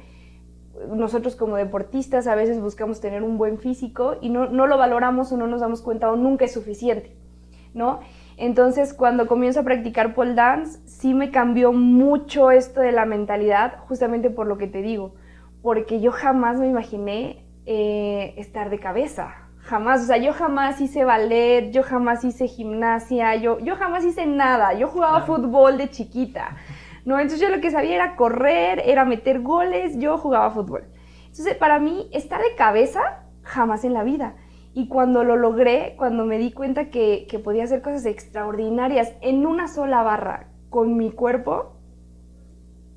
nosotros 0.88 1.36
como 1.36 1.56
deportistas 1.56 2.26
a 2.26 2.34
veces 2.34 2.60
buscamos 2.60 3.00
tener 3.00 3.22
un 3.22 3.38
buen 3.38 3.58
físico 3.58 4.16
y 4.20 4.28
no, 4.28 4.48
no, 4.48 4.66
lo 4.66 4.76
valoramos 4.78 5.30
o 5.32 5.36
no 5.36 5.46
nos 5.46 5.60
damos 5.60 5.80
cuenta 5.80 6.10
o 6.10 6.16
nunca 6.16 6.44
es 6.44 6.52
suficiente, 6.52 7.14
¿no? 7.74 8.00
Entonces 8.36 8.92
cuando 8.92 9.28
comienzo 9.28 9.60
a 9.60 9.62
practicar 9.62 10.14
pole 10.14 10.34
dance 10.34 10.80
sí 10.86 11.14
me 11.14 11.30
cambió 11.30 11.72
mucho 11.72 12.50
esto 12.50 12.80
de 12.80 12.92
la 12.92 13.04
mentalidad 13.04 13.78
justamente 13.86 14.30
por 14.30 14.46
lo 14.46 14.58
que 14.58 14.66
te 14.66 14.82
digo, 14.82 15.14
porque 15.62 16.00
yo 16.00 16.10
jamás 16.10 16.58
me 16.58 16.66
imaginé 16.68 17.44
eh, 17.66 18.34
estar 18.38 18.70
de 18.70 18.80
cabeza, 18.80 19.41
jamás, 19.72 20.02
o 20.02 20.04
sea, 20.04 20.18
yo 20.18 20.34
jamás 20.34 20.82
hice 20.82 21.02
ballet, 21.02 21.70
yo 21.70 21.82
jamás 21.82 22.22
hice 22.24 22.46
gimnasia, 22.46 23.36
yo, 23.36 23.58
yo 23.60 23.74
jamás 23.76 24.04
hice 24.04 24.26
nada, 24.26 24.74
yo 24.74 24.86
jugaba 24.86 25.22
fútbol 25.22 25.78
de 25.78 25.88
chiquita. 25.88 26.58
¿no? 27.06 27.18
Entonces 27.18 27.40
yo 27.40 27.48
lo 27.48 27.62
que 27.62 27.70
sabía 27.70 27.94
era 27.94 28.14
correr, 28.14 28.82
era 28.84 29.06
meter 29.06 29.40
goles, 29.40 29.98
yo 29.98 30.18
jugaba 30.18 30.50
fútbol. 30.50 30.84
Entonces 31.22 31.56
para 31.56 31.78
mí 31.78 32.10
estar 32.12 32.42
de 32.42 32.54
cabeza 32.54 33.00
jamás 33.40 33.84
en 33.84 33.94
la 33.94 34.04
vida. 34.04 34.36
Y 34.74 34.88
cuando 34.88 35.24
lo 35.24 35.36
logré, 35.36 35.94
cuando 35.96 36.26
me 36.26 36.36
di 36.36 36.52
cuenta 36.52 36.90
que, 36.90 37.26
podía 37.42 37.64
hacer 37.64 37.80
cosas 37.80 38.04
extraordinarias 38.04 39.14
en 39.22 39.46
una 39.46 39.68
sola 39.68 40.02
barra 40.02 40.48
con 40.68 40.98
mi 40.98 41.12
cuerpo 41.12 41.78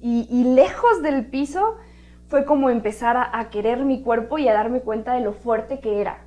y, 0.01 0.43
lejos 0.43 1.01
del 1.01 1.27
piso, 1.27 1.77
fue 2.27 2.43
como 2.43 2.69
empezar 2.69 3.15
a, 3.15 3.39
a, 3.39 3.49
querer 3.49 3.85
mi 3.85 4.03
cuerpo 4.03 4.37
y 4.37 4.49
a 4.49 4.53
darme 4.53 4.81
cuenta 4.81 5.13
de 5.13 5.21
lo 5.21 5.31
fuerte 5.31 5.79
que 5.79 6.01
era. 6.01 6.24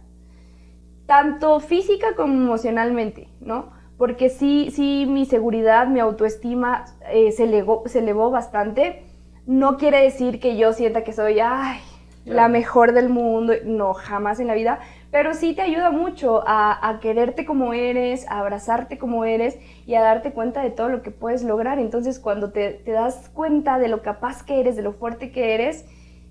Tanto 1.09 1.59
física 1.59 2.15
como 2.15 2.35
emocionalmente, 2.35 3.29
¿no? 3.41 3.77
porque 3.97 4.31
sí, 4.31 4.71
sí, 4.71 5.07
mi 5.09 5.27
seguridad, 5.27 5.89
mi 5.89 5.99
autoestima 5.99 6.85
eh, 7.11 7.33
se, 7.33 7.45
elevó, 7.45 7.83
se 7.87 7.99
elevó 7.99 8.31
bastante 8.31 9.03
no 9.49 9.79
quiere 9.79 10.03
decir 10.03 10.41
que 10.41 10.59
yo 10.59 10.75
sienta 10.75 11.05
que 11.05 11.15
soy, 11.15 11.41
ay, 11.41 11.81
la 12.27 12.49
mejor 12.49 12.93
del 12.93 13.09
mundo, 13.09 13.55
no, 13.65 13.95
jamás 13.95 14.41
en 14.41 14.47
la 14.47 14.55
vida, 14.55 14.81
pero 15.11 15.33
sí 15.33 15.55
te 15.55 15.63
ayuda 15.63 15.91
mucho 15.91 16.45
a, 16.47 16.99
quererte 17.01 17.47
como 17.47 17.73
eres, 17.73 18.29
a 18.29 18.41
abrazarte 18.41 18.99
como 18.99 19.25
eres 19.25 19.59
y 19.87 19.95
a 19.95 20.03
darte 20.03 20.33
cuenta 20.33 20.63
de 20.63 20.69
todo 20.69 20.91
lo 20.91 21.01
que 21.01 21.11
puedes 21.11 21.45
lograr. 21.45 21.79
Entonces 21.79 22.19
cuando 22.19 22.53
te, 22.53 22.75
te 22.75 22.93
das 22.93 23.31
cuenta 23.31 23.79
de 23.79 23.89
lo 23.89 24.03
capaz 24.03 24.43
que 24.43 24.61
eres, 24.61 24.77
de 24.77 24.83
lo 24.83 24.93
fuerte 24.93 25.33
que 25.33 25.55
eres, 25.55 25.87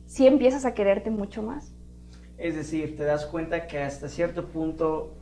sí 0.06 0.28
empiezas 0.28 0.66
a 0.66 0.76
quererte 0.76 1.10
mucho 1.10 1.42
más. 1.42 1.74
Es 2.38 2.56
decir, 2.56 2.96
te 2.96 3.04
das 3.04 3.26
cuenta 3.26 3.68
que 3.68 3.80
hasta 3.80 4.10
cierto 4.10 4.46
punto 4.46 5.14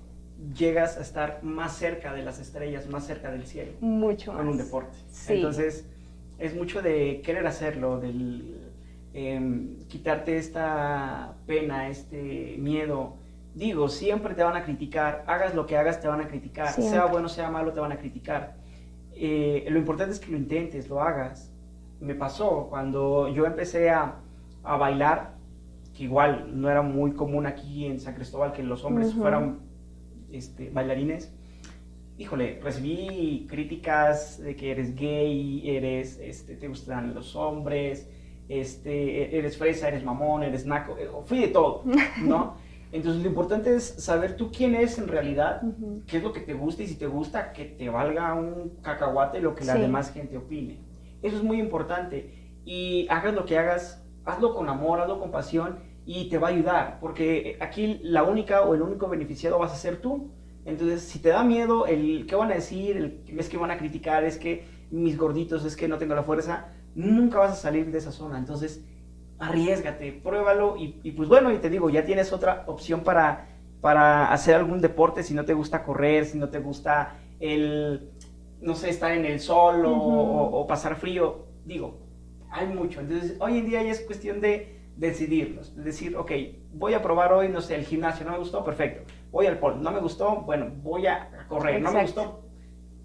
llegas 0.58 0.98
a 0.98 1.02
estar 1.02 1.40
más 1.44 1.78
cerca 1.78 2.14
de 2.14 2.24
las 2.24 2.40
estrellas, 2.40 2.88
más 2.88 3.06
cerca 3.06 3.32
del 3.32 3.46
cielo. 3.46 3.72
Mucho 3.80 4.34
más. 4.34 4.42
En 4.42 4.48
un 4.50 4.58
deporte. 4.58 4.98
Entonces, 5.30 5.86
es 6.38 6.56
mucho 6.56 6.82
de 6.82 7.22
querer 7.24 7.48
hacerlo, 7.48 8.00
del 8.00 8.60
em, 9.14 9.78
quitarte 9.88 10.38
esta 10.38 11.36
pena, 11.46 11.88
este 11.88 12.56
miedo. 12.60 13.16
Digo, 13.54 13.88
siempre 13.88 14.34
te 14.34 14.44
van 14.44 14.58
a 14.58 14.66
criticar, 14.66 15.24
hagas 15.28 15.56
lo 15.56 15.66
que 15.66 15.78
hagas, 15.78 16.02
te 16.02 16.10
van 16.10 16.20
a 16.20 16.28
criticar, 16.28 16.74
sea 16.74 17.06
bueno, 17.06 17.30
sea 17.30 17.50
malo, 17.50 17.72
te 17.72 17.80
van 17.80 17.94
a 17.94 17.98
criticar. 17.98 18.58
Eh, 19.14 19.66
lo 19.70 19.80
importante 19.80 20.14
es 20.14 20.20
que 20.20 20.30
lo 20.30 20.38
intentes, 20.38 20.90
lo 20.90 21.02
hagas. 21.02 21.54
Me 22.02 22.16
pasó 22.16 22.68
cuando 22.70 23.30
yo 23.30 23.46
empecé 23.46 23.90
a, 23.90 24.16
a 24.64 24.76
bailar, 24.76 25.35
que 25.96 26.04
igual 26.04 26.52
no 26.54 26.70
era 26.70 26.82
muy 26.82 27.14
común 27.14 27.46
aquí 27.46 27.86
en 27.86 28.00
San 28.00 28.16
Cristóbal 28.16 28.52
que 28.52 28.64
los 28.64 28.84
hombres 28.84 29.14
fueran 29.14 29.60
este, 30.32 30.70
bailarines. 30.70 31.34
Híjole, 32.18 32.60
recibí 32.62 33.48
críticas 33.50 34.42
de 34.42 34.56
que 34.56 34.72
eres 34.72 34.96
gay, 34.96 35.64
eres, 35.70 36.20
este, 36.20 36.56
te 36.56 36.68
gustan 36.68 37.14
los 37.14 37.36
hombres, 37.36 38.10
este, 38.48 39.38
eres 39.38 39.58
fresa, 39.58 39.88
eres 39.88 40.04
mamón, 40.04 40.44
eres 40.44 40.66
naco, 40.66 40.98
eh, 40.98 41.10
fui 41.26 41.40
de 41.40 41.48
todo, 41.48 41.84
¿no? 42.24 42.56
Entonces 42.92 43.22
lo 43.24 43.30
importante 43.30 43.76
es 43.76 43.84
saber 43.84 44.38
tú 44.38 44.52
quién 44.52 44.76
eres 44.76 44.98
en 44.98 45.08
realidad, 45.08 45.62
qué 46.08 46.18
es 46.18 46.24
lo 46.24 46.32
que 46.32 46.40
te 46.40 46.54
gusta 46.54 46.84
y 46.84 46.88
si 46.88 46.96
te 46.96 47.08
gusta 47.08 47.52
que 47.52 47.66
te 47.66 47.90
valga 47.90 48.34
un 48.34 48.78
cacahuate 48.82 49.42
lo 49.42 49.56
que 49.56 49.66
la 49.66 49.76
demás 49.76 50.14
gente 50.14 50.38
opine. 50.38 50.80
Eso 51.22 51.38
es 51.38 51.44
muy 51.44 51.60
importante 51.60 52.32
y 52.64 53.08
hagas 53.10 53.34
lo 53.34 53.46
que 53.46 53.58
hagas, 53.58 54.05
hazlo 54.26 54.54
con 54.54 54.70
amor, 54.70 55.00
hazlo 55.00 55.20
con 55.20 55.32
pasión 55.32 55.80
y 56.06 56.30
te 56.30 56.38
va 56.38 56.50
a 56.50 56.52
ayudar, 56.52 56.98
porque 57.00 57.58
aquí 57.62 58.00
la 58.04 58.24
única 58.24 58.62
o 58.62 58.76
el 58.76 58.82
único 58.82 59.08
beneficiado 59.08 59.60
vas 59.60 59.72
a 59.72 59.76
ser 59.76 60.02
tú. 60.02 60.32
Entonces, 60.66 61.02
si 61.02 61.20
te 61.20 61.30
da 61.30 61.44
miedo 61.44 61.86
el 61.86 62.26
qué 62.28 62.36
van 62.36 62.52
a 62.52 62.56
decir, 62.56 62.98
el, 62.98 63.40
es 63.40 63.50
que 63.50 63.58
van 63.58 63.72
a 63.72 63.78
criticar, 63.78 64.24
es 64.24 64.38
que 64.38 64.66
mis 64.92 65.18
gorditos, 65.18 65.64
es 65.64 65.76
que 65.76 65.88
no 65.88 65.98
tengo 65.98 66.16
la 66.16 66.24
fuerza, 66.24 66.68
nunca 66.96 67.40
vas 67.40 67.52
a 67.52 67.56
salir 67.56 67.92
de 67.92 67.98
esa 68.00 68.12
zona. 68.12 68.38
Entonces, 68.38 68.84
arriesgate, 69.38 70.12
pruébalo 70.12 70.78
y, 70.78 71.00
y 71.04 71.12
pues 71.12 71.30
bueno, 71.30 71.52
y 71.52 71.58
te 71.58 71.70
digo, 71.70 71.90
ya 71.90 72.06
tienes 72.06 72.34
otra 72.34 72.64
opción 72.68 73.02
para, 73.02 73.48
para 73.82 74.32
hacer 74.32 74.56
algún 74.56 74.82
deporte 74.82 75.24
si 75.24 75.34
no 75.34 75.46
te 75.46 75.54
gusta 75.54 75.84
correr, 75.84 76.26
si 76.26 76.38
no 76.38 76.50
te 76.50 76.60
gusta 76.60 77.18
el, 77.40 78.12
no 78.62 78.76
sé, 78.76 78.90
estar 78.90 79.12
en 79.12 79.26
el 79.26 79.40
sol 79.40 79.84
o 79.86 80.66
pasar 80.68 80.96
frío. 80.96 81.46
Digo, 81.66 82.05
hay 82.50 82.68
mucho. 82.68 83.02
Entonces, 83.02 83.38
hoy 83.40 83.60
en 83.60 83.66
día 83.66 83.84
ya 83.84 83.92
es 83.92 84.02
cuestión 84.02 84.42
de 84.42 84.76
decidirlos. 84.96 85.76
Decir, 85.76 86.16
ok, 86.16 86.32
voy 86.74 86.94
a 86.94 87.02
probar 87.02 87.34
hoy, 87.34 87.50
no 87.50 87.62
sé, 87.62 87.76
el 87.76 87.86
gimnasio, 87.86 88.26
no 88.26 88.32
me 88.32 88.40
gustó, 88.40 88.64
perfecto. 88.64 89.04
Voy 89.32 89.46
al 89.46 89.60
polo, 89.60 89.76
no 89.78 89.92
me 89.92 90.00
gustó, 90.00 90.42
bueno, 90.42 90.72
voy 90.82 91.08
a 91.08 91.30
correr, 91.48 91.82
no 91.82 91.92
me 91.92 92.02
gustó, 92.04 92.44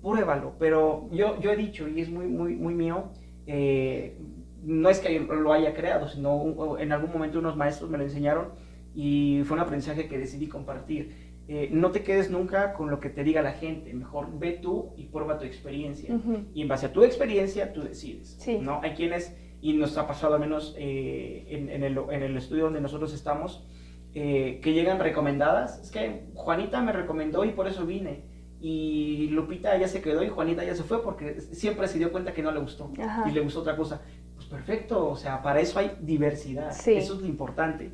pruébalo. 0.02 0.54
Pero 0.58 1.08
yo, 1.10 1.40
yo 1.40 1.50
he 1.50 1.56
dicho, 1.56 1.88
y 1.88 2.00
es 2.00 2.08
muy, 2.08 2.26
muy, 2.26 2.54
muy 2.54 2.74
mío, 2.74 3.10
eh, 3.46 4.16
no 4.62 4.88
es 4.88 5.00
que 5.00 5.18
lo 5.20 5.52
haya 5.52 5.74
creado, 5.74 6.08
sino 6.08 6.78
en 6.78 6.92
algún 6.92 7.12
momento 7.12 7.38
unos 7.38 7.56
maestros 7.56 7.90
me 7.90 7.98
lo 7.98 8.04
enseñaron 8.04 8.48
y 8.94 9.42
fue 9.44 9.56
un 9.56 9.62
aprendizaje 9.62 10.08
que 10.08 10.18
decidí 10.18 10.48
compartir. 10.48 11.19
Eh, 11.52 11.68
no 11.72 11.90
te 11.90 12.04
quedes 12.04 12.30
nunca 12.30 12.74
con 12.74 12.90
lo 12.90 13.00
que 13.00 13.10
te 13.10 13.24
diga 13.24 13.42
la 13.42 13.50
gente, 13.50 13.92
mejor 13.92 14.38
ve 14.38 14.60
tú 14.62 14.92
y 14.96 15.06
prueba 15.06 15.36
tu 15.36 15.44
experiencia. 15.44 16.16
Y 16.54 16.62
en 16.62 16.68
base 16.68 16.86
a 16.86 16.92
tu 16.92 17.02
experiencia, 17.02 17.72
tú 17.72 17.82
decides. 17.82 18.38
¿no? 18.62 18.78
Hay 18.84 18.92
quienes 18.92 19.36
y 19.60 19.72
nos 19.72 19.98
ha 19.98 20.06
pasado 20.06 20.34
al 20.34 20.40
menos 20.40 20.76
eh, 20.78 21.44
en, 21.48 21.82
el, 21.82 22.36
estudio 22.36 22.66
donde 22.66 22.80
nosotros 22.80 23.12
estamos, 23.12 23.66
eh, 24.14 24.60
que 24.62 24.72
llegan 24.72 25.00
recomendadas. 25.00 25.80
Es 25.82 25.90
que 25.90 26.28
Juanita 26.34 26.82
me 26.82 26.92
recomendó 26.92 27.44
y 27.44 27.50
por 27.50 27.66
eso 27.66 27.84
vine. 27.84 28.22
Y 28.60 29.26
Lupita 29.32 29.76
ya 29.76 29.88
se 29.88 30.00
quedó 30.00 30.22
y 30.22 30.28
Juanita 30.28 30.62
ya 30.62 30.76
se 30.76 30.84
fue 30.84 31.02
porque 31.02 31.40
siempre 31.40 31.88
se 31.88 31.98
dio 31.98 32.12
cuenta 32.12 32.32
que 32.32 32.44
no 32.44 32.52
le 32.52 32.60
gustó 32.60 32.92
y 33.26 33.32
le 33.32 33.40
gustó 33.40 33.62
otra 33.62 33.74
cosa. 33.74 34.02
Pues 34.36 34.46
perfecto, 34.46 35.08
o 35.08 35.16
sea, 35.16 35.42
para 35.42 35.58
eso 35.58 35.80
hay 35.80 35.96
diversidad. 36.00 36.70
Eso 36.70 37.14
es 37.14 37.20
lo 37.20 37.26
importante. 37.26 37.90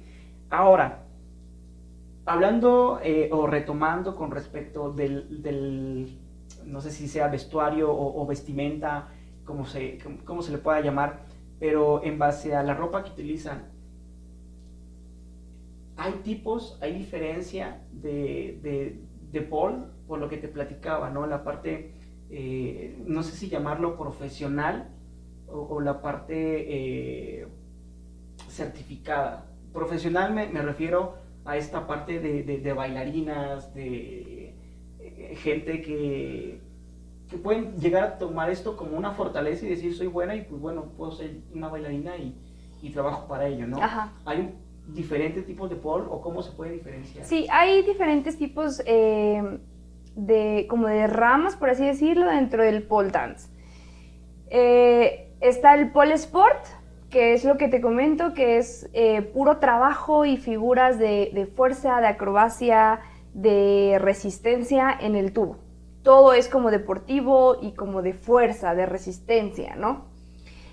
Ahora, 0.50 1.05
hablando 2.26 3.00
eh, 3.02 3.30
o 3.32 3.46
retomando 3.46 4.16
con 4.16 4.30
respecto 4.30 4.92
del, 4.92 6.18
no 6.64 6.80
sé 6.80 6.90
si 6.90 7.08
sea 7.08 7.28
vestuario 7.28 7.90
o, 7.90 8.26
vestimenta, 8.26 9.08
como 9.44 9.64
se, 9.64 9.98
cómo 10.24 10.42
se 10.42 10.52
le 10.52 10.58
pueda 10.58 10.80
llamar, 10.80 11.24
pero 11.58 12.02
en 12.04 12.18
base 12.18 12.54
a 12.54 12.62
la 12.62 12.74
ropa 12.74 13.04
que 13.04 13.12
utilizan, 13.12 13.70
hay 15.96 16.12
tipos, 16.24 16.78
hay 16.82 16.92
diferencia 16.92 17.80
de, 17.92 18.58
de, 18.62 19.00
de 19.30 19.40
Paul, 19.42 19.86
por 20.06 20.18
lo 20.18 20.28
que 20.28 20.36
te 20.36 20.48
platicaba, 20.48 21.10
¿no? 21.10 21.26
La 21.26 21.42
parte, 21.42 21.94
eh, 22.28 23.02
no 23.06 23.22
sé 23.22 23.36
si 23.36 23.48
llamarlo 23.48 23.96
profesional 23.96 24.90
o, 25.46 25.80
la 25.80 26.02
parte 26.02 27.40
eh, 27.40 27.48
certificada. 28.48 29.46
Profesional 29.72 30.34
me, 30.34 30.48
me, 30.48 30.60
refiero 30.60 31.25
a 31.46 31.56
esta 31.56 31.86
parte 31.86 32.20
de, 32.20 32.42
de 32.42 32.72
bailarinas, 32.72 33.72
de 33.74 34.54
eh, 34.98 35.34
gente 35.36 35.80
que, 35.80 36.60
que 37.28 37.36
pueden 37.38 37.76
llegar 37.76 38.02
a 38.02 38.18
tomar 38.18 38.50
esto 38.50 38.76
como 38.76 38.96
una 38.96 39.12
fortaleza 39.12 39.66
y 39.66 39.70
decir 39.70 39.94
soy 39.94 40.08
buena 40.08 40.34
y 40.34 40.42
pues 40.42 40.60
bueno, 40.60 40.92
puedo 40.96 41.12
ser 41.12 41.38
una 41.54 41.68
bailarina 41.68 42.16
y, 42.16 42.36
y 42.82 42.90
trabajo 42.90 43.26
para 43.28 43.46
ello, 43.46 43.66
¿no? 43.66 43.82
Ajá. 43.82 44.12
Hay 44.24 44.54
diferentes 44.88 45.44
tipos 45.46 45.68
de 45.70 45.76
pole 45.76 46.06
o 46.08 46.20
cómo 46.20 46.42
se 46.42 46.52
puede 46.52 46.72
diferenciar. 46.72 47.24
Sí, 47.24 47.46
hay 47.50 47.82
diferentes 47.82 48.36
tipos 48.38 48.82
eh, 48.86 49.58
de 50.14 50.66
como 50.68 50.88
de 50.88 51.06
ramas, 51.06 51.56
por 51.56 51.70
así 51.70 51.84
decirlo, 51.84 52.26
dentro 52.26 52.62
del 52.62 52.82
pole 52.82 53.10
dance. 53.10 53.50
Eh, 54.48 55.32
está 55.40 55.74
el 55.74 55.90
pole 55.90 56.14
sport, 56.14 56.64
que 57.16 57.32
es 57.32 57.44
lo 57.44 57.56
que 57.56 57.68
te 57.68 57.80
comento, 57.80 58.34
que 58.34 58.58
es 58.58 58.90
eh, 58.92 59.22
puro 59.22 59.56
trabajo 59.56 60.26
y 60.26 60.36
figuras 60.36 60.98
de, 60.98 61.30
de 61.32 61.46
fuerza, 61.46 61.98
de 62.02 62.08
acrobacia, 62.08 63.00
de 63.32 63.96
resistencia 63.98 64.94
en 65.00 65.16
el 65.16 65.32
tubo 65.32 65.56
todo 66.06 66.34
es 66.34 66.48
como 66.48 66.70
deportivo 66.70 67.56
y 67.60 67.72
como 67.72 68.00
de 68.00 68.12
fuerza, 68.12 68.76
de 68.76 68.86
resistencia, 68.86 69.74
¿no? 69.74 70.04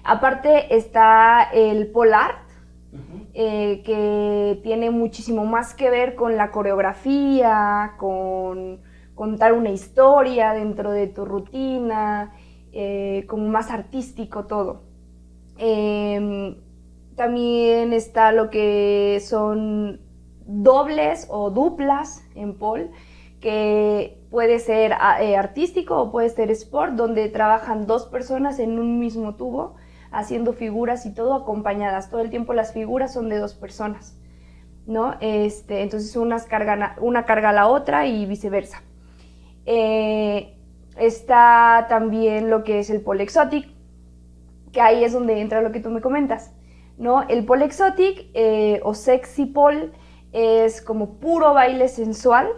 Aparte 0.04 0.76
está 0.76 1.50
el 1.52 1.88
polar, 1.88 2.36
eh, 3.34 3.82
que 3.84 4.60
tiene 4.62 4.92
muchísimo 4.92 5.44
más 5.44 5.74
que 5.74 5.90
ver 5.90 6.14
con 6.14 6.38
la 6.38 6.52
coreografía, 6.52 7.94
con 7.98 8.82
contar 9.16 9.54
una 9.54 9.72
historia 9.72 10.54
dentro 10.54 10.92
de 10.92 11.08
tu 11.08 11.26
rutina, 11.26 12.36
eh, 12.72 13.26
como 13.28 13.48
más 13.48 13.72
artístico 13.72 14.46
todo. 14.46 14.93
Em, 15.58 16.58
también 17.16 17.94
está 17.94 18.32
lo 18.32 18.50
que 18.50 19.22
son 19.24 20.02
dobles 20.46 21.28
o 21.30 21.52
duplas 21.52 22.24
en 22.36 22.58
pole, 22.58 22.92
que 23.40 24.22
puede 24.32 24.60
ser 24.60 24.94
ah, 25.00 25.22
eh, 25.22 25.36
artístico 25.36 26.02
o 26.02 26.12
puede 26.12 26.30
ser 26.30 26.50
sport, 26.52 26.94
donde 26.94 27.30
trabajan 27.30 27.86
dos 27.86 28.06
personas 28.06 28.60
en 28.60 28.80
un 28.80 29.00
mismo 29.00 29.36
tubo 29.36 29.76
haciendo 30.12 30.54
figuras 30.54 31.06
y 31.06 31.14
todo 31.14 31.34
acompañadas. 31.34 32.10
Todo 32.10 32.22
el 32.22 32.30
tiempo 32.30 32.54
las 32.54 32.74
figuras 32.74 33.14
son 33.14 33.30
de 33.30 33.38
dos 33.38 33.54
personas, 33.54 34.18
¿no? 34.86 35.16
Este, 35.22 35.82
entonces 35.82 36.16
una 36.16 36.40
carga 37.26 37.50
a 37.50 37.54
la 37.54 37.68
otra 37.68 38.08
y 38.08 38.26
viceversa. 38.26 38.84
Eh, 39.66 40.58
está 40.98 41.88
también 41.90 42.50
lo 42.50 42.64
que 42.64 42.80
es 42.80 42.90
el 42.90 43.02
pole 43.02 43.24
exotic, 43.24 43.73
que 44.74 44.82
ahí 44.82 45.06
es 45.06 45.14
donde 45.14 45.40
entra 45.40 45.62
lo 45.62 45.72
que 45.72 45.80
tú 45.80 45.90
me 45.90 46.02
comentas, 46.02 46.54
¿no? 46.98 47.22
El 47.30 47.46
pole 47.46 47.64
exotic 47.64 48.26
eh, 48.34 48.82
o 48.84 48.94
sexy 48.94 49.46
pole 49.46 49.92
es 50.34 50.82
como 50.82 51.20
puro 51.20 51.54
baile 51.54 51.88
sensual 51.88 52.50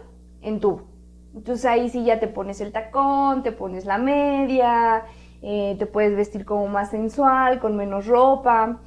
en 0.42 0.60
tubo 0.60 0.96
entonces 1.36 1.66
ahí 1.66 1.90
sí 1.90 2.06
ya 2.06 2.20
te 2.20 2.28
pones 2.28 2.62
el 2.62 2.72
tacón, 2.72 3.44
te 3.44 3.52
pones 3.52 3.86
la 3.86 3.98
media, 3.98 5.04
eh, 5.42 5.76
te 5.78 5.86
puedes 5.86 6.16
vestir 6.16 6.46
como 6.46 6.68
más 6.68 6.92
sensual, 6.92 7.60
con 7.60 7.76
menos 7.76 8.08
ropa. 8.08 8.80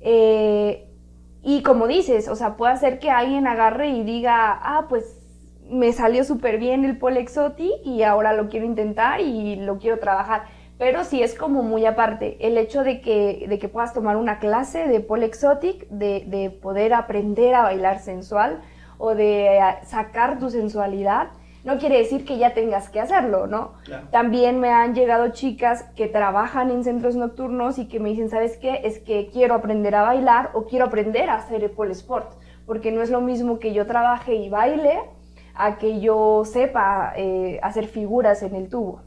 Eh, 0.00 0.86
y 1.42 1.62
como 1.62 1.86
dices, 1.86 2.28
o 2.28 2.36
sea, 2.36 2.56
puede 2.56 2.74
hacer 2.74 2.98
que 2.98 3.10
alguien 3.10 3.46
agarre 3.46 3.88
y 3.88 4.04
diga, 4.04 4.60
ah, 4.62 4.86
pues 4.90 5.16
me 5.70 5.92
salió 5.92 6.22
súper 6.24 6.58
bien 6.58 6.84
el 6.84 6.98
pole 6.98 7.20
exotic 7.20 7.72
y 7.84 8.02
ahora 8.02 8.34
lo 8.34 8.48
quiero 8.50 8.66
intentar 8.66 9.20
y 9.20 9.56
lo 9.56 9.78
quiero 9.78 9.98
trabajar. 9.98 10.44
Pero 10.80 11.04
sí 11.04 11.22
es 11.22 11.34
como 11.34 11.62
muy 11.62 11.84
aparte. 11.84 12.38
El 12.40 12.56
hecho 12.56 12.82
de 12.84 13.02
que, 13.02 13.44
de 13.46 13.58
que 13.58 13.68
puedas 13.68 13.92
tomar 13.92 14.16
una 14.16 14.38
clase 14.38 14.88
de 14.88 15.00
pole 15.00 15.26
exotic, 15.26 15.86
de, 15.90 16.24
de 16.26 16.48
poder 16.48 16.94
aprender 16.94 17.54
a 17.54 17.64
bailar 17.64 17.98
sensual 17.98 18.62
o 18.96 19.14
de 19.14 19.58
eh, 19.58 19.60
sacar 19.84 20.38
tu 20.38 20.48
sensualidad, 20.48 21.32
no 21.64 21.76
quiere 21.76 21.98
decir 21.98 22.24
que 22.24 22.38
ya 22.38 22.54
tengas 22.54 22.88
que 22.88 22.98
hacerlo, 22.98 23.46
¿no? 23.46 23.72
También 24.10 24.58
me 24.58 24.70
han 24.70 24.94
llegado 24.94 25.28
chicas 25.32 25.82
que 25.96 26.08
trabajan 26.08 26.70
en 26.70 26.82
centros 26.82 27.14
nocturnos 27.14 27.78
y 27.78 27.86
que 27.86 28.00
me 28.00 28.08
dicen, 28.08 28.30
¿sabes 28.30 28.56
qué? 28.56 28.80
Es 28.82 29.00
que 29.00 29.28
quiero 29.30 29.56
aprender 29.56 29.94
a 29.94 30.00
bailar 30.00 30.48
o 30.54 30.64
quiero 30.64 30.86
aprender 30.86 31.28
a 31.28 31.34
hacer 31.34 31.62
el 31.62 31.72
pole 31.72 31.92
sport, 31.92 32.32
porque 32.64 32.90
no 32.90 33.02
es 33.02 33.10
lo 33.10 33.20
mismo 33.20 33.58
que 33.58 33.74
yo 33.74 33.84
trabaje 33.84 34.34
y 34.34 34.48
baile 34.48 34.98
a 35.54 35.76
que 35.76 36.00
yo 36.00 36.46
sepa 36.46 37.12
eh, 37.16 37.60
hacer 37.62 37.86
figuras 37.86 38.42
en 38.42 38.54
el 38.54 38.70
tubo, 38.70 39.02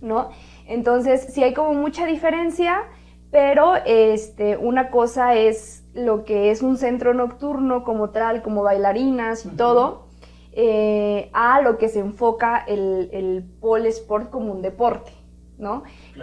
¿no? 0.00 0.30
Entonces, 0.66 1.26
sí 1.32 1.42
hay 1.42 1.54
como 1.54 1.74
mucha 1.74 2.06
diferencia, 2.06 2.82
pero 3.30 3.74
este, 3.84 4.56
una 4.56 4.90
cosa 4.90 5.34
es 5.34 5.84
lo 5.94 6.24
que 6.24 6.50
es 6.50 6.62
un 6.62 6.76
centro 6.76 7.14
nocturno 7.14 7.84
como 7.84 8.10
tal, 8.10 8.42
como 8.42 8.62
bailarinas 8.62 9.44
y 9.44 9.50
todo, 9.50 10.06
eh, 10.52 11.30
a 11.32 11.60
lo 11.60 11.78
que 11.78 11.88
se 11.88 11.98
enfoca 11.98 12.58
el, 12.66 13.10
el 13.12 13.44
pole 13.60 13.88
sport 13.88 14.30
como 14.30 14.52
un 14.52 14.62
deporte, 14.62 15.12
¿no? 15.58 15.82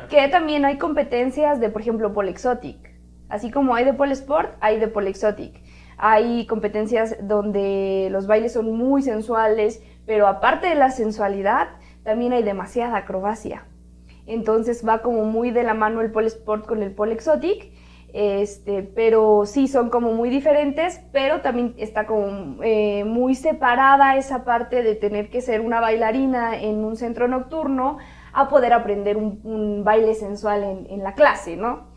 Que 0.10 0.28
también 0.30 0.64
hay 0.66 0.78
competencias 0.78 1.60
de, 1.60 1.70
por 1.70 1.82
ejemplo, 1.82 2.14
pole 2.14 2.32
exotic. 2.32 2.96
Así 3.28 3.52
como 3.52 3.76
hay 3.76 3.86
de 3.86 3.94
pole 3.94 4.14
sport, 4.14 4.56
hay 4.60 4.80
de 4.80 4.88
pole 4.88 5.10
exotic. 5.10 5.62
Hay 5.98 6.48
competencias 6.48 7.16
donde 7.22 8.10
los 8.12 8.26
bailes 8.26 8.54
son 8.54 8.72
muy 8.72 9.02
sensuales, 9.02 9.84
pero 10.06 10.28
aparte 10.28 10.68
de 10.68 10.76
la 10.76 10.92
sensualidad, 10.92 11.68
también 12.04 12.34
hay 12.34 12.44
demasiada 12.44 12.98
acrobacia. 12.98 13.66
Entonces 14.26 14.88
va 14.88 15.02
como 15.02 15.26
muy 15.26 15.52
de 15.52 15.64
la 15.64 15.74
mano 15.74 16.02
el 16.02 16.12
pole 16.12 16.28
sport 16.28 16.66
con 16.66 16.84
el 16.84 16.92
pole 16.92 17.14
exotic 17.14 17.72
este, 18.14 18.84
pero 18.84 19.46
sí 19.46 19.68
son 19.68 19.90
como 19.90 20.14
muy 20.14 20.30
diferentes, 20.30 21.02
pero 21.14 21.42
también 21.42 21.74
está 21.78 22.06
como 22.06 22.62
eh, 22.62 23.06
muy 23.06 23.36
separada 23.36 24.18
esa 24.18 24.44
parte 24.44 24.84
de 24.84 24.96
tener 24.96 25.30
que 25.30 25.42
ser 25.42 25.62
una 25.62 25.80
bailarina 25.80 26.60
en 26.62 26.84
un 26.84 26.98
centro 26.98 27.30
nocturno 27.30 28.00
a 28.34 28.50
poder 28.50 28.74
aprender 28.74 29.16
un, 29.18 29.84
baile 29.84 30.14
sensual 30.14 30.64
en, 30.64 30.88
en, 30.90 31.04
la 31.04 31.14
clase, 31.16 31.56
¿no? 31.56 31.88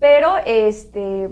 Pero, 0.00 0.34
este, 0.46 1.28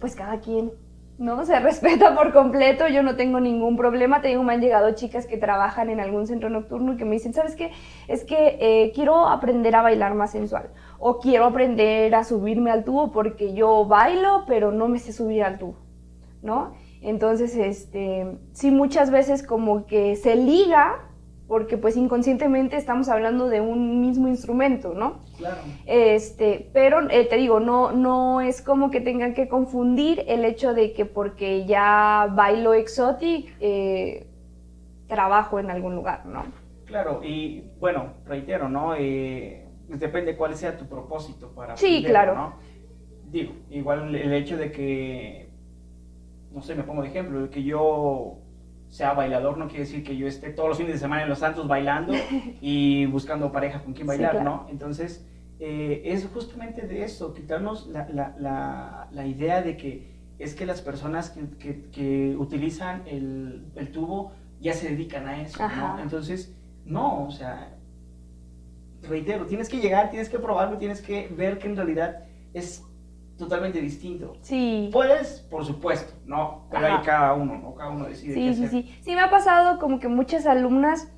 pues 0.00 0.16
cada 0.16 0.40
quien 0.40 0.72
¿no? 1.18 1.44
Se 1.46 1.58
respeta 1.60 2.14
por 2.14 2.32
completo, 2.32 2.88
yo 2.88 3.02
no 3.02 3.16
tengo 3.16 3.40
ningún 3.40 3.76
problema. 3.76 4.20
Te 4.20 4.28
digo, 4.28 4.42
me 4.42 4.54
han 4.54 4.60
llegado 4.60 4.94
chicas 4.94 5.26
que 5.26 5.36
trabajan 5.36 5.90
en 5.90 6.00
algún 6.00 6.26
centro 6.26 6.50
nocturno 6.50 6.94
y 6.94 6.96
que 6.96 7.04
me 7.04 7.12
dicen, 7.12 7.34
¿sabes 7.34 7.56
qué? 7.56 7.72
Es 8.08 8.24
que 8.24 8.58
eh, 8.60 8.92
quiero 8.94 9.28
aprender 9.28 9.74
a 9.76 9.82
bailar 9.82 10.14
más 10.14 10.32
sensual 10.32 10.70
o 10.98 11.18
quiero 11.18 11.46
aprender 11.46 12.14
a 12.14 12.24
subirme 12.24 12.70
al 12.70 12.84
tubo 12.84 13.12
porque 13.12 13.54
yo 13.54 13.84
bailo, 13.86 14.44
pero 14.46 14.72
no 14.72 14.88
me 14.88 14.98
sé 14.98 15.12
subir 15.12 15.42
al 15.44 15.58
tubo, 15.58 15.76
¿no? 16.42 16.72
Entonces, 17.00 17.54
este, 17.56 18.38
sí, 18.52 18.70
muchas 18.70 19.10
veces 19.10 19.42
como 19.42 19.84
que 19.84 20.16
se 20.16 20.36
liga 20.36 21.10
porque 21.46 21.76
pues 21.76 21.96
inconscientemente 21.96 22.76
estamos 22.76 23.08
hablando 23.08 23.48
de 23.48 23.60
un 23.60 24.00
mismo 24.00 24.28
instrumento, 24.28 24.94
¿no? 24.94 25.20
Claro. 25.36 25.58
Este, 25.86 26.70
pero 26.72 27.08
eh, 27.10 27.26
te 27.26 27.36
digo, 27.36 27.60
no, 27.60 27.92
no 27.92 28.40
es 28.40 28.62
como 28.62 28.90
que 28.90 29.00
tengan 29.00 29.34
que 29.34 29.46
confundir 29.46 30.24
el 30.26 30.44
hecho 30.44 30.72
de 30.72 30.92
que 30.92 31.04
porque 31.04 31.66
ya 31.66 32.30
bailo 32.34 32.72
exotic, 32.72 33.54
eh, 33.60 34.26
trabajo 35.06 35.58
en 35.58 35.70
algún 35.70 35.94
lugar, 35.94 36.24
¿no? 36.24 36.44
Claro, 36.86 37.22
y 37.22 37.64
bueno, 37.78 38.14
reitero, 38.24 38.68
¿no? 38.68 38.94
Eh, 38.94 39.66
depende 39.88 40.36
cuál 40.36 40.54
sea 40.54 40.76
tu 40.78 40.86
propósito 40.86 41.54
para... 41.54 41.76
Sí, 41.76 42.02
claro. 42.04 42.34
¿no? 42.34 42.54
Digo, 43.30 43.52
igual 43.70 44.14
el 44.14 44.32
hecho 44.32 44.56
de 44.56 44.72
que, 44.72 45.50
no 46.52 46.62
sé, 46.62 46.74
me 46.74 46.84
pongo 46.84 47.02
de 47.02 47.08
ejemplo, 47.08 47.42
de 47.42 47.50
que 47.50 47.62
yo 47.62 48.38
sea 48.94 49.12
bailador 49.12 49.58
no 49.58 49.66
quiere 49.66 49.80
decir 49.80 50.04
que 50.04 50.16
yo 50.16 50.28
esté 50.28 50.50
todos 50.50 50.68
los 50.68 50.78
fines 50.78 50.92
de 50.92 51.00
semana 51.00 51.24
en 51.24 51.28
Los 51.28 51.40
Santos 51.40 51.66
bailando 51.66 52.12
y 52.60 53.06
buscando 53.06 53.50
pareja 53.50 53.82
con 53.82 53.92
quien 53.92 54.06
bailar, 54.06 54.44
¿no? 54.44 54.68
Entonces, 54.70 55.26
eh, 55.58 56.02
es 56.04 56.28
justamente 56.32 56.82
de 56.86 57.02
eso, 57.02 57.34
quitarnos 57.34 57.88
la, 57.88 58.08
la, 58.08 59.08
la, 59.10 59.26
idea 59.26 59.62
de 59.62 59.76
que 59.76 60.14
es 60.38 60.54
que 60.54 60.64
las 60.64 60.80
personas 60.80 61.30
que, 61.58 61.88
que, 61.90 62.36
utilizan 62.38 63.02
el, 63.06 63.66
el, 63.74 63.90
tubo 63.90 64.30
ya 64.60 64.72
se 64.74 64.90
dedican 64.90 65.26
a 65.26 65.42
eso, 65.42 65.68
¿no? 65.68 65.98
Entonces, 65.98 66.54
no, 66.84 67.26
o 67.26 67.32
sea, 67.32 67.74
reitero, 69.02 69.46
tienes 69.46 69.68
que 69.68 69.80
llegar, 69.80 70.10
tienes 70.10 70.28
que 70.28 70.38
probarlo, 70.38 70.78
tienes 70.78 71.02
que 71.02 71.26
ver 71.36 71.58
que 71.58 71.66
en 71.66 71.74
realidad 71.74 72.26
es 72.52 72.84
totalmente 73.36 73.80
distinto. 73.80 74.36
Sí. 74.40 74.90
Puedes, 74.92 75.40
por 75.50 75.64
supuesto, 75.64 76.14
¿no? 76.26 76.66
Pero 76.70 76.86
hay 76.86 77.02
cada 77.04 77.34
uno, 77.34 77.58
¿no? 77.58 77.74
Cada 77.74 77.90
uno 77.90 78.04
decide. 78.06 78.34
Sí, 78.34 78.54
sí, 78.54 78.68
sí. 78.68 78.98
Sí, 79.02 79.14
me 79.14 79.20
ha 79.20 79.30
pasado 79.30 79.78
como 79.78 79.98
que 79.98 80.08
muchas 80.08 80.46
alumnas 80.46 81.08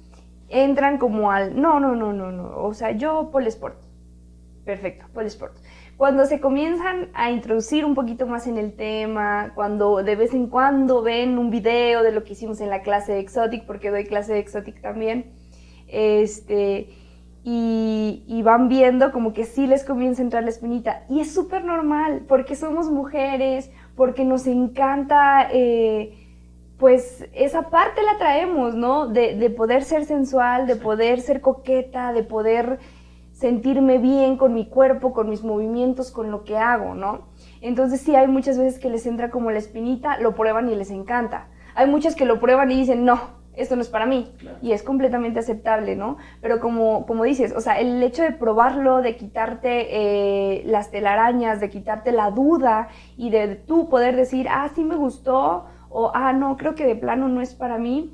entran 0.49 0.99
como 0.99 1.31
al, 1.31 1.61
no, 1.61 1.81
no, 1.81 1.95
no, 1.95 2.13
no, 2.13 2.31
no, 2.31 2.63
o 2.63 2.75
sea, 2.75 2.93
yo 2.93 3.31
polesport. 3.31 3.77
Perfecto, 4.65 5.07
polesport. 5.13 5.57
Cuando 5.97 6.27
se 6.27 6.41
comienzan 6.41 7.09
a 7.15 7.31
introducir 7.31 7.85
un 7.85 7.95
poquito 7.95 8.27
más 8.27 8.47
en 8.47 8.59
el 8.59 8.75
tema, 8.75 9.53
cuando 9.55 10.03
de 10.03 10.17
vez 10.17 10.35
en 10.35 10.49
cuando 10.49 11.03
ven 11.03 11.39
un 11.39 11.51
video 11.51 12.03
de 12.03 12.13
lo 12.13 12.25
que 12.25 12.35
hicimos 12.35 12.61
en 12.61 12.69
la 12.69 12.83
clase 12.83 13.13
de 13.13 13.21
Exotic, 13.21 13.65
porque 13.65 13.91
doy 13.91 14.05
clase 14.05 14.35
de 14.35 14.41
Exotic 14.41 14.81
también, 14.83 15.33
este, 15.87 16.91
y, 17.49 18.43
van 18.43 18.69
viendo 18.69 19.13
como 19.13 19.33
que 19.33 19.45
sí 19.45 19.69
les 19.69 19.85
comienza 19.85 20.21
a 20.21 20.25
entrar 20.25 20.43
la 20.43 20.51
espinita. 20.51 21.05
Y 21.09 21.21
es 21.21 21.33
súper 21.33 21.65
normal, 21.65 22.25
porque 22.27 22.57
somos 22.57 22.91
mujeres, 22.91 23.71
porque 23.95 24.25
nos 24.25 24.49
encanta, 24.49 25.49
eh, 25.53 26.27
pues 26.77 27.25
esa 27.35 27.71
parte 27.71 28.03
la 28.03 28.19
traemos, 28.19 28.75
¿no? 28.75 29.07
De, 29.07 29.37
de, 29.37 29.51
poder 29.51 29.85
ser 29.85 30.07
sensual, 30.07 30.67
de 30.67 30.75
poder 30.75 31.21
ser 31.21 31.41
coqueta, 31.41 32.13
de 32.13 32.25
poder 32.25 32.81
sentirme 33.31 33.99
bien 33.99 34.37
con 34.39 34.53
mi 34.53 34.67
cuerpo, 34.67 35.13
con 35.13 35.31
mis 35.31 35.45
movimientos, 35.45 36.11
con 36.11 36.33
lo 36.33 36.43
que 36.43 36.57
hago, 36.57 36.97
¿no? 36.97 37.29
Entonces 37.61 38.01
sí 38.01 38.17
hay 38.17 38.27
muchas 38.27 38.59
veces 38.59 38.81
que 38.81 38.91
les 38.91 39.07
entra 39.07 39.31
como 39.31 39.53
la 39.53 39.59
espinita, 39.59 40.19
lo 40.19 40.35
prueban 40.35 40.69
y 40.69 40.75
les 40.75 40.91
encanta. 40.91 41.47
Hay 41.77 41.89
muchas 41.89 42.17
que 42.17 42.25
lo 42.25 42.41
prueban 42.41 42.73
y 42.73 42.77
dicen, 42.77 43.05
no, 43.05 43.21
esto 43.57 43.75
no 43.75 43.83
es 43.83 43.89
para 43.89 44.07
mí. 44.07 44.33
Y 44.63 44.73
es 44.73 44.83
completamente 44.83 45.41
aceptable, 45.41 45.97
¿no? 45.97 46.17
Pero 46.41 46.61
como, 46.61 47.07
como 47.07 47.25
dices, 47.25 47.53
o 47.57 47.61
sea, 47.61 47.81
el 47.81 48.03
hecho 48.03 48.23
de 48.23 48.33
probarlo, 48.33 49.03
de 49.03 49.17
quitarte 49.17 49.89
eh, 49.91 50.63
las 50.67 50.91
telarañas, 50.91 51.61
de 51.61 51.71
quitarte 51.71 52.13
la 52.13 52.31
duda 52.31 52.89
y 53.17 53.31
de 53.31 53.57
tú 53.57 53.89
poder 53.89 54.17
decir, 54.17 54.47
ah, 54.51 54.71
sí 54.75 54.85
me 54.85 54.97
gustó, 54.97 55.67
o 55.89 56.13
ah, 56.15 56.33
no, 56.33 56.57
creo 56.57 56.75
que 56.75 56.87
de 56.87 56.97
plano 56.97 57.29
no 57.29 57.41
es 57.41 57.55
para 57.55 57.79
mí. 57.79 58.13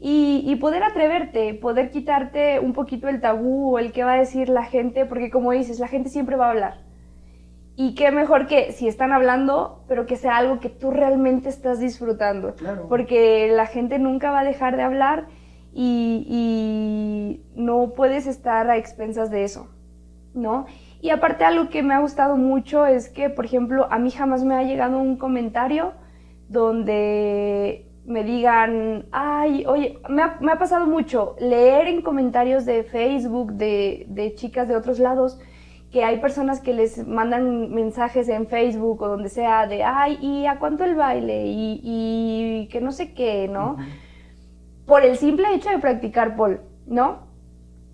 Y, 0.00 0.42
y 0.46 0.56
poder 0.56 0.82
atreverte, 0.82 1.54
poder 1.54 1.90
quitarte 1.90 2.60
un 2.60 2.74
poquito 2.74 3.08
el 3.08 3.20
tabú 3.20 3.74
o 3.74 3.78
el 3.78 3.92
que 3.92 4.04
va 4.04 4.12
a 4.12 4.18
decir 4.18 4.48
la 4.48 4.64
gente, 4.64 5.06
porque 5.06 5.30
como 5.30 5.52
dices, 5.52 5.78
la 5.78 5.88
gente 5.88 6.10
siempre 6.10 6.36
va 6.36 6.46
a 6.46 6.50
hablar. 6.50 6.83
Y 7.76 7.94
qué 7.96 8.12
mejor 8.12 8.46
que 8.46 8.72
si 8.72 8.86
están 8.86 9.12
hablando, 9.12 9.84
pero 9.88 10.06
que 10.06 10.16
sea 10.16 10.36
algo 10.36 10.60
que 10.60 10.68
tú 10.68 10.92
realmente 10.92 11.48
estás 11.48 11.80
disfrutando. 11.80 12.54
Porque 12.88 13.50
la 13.52 13.66
gente 13.66 13.98
nunca 13.98 14.30
va 14.30 14.40
a 14.40 14.44
dejar 14.44 14.76
de 14.76 14.84
hablar 14.84 15.26
y, 15.72 16.24
y, 16.28 17.60
no 17.60 17.94
puedes 17.96 18.28
estar 18.28 18.70
a 18.70 18.76
expensas 18.76 19.30
de 19.30 19.42
eso, 19.42 19.68
¿no? 20.34 20.66
Y 21.00 21.10
aparte 21.10 21.44
algo 21.44 21.68
que 21.68 21.82
me 21.82 21.94
ha 21.94 21.98
gustado 21.98 22.36
mucho 22.36 22.86
es 22.86 23.08
que, 23.08 23.28
por 23.28 23.44
ejemplo, 23.44 23.88
a 23.90 23.98
mí 23.98 24.12
jamás 24.12 24.44
me 24.44 24.54
ha 24.54 24.62
llegado 24.62 24.98
un 24.98 25.16
comentario 25.16 25.94
donde 26.48 27.90
me 28.06 28.22
digan, 28.22 29.06
ay, 29.10 29.64
oye, 29.66 29.98
me 30.08 30.22
ha, 30.22 30.36
me 30.40 30.52
ha 30.52 30.58
pasado 30.58 30.86
mucho 30.86 31.34
leer 31.40 31.88
en 31.88 32.02
comentarios 32.02 32.64
de 32.66 32.84
Facebook 32.84 33.54
de, 33.54 34.06
de 34.08 34.34
chicas 34.34 34.68
de 34.68 34.76
otros 34.76 34.98
lados 34.98 35.40
que 35.94 36.02
hay 36.02 36.18
personas 36.18 36.60
que 36.60 36.72
les 36.72 37.06
mandan 37.06 37.72
mensajes 37.72 38.28
en 38.28 38.48
Facebook 38.48 39.00
o 39.00 39.06
donde 39.06 39.28
sea 39.28 39.68
de, 39.68 39.84
ay, 39.84 40.18
¿y 40.20 40.44
a 40.46 40.58
cuánto 40.58 40.82
el 40.82 40.96
baile? 40.96 41.44
Y, 41.46 42.68
que 42.72 42.80
no 42.80 42.90
sé 42.90 43.14
qué, 43.14 43.46
¿no? 43.46 43.76
Por 44.86 45.04
el 45.04 45.16
simple 45.16 45.54
hecho 45.54 45.70
de 45.70 45.78
practicar 45.78 46.34
pole, 46.34 46.58
¿no? 46.88 47.28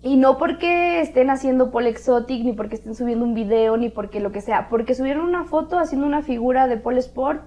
Y 0.01 0.17
no 0.17 0.39
porque 0.39 0.99
estén 1.01 1.29
haciendo 1.29 1.69
pole 1.69 1.91
exotic, 1.91 2.43
ni 2.43 2.53
porque 2.53 2.73
estén 2.73 2.95
subiendo 2.95 3.23
un 3.23 3.35
video, 3.35 3.77
ni 3.77 3.89
porque 3.89 4.19
lo 4.19 4.31
que 4.31 4.41
sea, 4.41 4.67
porque 4.67 4.95
subieron 4.95 5.23
una 5.23 5.43
foto 5.43 5.77
haciendo 5.77 6.07
una 6.07 6.23
figura 6.23 6.65
de 6.65 6.77
pole 6.77 7.01
sport 7.01 7.43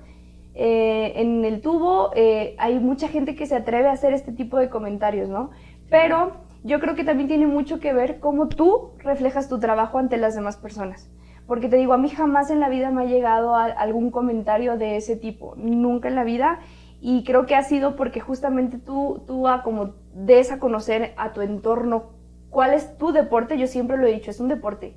eh, 0.55 1.14
en 1.16 1.44
el 1.44 1.62
tubo, 1.62 2.12
eh, 2.14 2.55
hay 2.59 2.78
mucha 2.78 3.09
gente 3.09 3.34
que 3.34 3.46
se 3.46 3.57
atreve 3.57 3.88
a 3.88 3.92
hacer 3.92 4.12
este 4.12 4.30
tipo 4.30 4.57
de 4.59 4.70
comentarios, 4.70 5.28
¿no? 5.28 5.50
Pero 5.90 6.43
yo 6.64 6.80
creo 6.80 6.94
que 6.94 7.04
también 7.04 7.28
tiene 7.28 7.46
mucho 7.46 7.78
que 7.78 7.92
ver 7.92 8.20
cómo 8.20 8.48
tú 8.48 8.92
reflejas 8.98 9.50
tu 9.50 9.60
trabajo 9.60 9.98
ante 9.98 10.16
las 10.16 10.34
demás 10.34 10.56
personas. 10.56 11.10
Porque 11.46 11.68
te 11.68 11.76
digo, 11.76 11.92
a 11.92 11.98
mí 11.98 12.08
jamás 12.08 12.50
en 12.50 12.58
la 12.58 12.70
vida 12.70 12.90
me 12.90 13.02
ha 13.02 13.06
llegado 13.06 13.54
algún 13.54 14.10
comentario 14.10 14.78
de 14.78 14.96
ese 14.96 15.14
tipo, 15.14 15.54
nunca 15.56 16.08
en 16.08 16.14
la 16.14 16.24
vida. 16.24 16.60
Y 17.02 17.22
creo 17.24 17.44
que 17.44 17.54
ha 17.54 17.62
sido 17.62 17.96
porque 17.96 18.20
justamente 18.20 18.78
tú, 18.78 19.22
tú 19.26 19.46
a 19.46 19.62
como 19.62 19.92
des 20.14 20.50
a 20.50 20.58
conocer 20.58 21.12
a 21.18 21.34
tu 21.34 21.42
entorno 21.42 22.12
cuál 22.48 22.72
es 22.72 22.96
tu 22.96 23.12
deporte, 23.12 23.58
yo 23.58 23.66
siempre 23.66 23.98
lo 23.98 24.06
he 24.06 24.14
dicho, 24.14 24.30
es 24.30 24.40
un 24.40 24.48
deporte. 24.48 24.96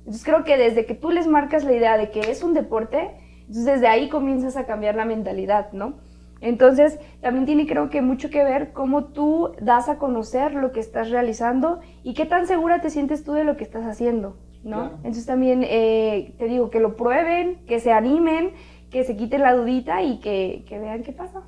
Entonces 0.00 0.22
creo 0.22 0.44
que 0.44 0.58
desde 0.58 0.84
que 0.84 0.94
tú 0.94 1.10
les 1.10 1.26
marcas 1.26 1.64
la 1.64 1.72
idea 1.72 1.96
de 1.96 2.10
que 2.10 2.30
es 2.30 2.42
un 2.42 2.52
deporte, 2.52 3.18
entonces 3.40 3.64
desde 3.64 3.88
ahí 3.88 4.10
comienzas 4.10 4.58
a 4.58 4.66
cambiar 4.66 4.96
la 4.96 5.06
mentalidad, 5.06 5.72
¿no? 5.72 5.94
Entonces 6.40 6.98
también 7.20 7.46
tiene 7.46 7.66
creo 7.66 7.88
que 7.88 8.02
mucho 8.02 8.30
que 8.30 8.44
ver 8.44 8.72
cómo 8.72 9.06
tú 9.06 9.52
das 9.60 9.88
a 9.88 9.98
conocer 9.98 10.54
lo 10.54 10.72
que 10.72 10.80
estás 10.80 11.10
realizando 11.10 11.80
y 12.02 12.14
qué 12.14 12.26
tan 12.26 12.46
segura 12.46 12.80
te 12.80 12.90
sientes 12.90 13.24
tú 13.24 13.32
de 13.32 13.44
lo 13.44 13.56
que 13.56 13.64
estás 13.64 13.84
haciendo, 13.84 14.36
¿no? 14.62 14.92
Entonces 14.96 15.26
también 15.26 15.62
eh, 15.64 16.34
te 16.38 16.46
digo 16.46 16.68
que 16.70 16.80
lo 16.80 16.96
prueben, 16.96 17.64
que 17.66 17.80
se 17.80 17.92
animen, 17.92 18.52
que 18.90 19.04
se 19.04 19.16
quiten 19.16 19.42
la 19.42 19.54
dudita 19.54 20.02
y 20.02 20.20
que, 20.20 20.64
que 20.68 20.78
vean 20.78 21.02
qué 21.02 21.12
pasa. 21.12 21.42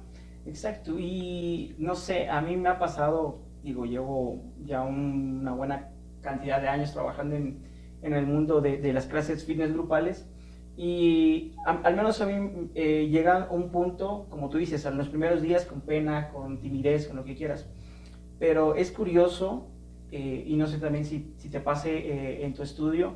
Exacto, 0.47 0.99
y 0.99 1.75
no 1.79 1.95
sé, 1.95 2.29
a 2.29 2.41
mí 2.41 2.57
me 2.57 2.71
ha 2.71 2.79
pasado, 2.79 3.41
digo, 3.63 3.85
llevo 3.85 4.41
ya 4.65 4.83
una 4.83 5.53
buena 5.53 5.91
cantidad 6.23 6.61
de 6.61 6.69
años 6.69 6.93
trabajando 6.93 7.37
en 7.37 7.69
en 8.03 8.15
el 8.15 8.27
mundo 8.27 8.61
de, 8.61 8.79
de 8.79 8.93
las 8.93 9.07
clases 9.07 9.45
fitness 9.45 9.73
grupales. 9.73 10.29
Y 10.81 11.57
al 11.67 11.97
menos 11.97 12.21
a 12.21 12.27
mí 12.27 12.71
eh, 12.77 13.09
llega 13.11 13.49
un 13.51 13.71
punto, 13.71 14.29
como 14.31 14.49
tú 14.49 14.59
dices, 14.59 14.85
en 14.85 14.97
los 14.97 15.09
primeros 15.09 15.43
días 15.43 15.65
con 15.65 15.81
pena, 15.81 16.29
con 16.29 16.61
timidez, 16.61 17.09
con 17.09 17.17
lo 17.17 17.25
que 17.25 17.35
quieras. 17.35 17.69
Pero 18.39 18.77
es 18.77 18.93
curioso, 18.93 19.67
eh, 20.13 20.45
y 20.47 20.55
no 20.55 20.69
sé 20.69 20.79
también 20.79 21.05
si, 21.05 21.35
si 21.37 21.51
te 21.51 21.59
pase 21.59 21.97
eh, 21.97 22.45
en 22.47 22.55
tu 22.55 22.63
estudio, 22.63 23.15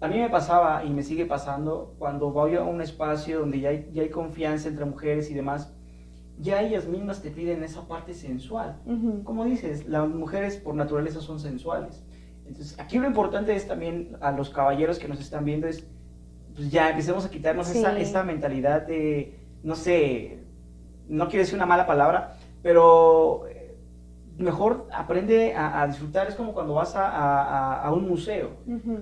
a 0.00 0.06
mí 0.06 0.16
me 0.16 0.30
pasaba 0.30 0.84
y 0.84 0.90
me 0.90 1.02
sigue 1.02 1.26
pasando 1.26 1.96
cuando 1.98 2.30
voy 2.30 2.54
a 2.54 2.62
un 2.62 2.80
espacio 2.80 3.40
donde 3.40 3.58
ya 3.58 3.70
hay, 3.70 3.90
ya 3.92 4.02
hay 4.02 4.10
confianza 4.10 4.68
entre 4.68 4.84
mujeres 4.84 5.32
y 5.32 5.34
demás, 5.34 5.74
ya 6.38 6.62
ellas 6.62 6.86
mismas 6.86 7.20
te 7.20 7.32
piden 7.32 7.64
esa 7.64 7.88
parte 7.88 8.14
sensual. 8.14 8.80
Como 9.24 9.44
dices, 9.44 9.88
las 9.88 10.08
mujeres 10.08 10.56
por 10.56 10.76
naturaleza 10.76 11.20
son 11.20 11.40
sensuales. 11.40 12.04
Entonces, 12.46 12.78
aquí 12.78 12.98
lo 12.98 13.08
importante 13.08 13.56
es 13.56 13.66
también 13.66 14.16
a 14.20 14.30
los 14.30 14.50
caballeros 14.50 15.00
que 15.00 15.08
nos 15.08 15.18
están 15.18 15.44
viendo 15.44 15.66
es, 15.66 15.84
pues 16.54 16.70
ya 16.70 16.90
empecemos 16.90 17.24
a 17.24 17.30
quitarnos 17.30 17.68
esa, 17.70 18.22
mentalidad 18.22 18.82
de, 18.82 19.38
no 19.62 19.74
sé, 19.74 20.38
no 21.08 21.28
quiero 21.28 21.40
decir 21.40 21.56
una 21.56 21.66
mala 21.66 21.86
palabra, 21.86 22.36
pero 22.62 23.46
eh, 23.48 23.76
mejor 24.38 24.88
aprende 24.92 25.54
a, 25.56 25.86
disfrutar, 25.86 26.28
es 26.28 26.34
como 26.34 26.52
cuando 26.52 26.74
vas 26.74 26.94
a, 26.96 27.90
un 27.92 28.08
museo, 28.08 28.50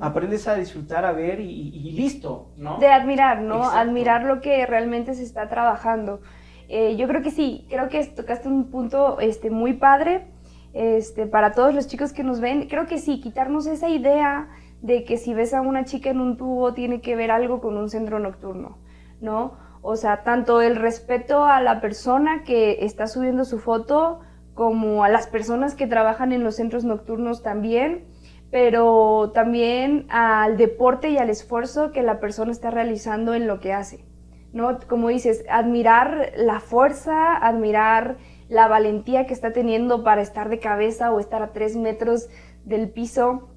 aprendes 0.01 0.49
a 0.49 0.55
disfrutar, 0.55 1.05
a 1.05 1.13
ver 1.13 1.41
y, 1.41 1.93
listo, 1.93 2.53
¿no? 2.57 2.79
De 2.79 2.89
admirar, 2.89 3.43
¿no? 3.43 3.65
Admirar 3.65 4.25
lo 4.25 4.41
que 4.41 4.65
realmente 4.67 5.15
se 5.15 5.23
está 5.23 5.49
trabajando. 5.49 6.21
Eh, 6.69 6.97
yo 6.97 7.07
creo 7.07 7.23
que 7.23 7.31
sí, 7.31 7.67
creo 7.69 7.89
que 7.91 8.03
tocaste 8.07 8.49
un 8.49 8.71
punto 8.71 9.21
este, 9.21 9.51
muy 9.51 9.75
padre 9.75 10.29
este, 10.73 11.27
para 11.27 11.53
todos 11.53 11.75
los 11.75 11.87
chicos 11.87 12.15
que 12.15 12.25
nos 12.25 12.41
ven, 12.41 12.67
creo 12.69 12.87
que 12.87 12.97
sí, 12.97 13.21
quitarnos 13.21 13.67
esa 13.67 13.91
idea 13.91 14.49
de 14.83 15.05
que 15.05 15.17
si 15.17 15.33
ves 15.33 15.55
a 15.55 15.63
una 15.63 15.85
chica 15.85 16.11
en 16.11 16.21
un 16.21 16.37
tubo 16.37 16.75
tiene 16.75 17.01
que 17.01 17.17
ver 17.17 17.31
algo 17.31 17.61
con 17.61 17.77
un 17.77 17.89
centro 17.89 18.19
nocturno, 18.19 18.79
¿no? 19.21 19.55
O 19.81 19.97
sea, 19.97 20.23
tanto 20.23 20.61
el 20.61 20.77
respeto 20.77 21.45
a 21.45 21.61
la 21.61 21.81
persona 21.81 22.45
que 22.45 22.85
está 22.85 23.07
subiendo 23.07 23.45
su 23.45 23.59
foto 23.59 24.21
como 24.55 25.03
a 25.03 25.09
las 25.09 25.27
personas 25.27 25.75
que 25.75 25.87
trabajan 25.87 26.33
en 26.33 26.45
los 26.45 26.57
centros 26.57 26.85
nocturnos 26.85 27.43
también, 27.43 28.05
pero 28.51 29.31
también 29.33 30.07
al 30.11 30.57
deporte 30.57 31.11
y 31.11 31.19
al 31.19 31.31
esfuerzo 31.31 31.91
que 31.91 32.03
la 32.03 32.21
persona 32.21 32.53
está 32.53 32.71
realizando 32.71 33.35
en 33.35 33.47
lo 33.47 33.61
que 33.61 33.73
hace, 33.73 34.05
¿no? 34.53 34.79
Como 34.89 35.09
dices, 35.09 35.45
admirar 35.49 36.33
la 36.37 36.61
fuerza, 36.61 37.37
admirar 37.37 38.19
la 38.49 38.69
valentía 38.69 39.27
que 39.27 39.33
está 39.33 39.53
teniendo 39.53 40.05
para 40.05 40.21
estar 40.21 40.49
de 40.49 40.59
cabeza 40.59 41.13
o 41.13 41.19
estar 41.19 41.43
a 41.43 41.53
tres 41.53 41.77
metros 41.77 42.29
del 42.65 42.91
piso. 42.91 43.49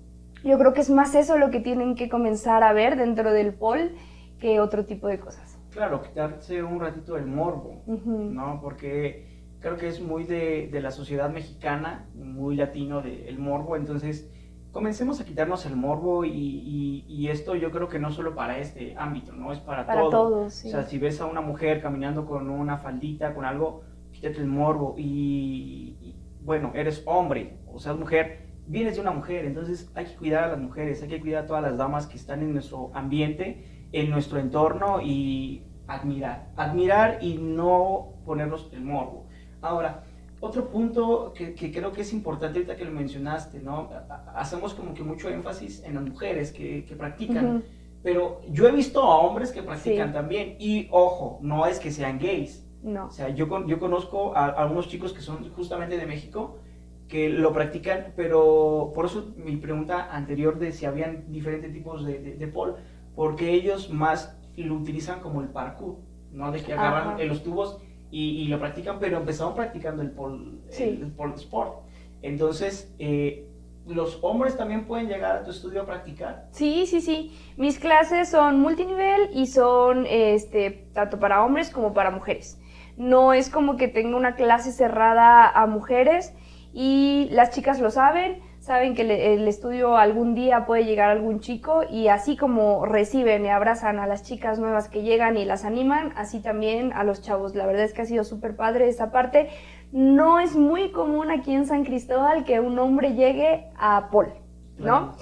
Yo 0.45 0.59
creo 0.59 0.73
que 0.73 0.81
es 0.81 0.91
más 0.91 1.15
eso 1.15 1.39
lo 1.39 1.49
que 1.49 1.59
tienen 1.59 1.95
que 1.95 2.07
comenzar 2.07 2.63
a 2.63 2.71
ver 2.71 2.97
dentro 2.97 3.33
del 3.33 3.55
pol 3.55 3.95
que 4.39 4.59
otro 4.59 4.85
tipo 4.85 5.07
de 5.07 5.19
cosas. 5.19 5.57
Claro, 5.71 6.03
quitarse 6.03 6.61
un 6.61 6.79
ratito 6.79 7.17
el 7.17 7.25
morbo, 7.25 7.81
¿no? 7.87 8.59
Porque 8.61 9.27
creo 9.59 9.75
que 9.75 9.87
es 9.87 9.99
muy 9.99 10.23
de, 10.23 10.69
la 10.71 10.91
sociedad 10.91 11.31
mexicana, 11.31 12.07
muy 12.13 12.55
latino 12.55 13.01
del 13.01 13.39
morbo, 13.39 13.75
entonces 13.75 14.31
comencemos 14.71 15.19
a 15.19 15.25
quitarnos 15.25 15.65
el 15.65 15.75
morbo 15.75 16.23
y, 16.23 17.27
esto 17.27 17.55
yo 17.55 17.71
creo 17.71 17.89
que 17.89 17.97
no 17.97 18.11
solo 18.11 18.35
para 18.35 18.59
este 18.59 18.93
ámbito, 18.99 19.33
¿no? 19.33 19.51
Es 19.51 19.59
para, 19.59 19.87
para 19.87 20.01
todos. 20.11 20.53
sí. 20.53 20.67
O 20.67 20.71
sea, 20.71 20.83
si 20.83 20.99
ves 20.99 21.19
a 21.21 21.25
una 21.25 21.41
mujer 21.41 21.81
caminando 21.81 22.27
con 22.27 22.51
una 22.51 22.77
faldita, 22.77 23.33
con 23.33 23.45
algo, 23.45 23.81
quítate 24.11 24.41
el 24.41 24.47
morbo 24.47 24.93
y, 24.95 26.15
bueno, 26.41 26.71
eres 26.75 27.01
hombre 27.07 27.57
o 27.65 27.79
seas 27.79 27.97
mujer, 27.97 28.44
vienes 28.67 28.95
de 28.95 29.01
una 29.01 29.11
mujer, 29.11 29.45
entonces 29.45 29.91
hay 29.95 30.05
que 30.05 30.15
cuidar 30.15 30.45
a 30.45 30.47
las 30.49 30.59
mujeres, 30.59 31.01
hay 31.01 31.09
que 31.09 31.19
cuidar 31.19 31.43
a 31.43 31.47
todas 31.47 31.63
las 31.63 31.77
damas 31.77 32.07
que 32.07 32.17
están 32.17 32.41
en 32.41 32.53
nuestro 32.53 32.91
ambiente, 32.93 33.87
en 33.91 34.09
nuestro 34.09 34.39
entorno 34.39 35.01
y 35.01 35.63
admirar, 35.87 36.49
admirar 36.55 37.19
y 37.21 37.37
no 37.37 38.13
ponernos 38.25 38.69
el 38.73 38.81
morbo. 38.81 39.27
Ahora, 39.61 40.03
otro 40.39 40.69
punto 40.69 41.33
que, 41.33 41.53
creo 41.53 41.91
que 41.91 42.01
es 42.01 42.13
importante 42.13 42.59
ahorita 42.59 42.75
que 42.75 42.85
lo 42.85 42.91
mencionaste, 42.91 43.59
¿no? 43.59 43.89
Hacemos 44.35 44.73
como 44.73 44.93
que 44.93 45.03
mucho 45.03 45.29
énfasis 45.29 45.83
en 45.83 45.95
las 45.95 46.03
mujeres 46.03 46.51
que, 46.51 46.85
practican, 46.97 47.63
pero 48.03 48.41
yo 48.49 48.67
he 48.67 48.71
visto 48.71 49.01
a 49.01 49.17
hombres 49.17 49.51
que 49.51 49.63
practican 49.63 50.13
también 50.13 50.55
y 50.59 50.87
ojo, 50.91 51.39
no 51.41 51.65
es 51.65 51.79
que 51.79 51.91
sean 51.91 52.19
gays, 52.19 52.65
no. 52.85 53.07
O 53.07 53.11
sea, 53.11 53.29
yo, 53.29 53.65
yo 53.65 53.79
conozco 53.79 54.35
a, 54.35 54.45
algunos 54.45 54.87
chicos 54.87 55.11
que 55.11 55.21
son 55.21 55.49
justamente 55.53 55.97
de 55.97 56.05
México 56.05 56.59
que 57.07 57.29
lo 57.29 57.53
practican, 57.53 58.13
pero 58.15 58.91
por 58.95 59.05
eso 59.05 59.33
mi 59.37 59.57
pregunta 59.57 60.09
anterior 60.11 60.57
de 60.57 60.71
si 60.71 60.85
habían 60.85 61.31
diferentes 61.31 61.71
tipos 61.71 62.05
de, 62.05 62.19
de, 62.19 62.47
pole, 62.47 62.73
porque 63.15 63.51
ellos 63.51 63.89
más 63.89 64.37
lo 64.57 64.75
utilizan 64.75 65.19
como 65.19 65.41
el 65.41 65.49
parkour, 65.49 65.97
¿no? 66.31 66.51
De 66.51 66.61
que 66.61 66.73
agarran 66.73 67.19
en 67.19 67.27
los 67.27 67.43
tubos 67.43 67.79
y, 68.11 68.47
lo 68.47 68.59
practican, 68.59 68.97
pero 68.99 69.17
empezaron 69.17 69.55
practicando 69.55 70.01
el 70.01 70.11
pole, 70.11 70.59
el, 70.79 71.11
pole 71.11 71.35
sport. 71.35 71.81
Entonces, 72.21 72.93
eh, 72.97 73.45
¿los 73.85 74.19
hombres 74.21 74.55
también 74.57 74.85
pueden 74.85 75.07
llegar 75.07 75.35
a 75.35 75.43
tu 75.43 75.51
estudio 75.51 75.81
a 75.81 75.85
practicar? 75.85 76.47
Sí, 76.51 76.85
sí, 76.87 77.01
sí. 77.01 77.37
Mis 77.57 77.77
clases 77.77 78.29
son 78.29 78.61
multinivel 78.61 79.29
y 79.33 79.47
son 79.47 80.05
este, 80.07 80.87
tanto 80.93 81.19
para 81.19 81.43
hombres 81.43 81.69
como 81.69 81.93
para 81.93 82.09
mujeres. 82.09 82.59
No 82.95 83.33
es 83.33 83.49
como 83.49 83.75
que 83.75 83.89
tenga 83.89 84.15
una 84.15 84.35
clase 84.35 84.71
cerrada 84.71 85.49
a 85.49 85.67
mujeres 85.67 86.33
y 86.77 87.29
las 87.31 87.51
chicas 87.51 87.79
lo 87.79 87.89
saben, 87.89 88.41
saben 88.59 88.95
que 88.95 89.03
el 89.03 89.47
estudio 89.47 89.95
algún 89.95 90.35
día 90.35 90.65
puede 90.65 90.83
llegar 90.83 91.09
algún 91.09 91.39
chico 91.39 91.83
y 91.89 92.09
así 92.09 92.35
como 92.35 92.85
reciben 92.85 93.45
y 93.45 93.49
abrazan 93.49 93.97
a 93.97 94.07
las 94.07 94.23
chicas 94.23 94.59
nuevas 94.59 94.89
que 94.89 95.01
llegan 95.01 95.37
y 95.37 95.45
las 95.45 95.63
animan, 95.63 96.11
así 96.17 96.41
también 96.41 96.91
a 96.91 97.05
los 97.05 97.21
chavos. 97.21 97.55
La 97.55 97.65
verdad 97.65 97.85
es 97.85 97.93
que 97.93 98.01
ha 98.01 98.05
sido 98.05 98.25
súper 98.25 98.57
padre 98.57 98.89
esa 98.89 99.09
parte. 99.09 99.47
No 99.93 100.41
es 100.41 100.57
muy 100.57 100.91
común 100.91 101.31
aquí 101.31 101.53
en 101.53 101.65
San 101.65 101.85
Cristóbal 101.85 102.43
que 102.43 102.59
un 102.59 102.77
hombre 102.77 103.13
llegue 103.13 103.67
a 103.77 104.09
Pol, 104.11 104.33
¿no? 104.77 105.15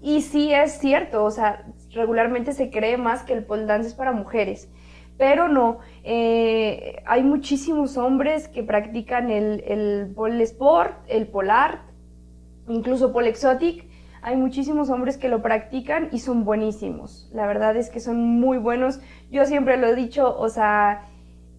Y 0.00 0.22
sí 0.22 0.54
es 0.54 0.78
cierto, 0.78 1.24
o 1.24 1.30
sea, 1.30 1.66
regularmente 1.92 2.54
se 2.54 2.70
cree 2.70 2.96
más 2.96 3.22
que 3.22 3.34
el 3.34 3.44
pole 3.44 3.66
dance 3.66 3.88
es 3.88 3.94
para 3.94 4.12
mujeres 4.12 4.70
pero 5.18 5.48
no, 5.48 5.78
eh, 6.04 7.02
hay 7.06 7.22
muchísimos 7.22 7.96
hombres 7.96 8.48
que 8.48 8.62
practican 8.62 9.30
el, 9.30 9.64
el 9.66 10.12
pole 10.14 10.42
sport, 10.44 10.94
el 11.08 11.26
polar, 11.26 11.82
incluso 12.68 13.12
pole 13.12 13.30
exotic. 13.30 13.86
Hay 14.22 14.36
muchísimos 14.36 14.90
hombres 14.90 15.16
que 15.18 15.28
lo 15.28 15.40
practican 15.40 16.08
y 16.10 16.18
son 16.18 16.44
buenísimos. 16.44 17.30
La 17.32 17.46
verdad 17.46 17.76
es 17.76 17.90
que 17.90 18.00
son 18.00 18.18
muy 18.40 18.58
buenos. 18.58 19.00
Yo 19.30 19.44
siempre 19.44 19.76
lo 19.76 19.86
he 19.86 19.94
dicho, 19.94 20.36
o 20.36 20.48
sea, 20.48 21.08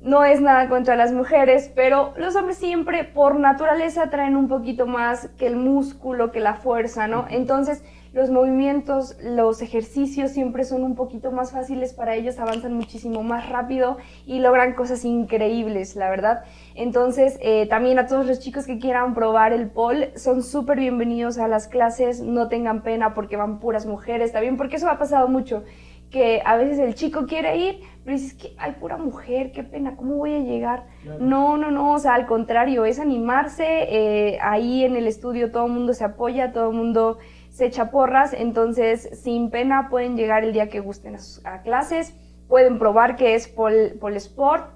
no 0.02 0.24
es 0.24 0.42
nada 0.42 0.70
contra 0.70 0.96
las 0.96 1.12
mujeres, 1.12 1.72
pero 1.76 2.14
los 2.18 2.36
hombres 2.36 2.58
siempre 2.58 3.04
por 3.04 3.40
naturaleza 3.40 4.10
traen 4.10 4.36
un 4.36 4.48
poquito 4.48 4.86
más 4.86 5.30
que 5.38 5.48
el 5.48 5.56
músculo, 5.56 6.32
que 6.32 6.40
la 6.40 6.56
fuerza, 6.56 7.08
¿no? 7.08 7.26
Entonces, 7.30 7.84
los 8.14 8.30
movimientos, 8.30 9.18
los 9.22 9.62
ejercicios 9.62 10.32
siempre 10.32 10.64
son 10.64 10.84
un 10.84 10.96
poquito 10.96 11.32
más 11.32 11.52
fáciles 11.52 11.94
para 11.94 12.16
ellos, 12.16 12.40
avanzan 12.40 12.74
muchísimo 12.74 13.24
más 13.24 13.50
rápido 13.50 13.98
y 14.26 14.40
logran 14.40 14.74
cosas 14.74 15.06
increíbles, 15.06 15.96
la 15.96 16.10
verdad. 16.10 16.44
Entonces, 16.76 17.38
eh, 17.42 17.68
también 17.68 18.00
a 18.00 18.08
todos 18.08 18.26
los 18.26 18.40
chicos 18.40 18.66
que 18.66 18.80
quieran 18.80 19.14
probar 19.14 19.54
el 19.54 19.70
pole, 19.70 20.18
son 20.18 20.44
súper 20.44 20.80
bienvenidos 20.80 21.38
a 21.38 21.48
las 21.48 21.68
clases, 21.68 22.22
no 22.22 22.48
tengan 22.50 22.84
pena 22.84 23.14
porque 23.14 23.38
van 23.38 23.60
puras 23.60 23.86
mujeres, 23.86 24.32
también 24.32 24.58
porque 24.58 24.78
eso 24.78 24.90
ha 24.90 24.98
pasado 24.98 25.28
mucho 25.28 25.64
que 26.10 26.42
a 26.46 26.56
veces 26.56 26.80
el 26.80 26.96
chico 26.96 27.26
quiere 27.26 27.58
ir, 27.58 27.80
pero 28.04 28.18
dices 28.18 28.34
que 28.34 28.56
hay 28.58 28.74
pura 28.74 28.98
mujer, 28.98 29.52
qué 29.52 29.64
pena, 29.64 29.96
¿cómo 29.98 30.16
voy 30.16 30.36
a 30.36 30.40
llegar? 30.40 30.86
No, 31.20 31.58
no, 31.58 31.70
no, 31.70 31.94
o 31.94 32.00
sea, 32.00 32.14
al 32.14 32.26
contrario, 32.26 32.86
es 32.86 33.00
animarse, 33.00 33.66
eh, 33.66 34.40
ahí 34.42 34.86
en 34.86 34.96
el 34.96 35.08
estudio 35.08 35.52
todo 35.52 35.66
el 35.66 35.74
mundo 35.74 35.94
se 35.94 36.06
apoya, 36.06 36.54
todo 36.54 36.70
el 36.70 36.78
mundo 36.78 37.18
se 37.58 37.66
echa 37.66 37.90
porras, 37.90 38.34
entonces 38.34 39.10
sin 39.20 39.50
pena 39.50 39.90
pueden 39.90 40.16
llegar 40.16 40.44
el 40.44 40.54
día 40.54 40.70
que 40.70 40.80
gusten 40.80 41.18
a, 41.44 41.64
clases, 41.64 42.14
pueden 42.48 42.78
probar 42.78 43.16
que 43.16 43.34
es 43.34 43.48
Pol, 43.48 43.98
Sport, 44.16 44.70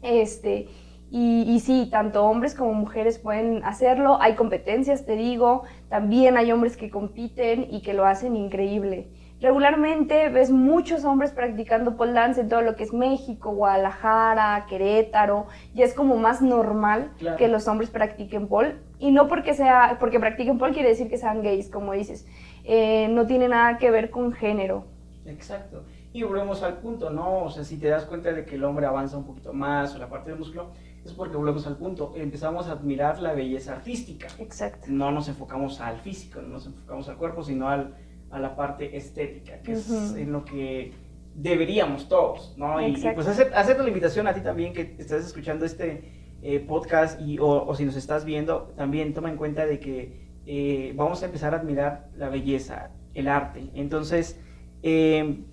este, 0.00 0.68
Y, 1.10 1.42
y, 1.42 1.58
sí, 1.58 1.88
tanto 1.90 2.24
hombres 2.24 2.54
como 2.54 2.72
mujeres 2.72 3.18
pueden 3.18 3.64
hacerlo. 3.64 4.18
Hay 4.20 4.36
competencias, 4.36 5.04
te 5.04 5.16
digo. 5.16 5.64
También 5.88 6.36
hay 6.36 6.52
hombres 6.52 6.76
que 6.76 6.88
compiten 6.88 7.66
y 7.68 7.82
que 7.82 7.94
lo 7.94 8.06
hacen 8.06 8.36
increíble. 8.36 9.08
Regularmente 9.40 10.28
ves 10.28 10.50
muchos 10.50 11.04
hombres 11.04 11.30
practicando 11.32 11.96
pole 11.96 12.12
dance 12.12 12.40
en 12.42 12.48
todo 12.48 12.60
lo 12.60 12.76
que 12.76 12.82
es 12.84 12.92
México, 12.92 13.52
Guadalajara, 13.52 14.66
Querétaro. 14.68 15.46
Ya 15.74 15.84
es 15.86 15.94
como 15.94 16.16
más 16.16 16.42
normal 16.42 17.10
Claro. 17.18 17.36
que 17.38 17.48
los 17.48 17.66
hombres 17.66 17.90
practiquen 17.90 18.48
pole. 18.48 18.76
Y 18.98 19.12
no 19.12 19.28
porque, 19.28 19.54
sea, 19.54 19.96
porque 19.98 20.20
practiquen 20.20 20.58
pole 20.58 20.74
quiere 20.74 20.90
decir 20.90 21.08
que 21.08 21.16
sean 21.16 21.42
gays, 21.42 21.70
como 21.70 21.92
dices. 21.92 22.26
Eh, 22.64 23.08
no 23.10 23.26
tiene 23.26 23.48
nada 23.48 23.78
que 23.78 23.90
ver 23.90 24.10
con 24.10 24.32
género. 24.32 24.84
Exacto. 25.24 25.84
Y 26.12 26.22
volvemos 26.22 26.62
al 26.62 26.78
punto, 26.78 27.08
¿no? 27.10 27.44
O 27.44 27.50
sea, 27.50 27.64
si 27.64 27.78
te 27.78 27.88
das 27.88 28.04
cuenta 28.04 28.32
de 28.32 28.44
que 28.44 28.56
el 28.56 28.64
hombre 28.64 28.84
avanza 28.84 29.16
un 29.16 29.24
poquito 29.24 29.52
más 29.52 29.94
o 29.94 29.98
la 29.98 30.08
parte 30.08 30.30
del 30.30 30.38
músculo, 30.38 30.72
es 31.04 31.12
porque 31.14 31.36
volvemos 31.36 31.66
al 31.66 31.76
punto. 31.76 32.12
Empezamos 32.16 32.68
a 32.68 32.72
admirar 32.72 33.20
la 33.20 33.32
belleza 33.32 33.72
artística. 33.72 34.26
Exacto. 34.38 34.86
No 34.88 35.10
nos 35.12 35.28
enfocamos 35.28 35.80
al 35.80 35.98
físico, 36.00 36.42
no 36.42 36.48
nos 36.48 36.66
enfocamos 36.66 37.08
al 37.08 37.16
cuerpo, 37.16 37.42
sino 37.42 37.68
al, 37.68 37.94
a 38.30 38.38
la 38.38 38.56
parte 38.56 38.96
estética, 38.96 39.60
que 39.62 39.72
es 39.72 39.90
en 39.90 40.32
lo 40.32 40.44
que 40.44 40.92
deberíamos 41.34 42.08
todos, 42.08 42.54
¿no? 42.56 42.80
Y, 42.80 42.94
y, 42.96 43.10
pues 43.14 43.26
hacer, 43.26 43.52
hacerte 43.54 43.82
la 43.82 43.88
invitación 43.88 44.26
a 44.26 44.34
ti 44.34 44.40
también 44.40 44.72
que 44.72 44.96
estás 44.98 45.24
escuchando 45.24 45.64
este 45.64 46.36
eh, 46.42 46.60
podcast 46.60 47.20
y, 47.20 47.38
o, 47.38 47.66
o 47.66 47.74
si 47.74 47.84
nos 47.84 47.96
estás 47.96 48.24
viendo, 48.24 48.72
también 48.76 49.14
toma 49.14 49.30
en 49.30 49.36
cuenta 49.36 49.66
de 49.66 49.80
que 49.80 50.30
eh, 50.46 50.92
vamos 50.96 51.22
a 51.22 51.26
empezar 51.26 51.54
a 51.54 51.58
admirar 51.58 52.08
la 52.16 52.28
belleza, 52.28 52.90
el 53.14 53.28
arte. 53.28 53.70
Entonces, 53.74 54.40
eh, 54.82 55.44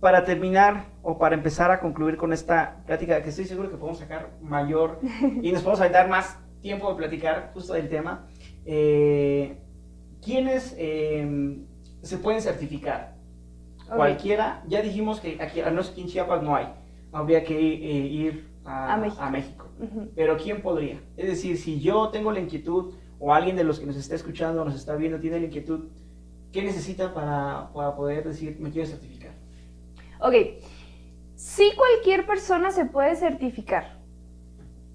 para 0.00 0.24
terminar 0.24 0.86
o 1.02 1.18
para 1.18 1.34
empezar 1.34 1.70
a 1.70 1.80
concluir 1.80 2.16
con 2.16 2.32
esta 2.32 2.82
plática, 2.86 3.22
que 3.22 3.30
estoy 3.30 3.44
seguro 3.44 3.70
que 3.70 3.76
podemos 3.76 3.98
sacar 3.98 4.30
mayor 4.42 5.00
y 5.42 5.52
nos 5.52 5.62
podemos 5.62 5.90
dar 5.90 6.08
más 6.08 6.38
tiempo 6.60 6.90
de 6.90 6.96
platicar 6.96 7.50
justo 7.54 7.74
del 7.74 7.88
tema, 7.88 8.26
eh, 8.64 9.56
¿quiénes 10.26 10.74
eh, 10.76 11.58
se 12.02 12.18
pueden 12.18 12.42
certificar? 12.42 13.14
Cualquiera, 13.88 14.64
ya 14.66 14.82
dijimos 14.82 15.20
que 15.20 15.38
aquí, 15.40 15.60
al 15.60 15.70
menos 15.70 15.90
aquí 15.90 16.00
en 16.00 16.08
Chiapas 16.08 16.42
no 16.42 16.56
hay, 16.56 16.66
habría 17.12 17.44
que 17.44 17.56
eh, 17.56 18.06
ir 18.06 18.48
a, 18.64 18.94
A 18.94 18.96
México. 19.30 19.68
a. 19.80 20.04
Pero 20.16 20.36
¿quién 20.36 20.60
podría? 20.60 21.00
Es 21.16 21.28
decir, 21.28 21.56
si 21.56 21.80
yo 21.80 22.08
tengo 22.08 22.32
la 22.32 22.40
inquietud 22.40 22.94
o 23.20 23.32
alguien 23.32 23.54
de 23.54 23.62
los 23.62 23.78
que 23.78 23.86
nos 23.86 23.96
está 23.96 24.16
escuchando, 24.16 24.64
nos 24.64 24.74
está 24.74 24.96
viendo, 24.96 25.20
tiene 25.20 25.38
la 25.38 25.46
inquietud, 25.46 25.84
¿qué 26.50 26.62
necesita 26.62 27.14
para, 27.14 27.70
para 27.72 27.94
poder 27.94 28.26
decir, 28.26 28.56
me 28.58 28.70
quiero 28.70 28.88
certificar? 28.88 29.30
Ok, 30.18 30.34
sí 31.36 31.70
cualquier 31.76 32.26
persona 32.26 32.72
se 32.72 32.86
puede 32.86 33.14
certificar, 33.14 33.95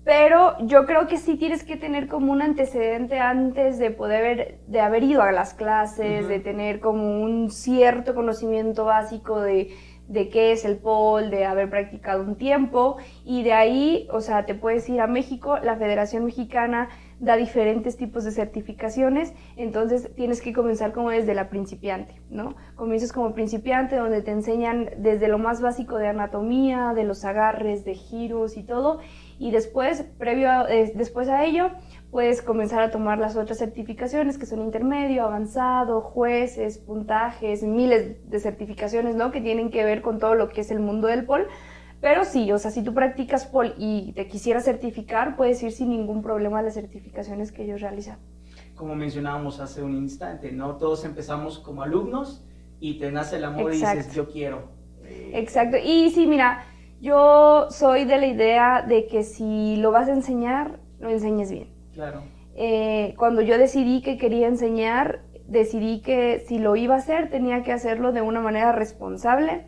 pero 0.04 0.58
yo 0.66 0.86
creo 0.86 1.08
que 1.08 1.18
sí 1.18 1.36
tienes 1.36 1.64
que 1.64 1.78
tener 1.78 2.08
como 2.08 2.32
un 2.32 2.42
antecedente 2.42 3.20
antes 3.20 3.78
de 3.78 3.92
poder, 3.92 4.60
de 4.68 4.80
haber 4.80 5.04
ido 5.04 5.22
a 5.22 5.32
las 5.32 5.54
clases, 5.54 6.28
de 6.28 6.40
tener 6.40 6.80
como 6.80 7.22
un 7.22 7.52
cierto 7.52 8.16
conocimiento 8.16 8.86
básico 8.86 9.40
de, 9.40 9.76
de 10.08 10.30
qué 10.30 10.52
es 10.52 10.66
el 10.66 10.78
pole, 10.78 11.30
de 11.30 11.46
haber 11.46 11.70
practicado 11.70 12.24
un 12.24 12.36
tiempo. 12.36 12.98
Y 13.24 13.44
de 13.44 13.54
ahí, 13.54 14.08
o 14.12 14.22
sea, 14.22 14.46
te 14.46 14.56
puedes 14.56 14.90
ir 14.90 15.02
a 15.02 15.08
México, 15.08 15.58
la 15.58 15.76
Federación 15.76 16.26
Mexicana 16.26 16.90
da 17.22 17.36
diferentes 17.36 17.98
tipos 17.98 18.24
de 18.24 18.32
certificaciones, 18.32 19.34
entonces 19.56 20.10
tienes 20.16 20.42
que 20.42 20.54
comenzar 20.54 20.92
como 20.92 21.12
desde 21.12 21.36
la 21.36 21.50
principiante, 21.50 22.20
¿no? 22.32 22.56
Comienzas 22.76 23.14
como 23.14 23.36
principiante 23.36 23.96
donde 23.96 24.24
te 24.24 24.32
enseñan 24.32 24.90
desde 24.98 25.28
lo 25.28 25.38
más 25.38 25.62
básico 25.62 25.98
de 25.98 26.08
anatomía, 26.08 26.94
de 26.96 27.04
los 27.04 27.24
agarres, 27.24 27.86
de 27.86 27.94
giros 27.94 28.58
y 28.58 28.64
todo, 28.64 29.02
y 29.42 29.50
después, 29.50 30.04
previo 30.20 30.52
a, 30.52 30.72
eh, 30.72 30.92
después 30.94 31.28
a 31.28 31.44
ello, 31.44 31.72
puedes 32.12 32.44
comenzar 32.44 32.84
a 32.84 32.92
tomar 32.92 33.18
las 33.18 33.36
otras 33.36 33.58
certificaciones 33.58 34.38
que 34.38 34.46
son 34.46 34.62
intermedio, 34.62 35.24
avanzado, 35.24 36.00
jueces, 36.02 36.78
puntajes, 36.78 37.64
miles 37.64 38.30
de 38.30 38.40
certificaciones, 38.40 39.16
¿no? 39.16 39.32
Que 39.32 39.42
tienen 39.42 39.72
que 39.72 39.84
ver 39.84 40.04
con 40.04 40.20
todo 40.20 40.36
lo 40.36 40.50
que 40.50 40.62
es 40.62 40.70
el 40.70 40.80
mundo 40.80 41.08
del 41.08 41.26
pole. 41.26 41.48
Pero 42.02 42.24
sí, 42.24 42.52
o 42.52 42.60
sea, 42.60 42.70
si 42.70 42.84
tú 42.84 42.94
practicas 42.94 43.48
pole 43.48 43.74
y 43.80 44.14
te 44.14 44.28
quisieras 44.28 44.64
certificar, 44.66 45.36
puedes 45.36 45.64
ir 45.64 45.72
sin 45.72 45.90
ningún 45.90 46.22
problema 46.22 46.60
a 46.60 46.62
las 46.62 46.76
certificaciones 46.76 47.52
que 47.52 47.64
ellos 47.64 47.82
realizan. 47.82 48.20
Como 48.76 48.94
mencionábamos 48.94 49.60
hace 49.60 49.82
un 49.82 49.96
instante, 49.96 50.52
¿no? 50.52 50.76
Todos 50.76 51.04
empezamos 51.04 51.58
como 51.58 51.82
alumnos 51.82 52.46
y 52.80 53.00
te 53.00 53.12
nace 53.12 53.38
el 53.38 53.46
amor 53.46 53.72
y 53.72 53.78
dices, 53.78 53.90
Exacto. 53.90 54.14
yo 54.14 54.30
quiero. 54.32 54.70
Exacto. 55.34 55.78
Y 55.84 56.12
sí, 56.12 56.28
mira, 56.28 56.64
yo 57.02 57.68
soy 57.72 58.06
de 58.06 58.18
la 58.18 58.28
idea 58.28 58.82
de 58.88 59.08
que 59.08 59.24
si 59.24 59.76
lo 59.78 59.92
vas 59.92 60.08
a 60.08 60.14
enseñar, 60.14 60.80
lo 61.00 61.10
enseñes 61.10 61.52
bien. 61.52 61.70
Claro. 61.94 62.22
Eh, 62.56 63.16
cuando 63.18 63.42
yo 63.42 63.58
decidí 63.58 64.02
que 64.02 64.18
quería 64.18 64.48
enseñar, 64.48 65.22
decidí 65.48 66.02
que 66.02 66.40
si 66.48 66.60
lo 66.60 66.76
iba 66.76 66.96
a 66.96 67.00
hacer, 67.00 67.30
tenía 67.30 67.64
que 67.64 67.72
hacerlo 67.74 68.12
de 68.14 68.22
una 68.22 68.40
manera 68.42 68.72
responsable. 68.72 69.66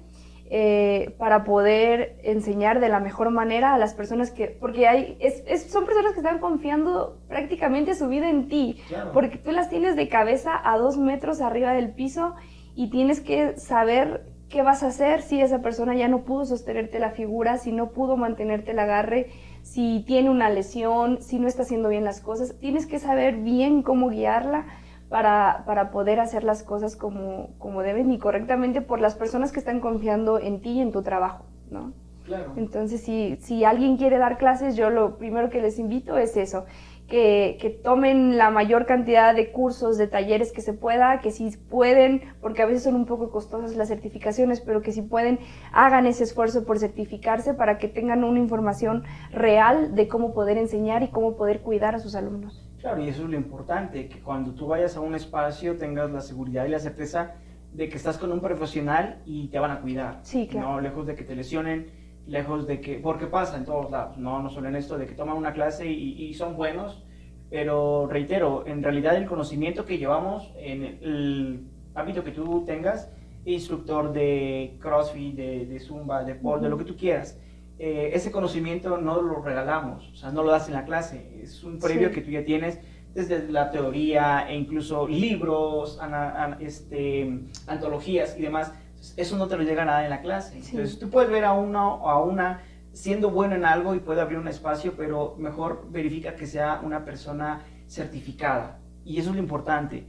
eh, 0.56 1.16
para 1.18 1.46
poder 1.46 2.20
enseñar 2.22 2.80
de 2.80 2.88
la 2.88 3.00
mejor 3.00 3.32
manera 3.32 3.74
a 3.74 3.78
las 3.80 3.96
personas 3.96 4.30
que, 4.30 4.48
porque 4.50 4.88
hay, 4.88 5.18
es- 5.20 5.42
es- 5.48 5.72
son 5.72 5.86
personas 5.86 6.12
que 6.12 6.20
están 6.20 6.38
confiando 6.38 7.18
prácticamente 7.28 7.96
su 7.96 8.08
vida 8.08 8.30
en 8.30 8.50
ti, 8.50 8.78
Claro. 8.88 9.14
porque 9.14 9.38
tú 9.40 9.50
las 9.52 9.70
tienes 9.70 9.96
de 9.96 10.10
cabeza 10.10 10.52
a 10.64 10.78
dos 10.78 10.96
metros 10.98 11.42
arriba 11.42 11.74
del 11.74 11.94
piso 11.96 12.36
y 12.76 12.92
tienes 12.92 13.20
que 13.20 13.58
saber 13.58 14.26
qué 14.54 14.62
vas 14.62 14.84
a 14.84 14.88
hacer 14.88 15.24
si 15.24 15.42
esa 15.42 15.64
persona 15.64 15.96
ya 15.96 16.08
no 16.08 16.26
pudo 16.26 16.46
sostenerte 16.46 17.00
la 17.00 17.10
figura, 17.10 17.58
si 17.58 17.72
no 17.72 17.90
pudo 17.90 18.18
mantenerte 18.18 18.70
el 18.70 18.80
agarre, 18.80 19.32
si 19.64 20.04
tiene 20.06 20.30
una 20.30 20.52
lesión, 20.52 21.24
si 21.24 21.40
no 21.40 21.48
está 21.48 21.64
haciendo 21.64 21.90
bien 21.90 22.04
las 22.04 22.22
cosas. 22.22 22.56
Tienes 22.60 22.86
que 22.86 23.00
saber 23.00 23.38
bien 23.38 23.82
cómo 23.82 24.10
guiarla 24.10 24.68
para, 25.10 25.64
para 25.66 25.90
poder 25.90 26.20
hacer 26.20 26.44
las 26.44 26.62
cosas 26.62 26.96
como, 26.96 27.50
como 27.58 27.82
deben 27.82 28.12
y 28.12 28.20
correctamente 28.20 28.82
por 28.82 29.02
las 29.02 29.16
personas 29.16 29.52
que 29.52 29.58
están 29.58 29.80
confiando 29.80 30.38
en 30.38 30.62
ti 30.62 30.74
y 30.74 30.82
en 30.82 30.92
tu 30.92 31.02
trabajo, 31.02 31.46
¿no? 31.72 31.92
Claro. 32.24 32.54
Entonces, 32.56 33.02
si, 33.02 33.38
si 33.42 33.66
alguien 33.66 33.98
quiere 33.98 34.20
dar 34.20 34.38
clases, 34.38 34.76
yo 34.76 34.92
lo 34.92 35.18
primero 35.18 35.50
que 35.50 35.62
les 35.62 35.80
invito 35.80 36.16
es 36.16 36.38
eso, 36.38 36.66
que, 37.08 37.58
que 37.60 37.70
tomen 37.70 38.38
la 38.38 38.50
mayor 38.50 38.86
cantidad 38.86 39.36
de 39.36 39.52
cursos, 39.52 39.98
de 39.98 40.08
talleres 40.08 40.52
que 40.52 40.62
se 40.62 40.74
pueda, 40.74 41.20
que 41.22 41.32
si 41.32 41.52
pueden, 41.58 42.22
porque 42.42 42.62
a 42.62 42.66
veces 42.66 42.84
son 42.84 42.96
un 42.96 43.06
poco 43.06 43.30
costosas 43.30 43.76
las 43.76 43.90
certificaciones, 43.90 44.62
pero 44.62 44.82
que 44.82 44.92
si 44.92 45.02
pueden, 45.02 45.40
hagan 45.72 46.06
ese 46.06 46.24
esfuerzo 46.24 46.66
por 46.66 46.80
certificarse 46.80 47.54
para 47.54 47.78
que 47.78 47.88
tengan 47.88 48.24
una 48.24 48.40
información 48.40 49.04
real 49.32 49.96
de 49.96 50.08
cómo 50.08 50.34
poder 50.34 50.58
enseñar 50.58 51.04
y 51.04 51.10
cómo 51.10 51.36
poder 51.36 51.62
cuidar 51.62 51.96
a 51.96 52.00
sus 52.00 52.16
alumnos. 52.16 52.68
Claro, 52.80 53.02
y 53.02 53.08
eso 53.08 53.24
es 53.24 53.30
lo 53.30 53.38
importante, 53.38 54.10
que 54.10 54.20
cuando 54.20 54.52
tú 54.52 54.68
vayas 54.68 54.98
a 54.98 55.00
un 55.00 55.16
espacio 55.16 55.78
tengas 55.78 56.12
la 56.12 56.22
seguridad 56.22 56.66
y 56.66 56.70
la 56.70 56.80
certeza 56.80 57.36
de 57.74 57.90
que 57.90 57.98
estás 57.98 58.18
con 58.18 58.32
un 58.32 58.40
profesional 58.40 59.22
y 59.26 59.48
te 59.48 59.60
van 59.60 59.72
a 59.72 59.82
cuidar. 59.82 60.20
Sí, 60.24 60.48
claro. 60.48 60.70
No, 60.70 60.82
lejos 60.82 61.08
de 61.08 61.16
que 61.16 61.24
te 61.24 61.36
lesionen, 61.36 62.03
lejos 62.28 62.68
de 62.68 62.80
que, 62.82 62.96
porque 63.00 63.28
pasa 63.28 63.58
en 63.58 63.66
todos 63.66 63.92
lados, 63.92 64.18
no, 64.18 64.42
no 64.42 64.50
solo 64.50 64.68
en 64.70 64.76
esto, 64.76 64.98
de 64.98 65.06
que 65.06 65.14
toman 65.14 65.36
una 65.38 65.54
clase 65.54 65.86
y, 65.92 66.24
y 66.24 66.34
son 66.34 66.56
buenos, 66.56 67.04
pero 67.50 68.08
reitero, 68.10 68.64
en 68.66 68.82
realidad 68.82 69.16
el 69.16 69.26
conocimiento 69.26 69.86
que 69.86 69.98
llevamos 69.98 70.52
en 70.58 70.84
el 70.84 71.68
ámbito 71.96 72.24
que 72.24 72.32
tú 72.32 72.64
tengas, 72.66 73.12
instructor 73.46 74.14
de 74.14 74.78
CrossFit, 74.80 75.36
de, 75.36 75.66
de 75.66 75.80
Zumba, 75.80 76.24
de 76.24 76.36
pole, 76.36 76.64
de 76.64 76.70
lo 76.70 76.78
que 76.78 76.86
tú 76.86 76.96
quieras, 76.96 77.38
eh, 77.78 78.12
ese 78.14 78.32
conocimiento 78.32 78.98
no 78.98 79.22
lo 79.22 79.42
regalamos, 79.42 80.10
o 80.12 80.16
sea, 80.16 80.32
no 80.32 80.44
lo 80.44 80.52
das 80.52 80.68
en 80.70 80.76
la 80.76 80.86
clase, 80.86 81.42
es 81.44 81.64
un 81.64 81.80
previo 81.80 82.08
Sí. 82.10 82.16
que 82.16 82.22
tú 82.22 82.32
ya 82.32 82.46
tienes 82.46 82.80
desde 83.14 83.52
la 83.52 83.70
teoría 83.70 84.48
e 84.50 84.56
incluso 84.56 85.08
libros, 85.08 86.00
ana- 86.02 86.58
este, 86.62 87.42
antologías 87.68 88.36
y 88.40 88.42
demás. 88.42 88.74
Eso 89.18 89.38
no 89.38 89.48
te 89.48 89.58
lo 89.58 89.64
llega 89.64 89.86
nada 89.86 90.04
en 90.04 90.10
la 90.10 90.22
clase. 90.22 90.62
Sí. 90.62 90.72
Entonces 90.72 91.00
tú 91.00 91.10
puedes 91.10 91.30
ver 91.30 91.46
a 91.46 91.54
uno 91.54 91.96
o 91.96 92.10
a 92.10 92.24
una 92.24 92.62
siendo 92.94 93.32
bueno 93.32 93.56
en 93.56 93.66
algo 93.66 93.96
y 93.96 94.00
puede 94.00 94.22
abrir 94.22 94.38
un 94.38 94.48
espacio, 94.48 94.94
pero 94.96 95.36
mejor 95.38 95.88
verifica 95.90 96.36
que 96.36 96.46
sea 96.46 96.82
una 96.84 97.04
persona 97.04 97.66
certificada. 97.88 98.80
Y 99.04 99.20
eso 99.20 99.32
es 99.32 99.36
lo 99.36 99.42
importante. 99.42 100.08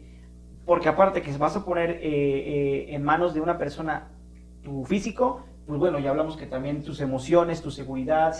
Porque 0.66 0.88
aparte 0.88 1.22
que 1.22 1.32
vas 1.36 1.56
a 1.56 1.64
poner 1.64 1.90
eh, 1.90 1.98
eh, 2.02 2.94
en 2.94 3.02
manos 3.02 3.34
de 3.34 3.40
una 3.40 3.58
persona 3.58 4.10
tu 4.62 4.84
físico, 4.84 5.44
pues 5.66 5.78
bueno, 5.78 5.98
ya 5.98 6.10
hablamos 6.10 6.36
que 6.36 6.46
también 6.46 6.82
tus 6.82 7.00
emociones, 7.00 7.62
tu 7.62 7.70
seguridad, 7.70 8.34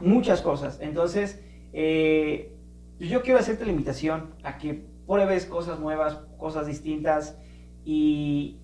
muchas 0.00 0.42
cosas. 0.42 0.78
Entonces, 0.80 1.42
eh, 1.72 2.56
yo 2.98 3.22
quiero 3.22 3.38
hacerte 3.38 3.64
la 3.64 3.72
invitación 3.72 4.34
a 4.42 4.58
que 4.58 4.86
pruebes 5.06 5.46
cosas 5.46 5.78
nuevas, 5.78 6.14
cosas 6.38 6.66
distintas 6.66 7.38
y 7.84 8.58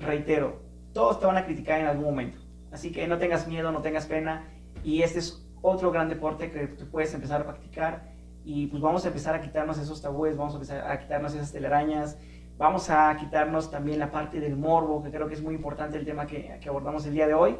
reitero, 0.00 0.60
todos 0.92 1.20
te 1.20 1.26
van 1.26 1.36
a 1.36 1.44
criticar 1.44 1.80
en 1.80 1.86
algún 1.86 2.04
momento. 2.04 2.38
Así 2.72 2.92
que 2.92 3.06
no 3.08 3.18
tengas 3.18 3.46
miedo, 3.48 3.72
no 3.72 3.80
tengas 3.82 4.06
pena 4.06 4.44
y 4.84 5.02
este 5.02 5.18
es 5.18 5.46
otro 5.62 5.90
gran 5.90 6.08
deporte 6.08 6.50
que 6.50 6.66
tú 6.68 6.88
puedes 6.90 7.12
empezar 7.14 7.40
a 7.40 7.44
practicar 7.44 8.12
y 8.44 8.66
pues 8.66 8.82
vamos 8.82 9.04
a 9.04 9.08
empezar 9.08 9.34
a 9.34 9.40
quitarnos 9.40 9.78
esos 9.78 10.00
tabúes, 10.00 10.36
vamos 10.36 10.54
a 10.54 10.56
empezar 10.56 10.90
a 10.90 10.98
quitarnos 10.98 11.34
esas 11.34 11.52
telarañas, 11.52 12.18
vamos 12.56 12.90
a 12.90 13.16
quitarnos 13.16 13.70
también 13.70 13.98
la 13.98 14.10
parte 14.10 14.40
del 14.40 14.56
morbo, 14.56 15.02
que 15.02 15.10
creo 15.10 15.28
que 15.28 15.34
es 15.34 15.42
muy 15.42 15.54
importante 15.54 15.98
el 15.98 16.04
tema 16.04 16.26
que, 16.26 16.58
que 16.60 16.68
abordamos 16.68 17.04
el 17.06 17.14
día 17.14 17.26
de 17.26 17.34
hoy 17.34 17.56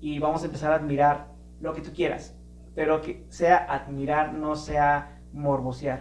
y 0.00 0.18
vamos 0.18 0.42
a 0.42 0.46
empezar 0.46 0.72
a 0.72 0.76
admirar 0.76 1.28
lo 1.60 1.72
que 1.72 1.80
tú 1.80 1.92
quieras. 1.92 2.36
pero 2.74 3.00
que 3.02 3.24
sea 3.28 3.58
admirar, 3.68 4.32
no 4.32 4.56
sea 4.56 5.20
morbosear. 5.32 6.00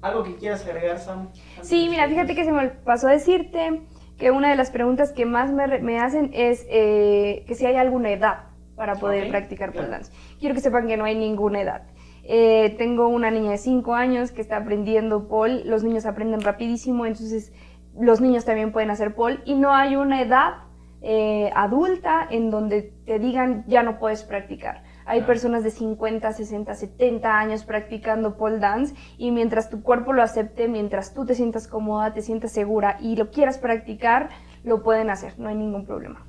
¿Algo 0.00 0.22
que 0.22 0.36
quieras 0.36 0.64
agregar, 0.64 0.98
Sam? 0.98 1.28
Sí, 1.62 1.88
mira, 1.90 2.08
fíjate 2.08 2.34
que 2.34 2.44
se 2.44 2.52
me 2.52 2.68
pasó 2.68 3.08
a 3.08 3.12
decirte 3.12 3.82
que 4.18 4.30
una 4.30 4.50
de 4.50 4.56
las 4.56 4.70
preguntas 4.70 5.12
que 5.12 5.26
más 5.26 5.52
me, 5.52 5.78
me 5.80 5.98
hacen 5.98 6.30
es 6.32 6.66
eh, 6.70 7.44
que 7.46 7.54
si 7.54 7.66
hay 7.66 7.76
alguna 7.76 8.10
edad 8.10 8.44
para 8.76 8.94
poder 8.94 9.30
practicar 9.30 9.72
pole 9.72 9.88
dance. 9.88 10.12
Quiero 10.38 10.54
que 10.54 10.60
sepan 10.60 10.86
que 10.86 10.96
no 10.96 11.04
hay 11.04 11.16
ninguna 11.16 11.60
edad. 11.60 11.82
Eh, 12.24 12.74
tengo 12.76 13.08
una 13.08 13.30
niña 13.30 13.52
de 13.52 13.58
5 13.58 13.94
años 13.94 14.32
que 14.32 14.40
está 14.40 14.56
aprendiendo 14.56 15.28
pole, 15.28 15.64
los 15.64 15.84
niños 15.84 16.06
aprenden 16.06 16.40
rapidísimo, 16.40 17.06
entonces 17.06 17.52
los 17.98 18.20
niños 18.20 18.44
también 18.44 18.72
pueden 18.72 18.90
hacer 18.90 19.14
pole 19.14 19.38
y 19.44 19.54
no 19.54 19.74
hay 19.74 19.96
una 19.96 20.20
edad 20.20 20.54
eh, 21.02 21.50
adulta 21.54 22.26
en 22.28 22.50
donde 22.50 22.92
te 23.06 23.18
digan 23.18 23.64
ya 23.66 23.82
no 23.82 23.98
puedes 23.98 24.24
practicar. 24.24 24.82
Hay 25.06 25.22
personas 25.22 25.62
de 25.62 25.70
50, 25.70 26.32
60, 26.32 26.74
70 26.74 27.38
años 27.38 27.64
practicando 27.64 28.36
pole 28.36 28.58
dance 28.58 28.94
y 29.16 29.30
mientras 29.30 29.70
tu 29.70 29.82
cuerpo 29.82 30.12
lo 30.12 30.22
acepte, 30.22 30.66
mientras 30.66 31.14
tú 31.14 31.24
te 31.24 31.36
sientas 31.36 31.68
cómoda, 31.68 32.12
te 32.12 32.22
sientas 32.22 32.50
segura 32.50 32.96
y 33.00 33.14
lo 33.14 33.30
quieras 33.30 33.58
practicar, 33.58 34.30
lo 34.64 34.82
pueden 34.82 35.08
hacer, 35.10 35.38
no 35.38 35.48
hay 35.48 35.54
ningún 35.54 35.86
problema. 35.86 36.26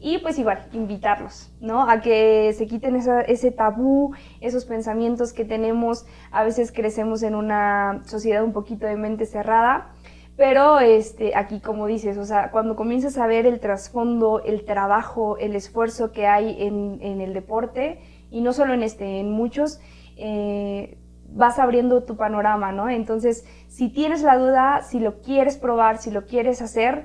Y 0.00 0.18
pues 0.18 0.38
igual, 0.38 0.66
invitarlos, 0.72 1.50
¿no? 1.60 1.88
A 1.88 2.00
que 2.00 2.52
se 2.52 2.66
quiten 2.66 2.96
ese 2.96 3.50
tabú, 3.50 4.14
esos 4.40 4.66
pensamientos 4.66 5.32
que 5.32 5.46
tenemos. 5.46 6.04
A 6.30 6.44
veces 6.44 6.72
crecemos 6.72 7.22
en 7.22 7.34
una 7.34 8.02
sociedad 8.04 8.44
un 8.44 8.52
poquito 8.52 8.86
de 8.86 8.96
mente 8.96 9.24
cerrada, 9.24 9.92
pero 10.36 10.80
este, 10.80 11.36
aquí, 11.36 11.60
como 11.60 11.86
dices, 11.86 12.18
o 12.18 12.24
sea, 12.24 12.50
cuando 12.50 12.74
comienzas 12.76 13.16
a 13.18 13.26
ver 13.26 13.46
el 13.46 13.60
trasfondo, 13.60 14.42
el 14.44 14.64
trabajo, 14.64 15.38
el 15.38 15.54
esfuerzo 15.54 16.12
que 16.12 16.26
hay 16.26 16.56
en, 16.62 16.98
en 17.00 17.20
el 17.20 17.32
deporte, 17.32 18.00
y 18.34 18.40
no 18.40 18.52
solo 18.52 18.74
en 18.74 18.82
este, 18.82 19.20
en 19.20 19.30
muchos, 19.30 19.80
eh, 20.16 20.98
vas 21.28 21.60
abriendo 21.60 22.02
tu 22.02 22.16
panorama, 22.16 22.72
¿no? 22.72 22.90
Entonces, 22.90 23.46
si 23.68 23.88
tienes 23.90 24.22
la 24.22 24.36
duda, 24.36 24.82
si 24.82 24.98
lo 24.98 25.22
quieres 25.22 25.56
probar, 25.56 25.98
si 25.98 26.10
lo 26.10 26.26
quieres 26.26 26.60
hacer, 26.60 27.04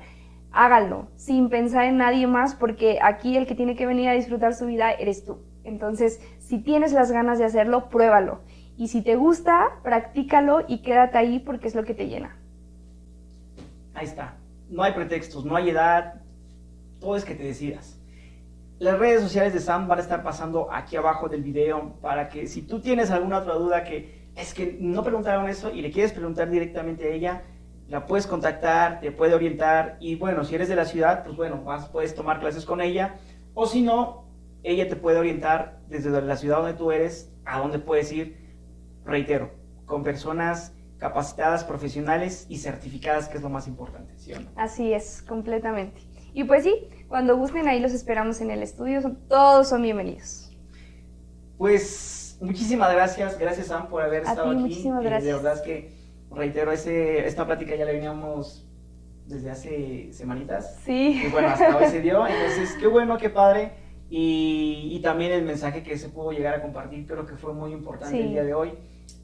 hágalo, 0.51 1.07
sin 1.17 1.49
pensar 1.49 1.86
en 1.86 1.97
nadie 1.97 2.25
más, 2.25 2.55
porque 2.55 2.97
aquí 3.03 3.38
el 3.38 3.45
que 3.45 3.53
tiene 3.53 3.75
que 3.75 3.86
venir 3.86 4.09
a 4.09 4.13
disfrutar 4.13 4.55
su 4.55 4.65
vida 4.65 4.91
eres 4.91 5.23
tú. 5.23 5.38
Entonces, 5.63 6.19
si 6.39 6.57
tienes 6.57 6.93
las 6.93 7.11
ganas 7.11 7.38
de 7.38 7.45
hacerlo, 7.45 7.89
pruébalo. 7.89 8.39
Y 8.75 8.88
si 8.88 9.03
te 9.03 9.15
gusta, 9.15 9.67
practícalo 9.84 10.65
y 10.67 10.82
quédate 10.82 11.19
ahí 11.19 11.38
porque 11.38 11.67
es 11.67 11.75
lo 11.75 11.84
que 11.84 11.93
te 11.93 12.07
llena. 12.07 12.38
Ahí 13.93 14.07
está. 14.07 14.34
No 14.67 14.82
hay 14.82 14.93
pretextos, 14.93 15.45
no 15.45 15.55
hay 15.55 15.69
edad, 15.69 16.23
todo 16.99 17.15
es 17.15 17.23
que 17.23 17.36
te 17.36 17.43
decidas. 17.43 17.98
Las 18.80 18.97
redes 18.97 19.21
sociales 19.21 19.53
de 19.53 19.59
Sam 19.59 19.89
van 19.89 19.99
a 19.99 20.01
estar 20.01 20.23
pasando 20.23 20.71
aquí 20.71 20.95
abajo 20.95 21.27
del 21.27 21.43
video 21.43 21.97
para 22.01 22.30
que 22.30 22.47
si 22.47 22.61
tú 22.61 22.80
tienes 22.80 23.11
alguna 23.11 23.39
otra 23.39 23.55
duda 23.55 23.84
que 23.84 24.30
es 24.38 24.53
que 24.53 24.77
no 24.80 25.03
preguntaron 25.03 25.49
eso 25.49 25.69
y 25.69 25.82
le 25.82 25.91
quieres 25.91 26.13
preguntar 26.13 26.49
directamente 26.49 27.03
a 27.03 27.13
ella, 27.13 27.43
la 27.89 28.05
puedes 28.05 28.25
contactar, 28.25 29.01
te 29.01 29.11
puede 29.11 29.34
orientar 29.34 29.97
y 29.99 30.15
bueno, 30.15 30.45
si 30.45 30.55
eres 30.55 30.69
de 30.69 30.77
la 30.77 30.86
ciudad, 30.86 31.25
pues 31.25 31.36
bueno, 31.36 31.61
vas, 31.61 31.89
puedes 31.89 32.15
tomar 32.15 32.39
clases 32.39 32.63
con 32.63 32.80
ella 32.80 33.15
o 33.53 33.65
si 33.65 33.82
no, 33.82 34.30
ella 34.63 34.88
te 34.88 34.95
puede 34.95 35.19
orientar 35.19 35.82
desde 35.89 36.09
la 36.21 36.38
ciudad 36.38 36.59
donde 36.59 36.75
tú 36.75 36.93
eres 36.93 37.34
a 37.43 37.59
dónde 37.59 37.80
puedes 37.80 38.09
ir, 38.13 38.38
reitero, 39.03 39.51
con 39.86 40.03
personas 40.03 40.73
capacitadas, 40.99 41.65
profesionales 41.65 42.45
y 42.47 42.59
certificadas, 42.59 43.27
que 43.27 43.38
es 43.38 43.43
lo 43.43 43.49
más 43.49 43.67
importante, 43.67 44.17
¿sí 44.17 44.32
Así 44.55 44.93
es, 44.93 45.21
completamente. 45.21 46.01
Y 46.39 46.45
pues 46.45 46.63
sí, 46.63 46.87
cuando 47.09 47.35
gusten 47.35 47.67
ahí 47.67 47.81
los 47.81 47.91
esperamos 47.91 48.39
en 48.39 48.49
el 48.49 48.63
estudio, 48.63 49.01
todos 49.27 49.67
son 49.67 49.81
bienvenidos. 49.81 50.49
Pues 51.57 52.37
muchísimas 52.39 52.93
gracias, 52.93 53.37
gracias 53.37 53.67
Sam 53.67 53.89
por 53.89 54.03
haber 54.03 54.23
estado 54.23 54.51
aquí. 54.51 54.59
Muchísimas 54.61 55.03
gracias. 55.03 55.25
de 55.25 55.33
verdad 55.33 55.55
es 55.55 55.61
que 55.61 55.91
reitero, 56.31 56.71
ese, 56.71 57.27
esta 57.27 57.45
plática 57.45 57.75
ya 57.75 57.83
la 57.83 57.91
veníamos 57.91 58.65
desde 59.25 59.51
hace 59.51 60.13
semanitas. 60.13 60.77
Sí. 60.85 61.21
Y 61.25 61.27
bueno, 61.29 61.49
hasta 61.49 61.75
hoy 61.75 61.87
se 61.87 61.99
dio. 61.99 62.25
Entonces, 62.25 62.73
qué 62.79 62.87
bueno, 62.87 63.17
qué 63.17 63.29
padre. 63.29 63.73
Y, 64.09 64.91
y, 64.93 65.01
también 65.01 65.33
el 65.33 65.43
mensaje 65.43 65.83
que 65.83 65.97
se 65.97 66.07
pudo 66.07 66.31
llegar 66.31 66.55
a 66.55 66.61
compartir, 66.61 67.05
creo 67.05 67.25
que 67.25 67.35
fue 67.35 67.53
muy 67.53 67.73
importante 67.73 68.17
el 68.17 68.29
día 68.29 68.45
de 68.45 68.53
hoy. 68.53 68.75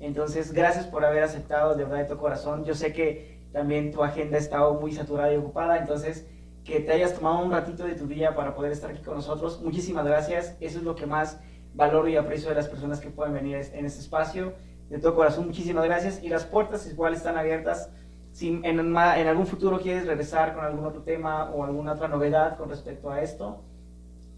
Entonces, 0.01 0.51
gracias 0.51 0.85
por 0.85 1.05
haber 1.05 1.23
aceptado 1.23 1.75
de 1.75 1.85
verdad 1.85 1.99
de 1.99 2.13
tu 2.13 2.17
corazón. 2.17 2.65
Yo 2.65 2.75
sé 2.75 2.91
que 2.91 3.47
también 3.53 3.93
tu 3.93 4.03
agenda 4.03 4.35
ha 4.35 4.41
estado 4.41 4.73
muy 4.81 4.91
saturada 4.91 5.33
y 5.33 5.37
ocupada, 5.37 5.77
entonces 5.77 6.27
que 6.65 6.79
te 6.79 6.91
hayas 6.91 7.13
tomado 7.13 7.39
un 7.45 7.51
ratito 7.51 7.85
de 7.85 7.93
tu 7.93 8.07
día 8.07 8.35
para 8.35 8.55
poder 8.55 8.71
estar 8.71 8.89
aquí 8.89 9.03
con 9.03 9.15
nosotros. 9.15 9.61
Muchísimas 9.61 10.05
gracias. 10.05 10.57
Eso 10.59 10.79
es 10.79 10.83
lo 10.83 10.95
que 10.95 11.05
más 11.05 11.39
valoro 11.75 12.07
y 12.07 12.17
aprecio 12.17 12.49
de 12.49 12.55
las 12.55 12.67
personas 12.67 12.99
que 12.99 13.09
pueden 13.09 13.33
venir 13.33 13.55
en 13.73 13.85
este 13.85 13.99
espacio 13.99 14.53
de 14.89 14.99
todo 14.99 15.15
corazón, 15.15 15.47
muchísimas 15.47 15.85
gracias. 15.85 16.23
Y 16.23 16.29
las 16.29 16.45
puertas 16.45 16.87
igual 16.87 17.13
están 17.13 17.37
abiertas. 17.37 17.89
Si 18.31 18.49
en, 18.49 18.65
en, 18.65 18.97
algún 18.97 19.47
futuro 19.47 19.79
quieres 19.79 20.05
regresar 20.05 20.53
con 20.53 20.65
algún 20.65 20.85
otro 20.85 21.03
tema 21.03 21.51
o 21.51 21.63
alguna 21.63 21.93
otra 21.93 22.07
novedad 22.07 22.57
con 22.57 22.69
respecto 22.69 23.09
a 23.09 23.21
esto, 23.21 23.63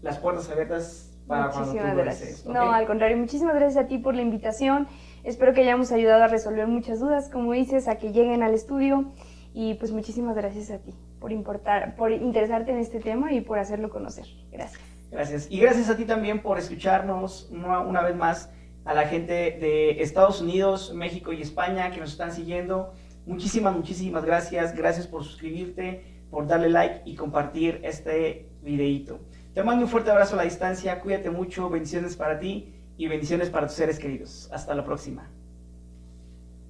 las 0.02 0.18
puertas 0.18 0.48
abiertas 0.50 1.18
para 1.26 1.46
muchísimas 1.46 1.74
cuando 1.74 1.90
tú 1.90 1.98
gracias. 2.02 2.46
No, 2.46 2.72
al 2.72 2.86
contrario, 2.86 3.16
muchísimas 3.16 3.56
gracias 3.56 3.84
a 3.84 3.88
ti 3.88 3.98
por 3.98 4.14
la 4.14 4.22
invitación. 4.22 4.86
Espero 5.24 5.52
que 5.52 5.62
hayamos 5.62 5.90
ayudado 5.92 6.22
a 6.22 6.28
resolver 6.28 6.66
muchas 6.68 7.00
dudas, 7.00 7.28
como 7.28 7.52
dices, 7.52 7.88
a 7.88 7.96
que 7.96 8.12
lleguen 8.12 8.42
al 8.42 8.54
estudio. 8.54 9.12
Y 9.52 9.74
pues 9.74 9.90
muchísimas 9.90 10.36
gracias 10.36 10.70
a 10.70 10.78
ti 10.78 10.94
por, 11.20 11.32
importar, 11.32 11.96
por 11.96 12.12
interesarte 12.12 12.72
en 12.72 12.78
este 12.78 13.00
tema 13.00 13.32
y 13.32 13.40
por 13.40 13.58
hacerlo 13.58 13.90
conocer. 13.90 14.26
Gracias. 14.50 14.80
Gracias. 15.10 15.48
Y 15.50 15.58
gracias 15.60 15.88
a 15.88 15.96
ti 15.96 16.04
también 16.04 16.42
por 16.42 16.58
escucharnos 16.58 17.50
una, 17.50 18.02
vez 18.02 18.14
más 18.14 18.50
a 18.84 18.94
la 18.94 19.06
gente 19.08 19.32
de 19.32 20.02
Estados 20.02 20.40
Unidos, 20.40 20.92
México 20.94 21.32
y 21.32 21.40
España 21.40 21.90
que 21.90 22.00
nos 22.00 22.12
están 22.12 22.32
siguiendo. 22.32 22.92
Muchísimas, 23.26 23.74
muchísimas 23.74 24.24
gracias. 24.24 24.74
Gracias 24.74 25.06
por 25.06 25.24
suscribirte, 25.24 26.04
por 26.30 26.46
darle 26.46 26.68
like 26.68 27.02
y 27.04 27.14
compartir 27.14 27.80
este 27.84 28.50
videito. 28.62 29.20
Te 29.54 29.62
mando 29.62 29.84
un 29.84 29.90
fuerte 29.90 30.10
abrazo 30.10 30.34
a 30.34 30.38
la 30.38 30.44
distancia. 30.44 31.00
Cuídate 31.00 31.30
mucho. 31.30 31.68
Bendiciones 31.70 32.16
para 32.16 32.38
ti 32.38 32.74
y 32.96 33.08
bendiciones 33.08 33.50
para 33.50 33.66
tus 33.66 33.76
seres 33.76 33.98
queridos. 33.98 34.50
Hasta 34.52 34.74
la 34.74 34.84
próxima. 34.84 35.30